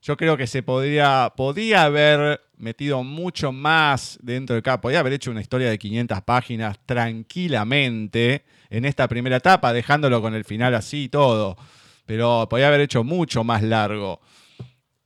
Yo 0.03 0.17
creo 0.17 0.37
que 0.37 0.49
se 0.49 0.65
podría, 0.65 1.33
podría 1.37 1.85
haber 1.85 2.41
metido 2.57 3.05
mucho 3.05 3.53
más 3.53 4.19
dentro 4.21 4.55
del 4.55 4.63
capo. 4.63 4.83
Podría 4.83 4.99
haber 4.99 5.13
hecho 5.13 5.31
una 5.31 5.41
historia 5.41 5.71
de 5.71 5.79
500 5.79 6.23
páginas 6.23 6.77
tranquilamente 6.85 8.45
en 8.69 8.85
esta 8.85 9.07
primera 9.07 9.37
etapa, 9.37 9.73
dejándolo 9.73 10.21
con 10.21 10.35
el 10.35 10.45
final 10.45 10.75
así 10.75 11.05
y 11.05 11.09
todo. 11.09 11.57
Pero 12.05 12.49
podría 12.51 12.67
haber 12.67 12.81
hecho 12.81 13.05
mucho 13.05 13.45
más 13.45 13.63
largo. 13.63 14.21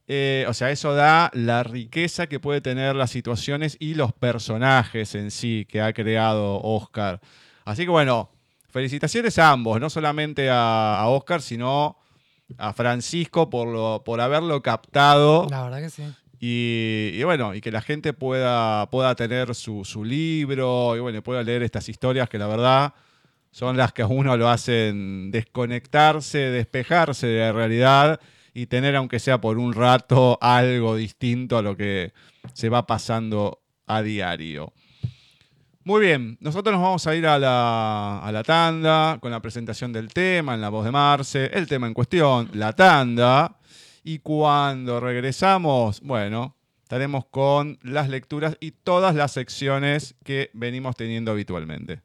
Eh, 0.09 0.47
o 0.49 0.55
sea, 0.55 0.71
eso 0.71 0.95
da 0.95 1.31
la 1.35 1.63
riqueza 1.63 2.27
que 2.27 2.41
puede 2.41 2.63
tener 2.63 2.97
las 2.97 3.11
situaciones 3.11 3.77
y 3.79 3.97
los 3.97 4.15
personajes 4.15 5.15
en 5.15 5.31
sí 5.31 5.67
que 5.69 5.83
ha 5.83 5.93
creado 5.93 6.59
Oscar. 6.63 7.21
Así 7.67 7.83
que 7.83 7.91
bueno, 7.91 8.31
felicitaciones 8.71 9.39
a 9.39 9.51
ambos, 9.51 9.79
no 9.79 9.91
solamente 9.91 10.49
a 10.49 11.05
Oscar, 11.07 11.43
sino 11.43 11.99
a 12.59 12.73
Francisco 12.73 13.51
por, 13.51 13.69
lo, 13.69 14.03
por 14.05 14.21
haberlo 14.21 14.63
captado 14.63 15.47
La 15.51 15.65
verdad 15.65 15.81
que 15.81 15.91
sí. 15.91 16.03
y, 16.41 17.19
y 17.19 17.25
bueno, 17.25 17.55
y 17.55 17.61
que 17.61 17.71
la 17.71 17.83
gente 17.83 18.13
pueda, 18.13 18.89
pueda 18.91 19.15
tener 19.15 19.55
su, 19.55 19.85
su 19.85 20.05
libro 20.05 20.97
y 20.97 21.01
bueno, 21.01 21.23
pueda 21.23 21.43
leer 21.43 21.63
estas 21.63 21.89
historias 21.89 22.29
que 22.29 22.39
la 22.39 22.47
verdad 22.47 22.95
son 23.51 23.77
las 23.77 23.93
que 23.93 24.03
a 24.03 24.07
uno 24.07 24.37
lo 24.37 24.49
hacen 24.51 25.31
desconectarse, 25.31 26.39
despejarse 26.39 27.27
de 27.27 27.41
la 27.41 27.53
realidad 27.53 28.21
y 28.53 28.67
tener, 28.67 28.97
aunque 28.97 29.19
sea 29.19 29.41
por 29.41 29.59
un 29.59 29.73
rato, 29.73 30.39
algo 30.41 30.95
distinto 30.97 31.57
a 31.57 31.63
lo 31.63 31.77
que 31.77 32.13
se 32.53 32.69
va 32.69 32.87
pasando 32.87 33.63
a 33.87 34.03
diario. 34.03 34.73
Muy 35.87 36.01
bien, 36.01 36.37
nosotros 36.41 36.73
nos 36.73 36.83
vamos 36.83 37.07
a 37.07 37.15
ir 37.15 37.29
a 37.29 37.39
la, 37.39 38.19
a 38.19 38.33
la 38.33 38.43
tanda 38.43 39.19
con 39.21 39.31
la 39.31 39.39
presentación 39.39 39.93
del 39.93 40.13
tema 40.13 40.57
en 40.57 40.61
la 40.61 40.69
voz 40.69 40.85
de 40.85 40.91
Marce, 40.91 41.45
el 41.55 41.69
tema 41.69 41.87
en 41.87 41.95
cuestión, 41.95 42.51
la 42.55 42.73
tanda. 42.73 43.57
Y 44.03 44.19
cuando 44.19 44.99
regresamos, 44.99 46.01
bueno, 46.01 46.57
estaremos 46.83 47.27
con 47.27 47.79
las 47.85 48.09
lecturas 48.09 48.57
y 48.59 48.73
todas 48.73 49.15
las 49.15 49.31
secciones 49.31 50.17
que 50.25 50.51
venimos 50.55 50.97
teniendo 50.97 51.31
habitualmente. 51.31 52.03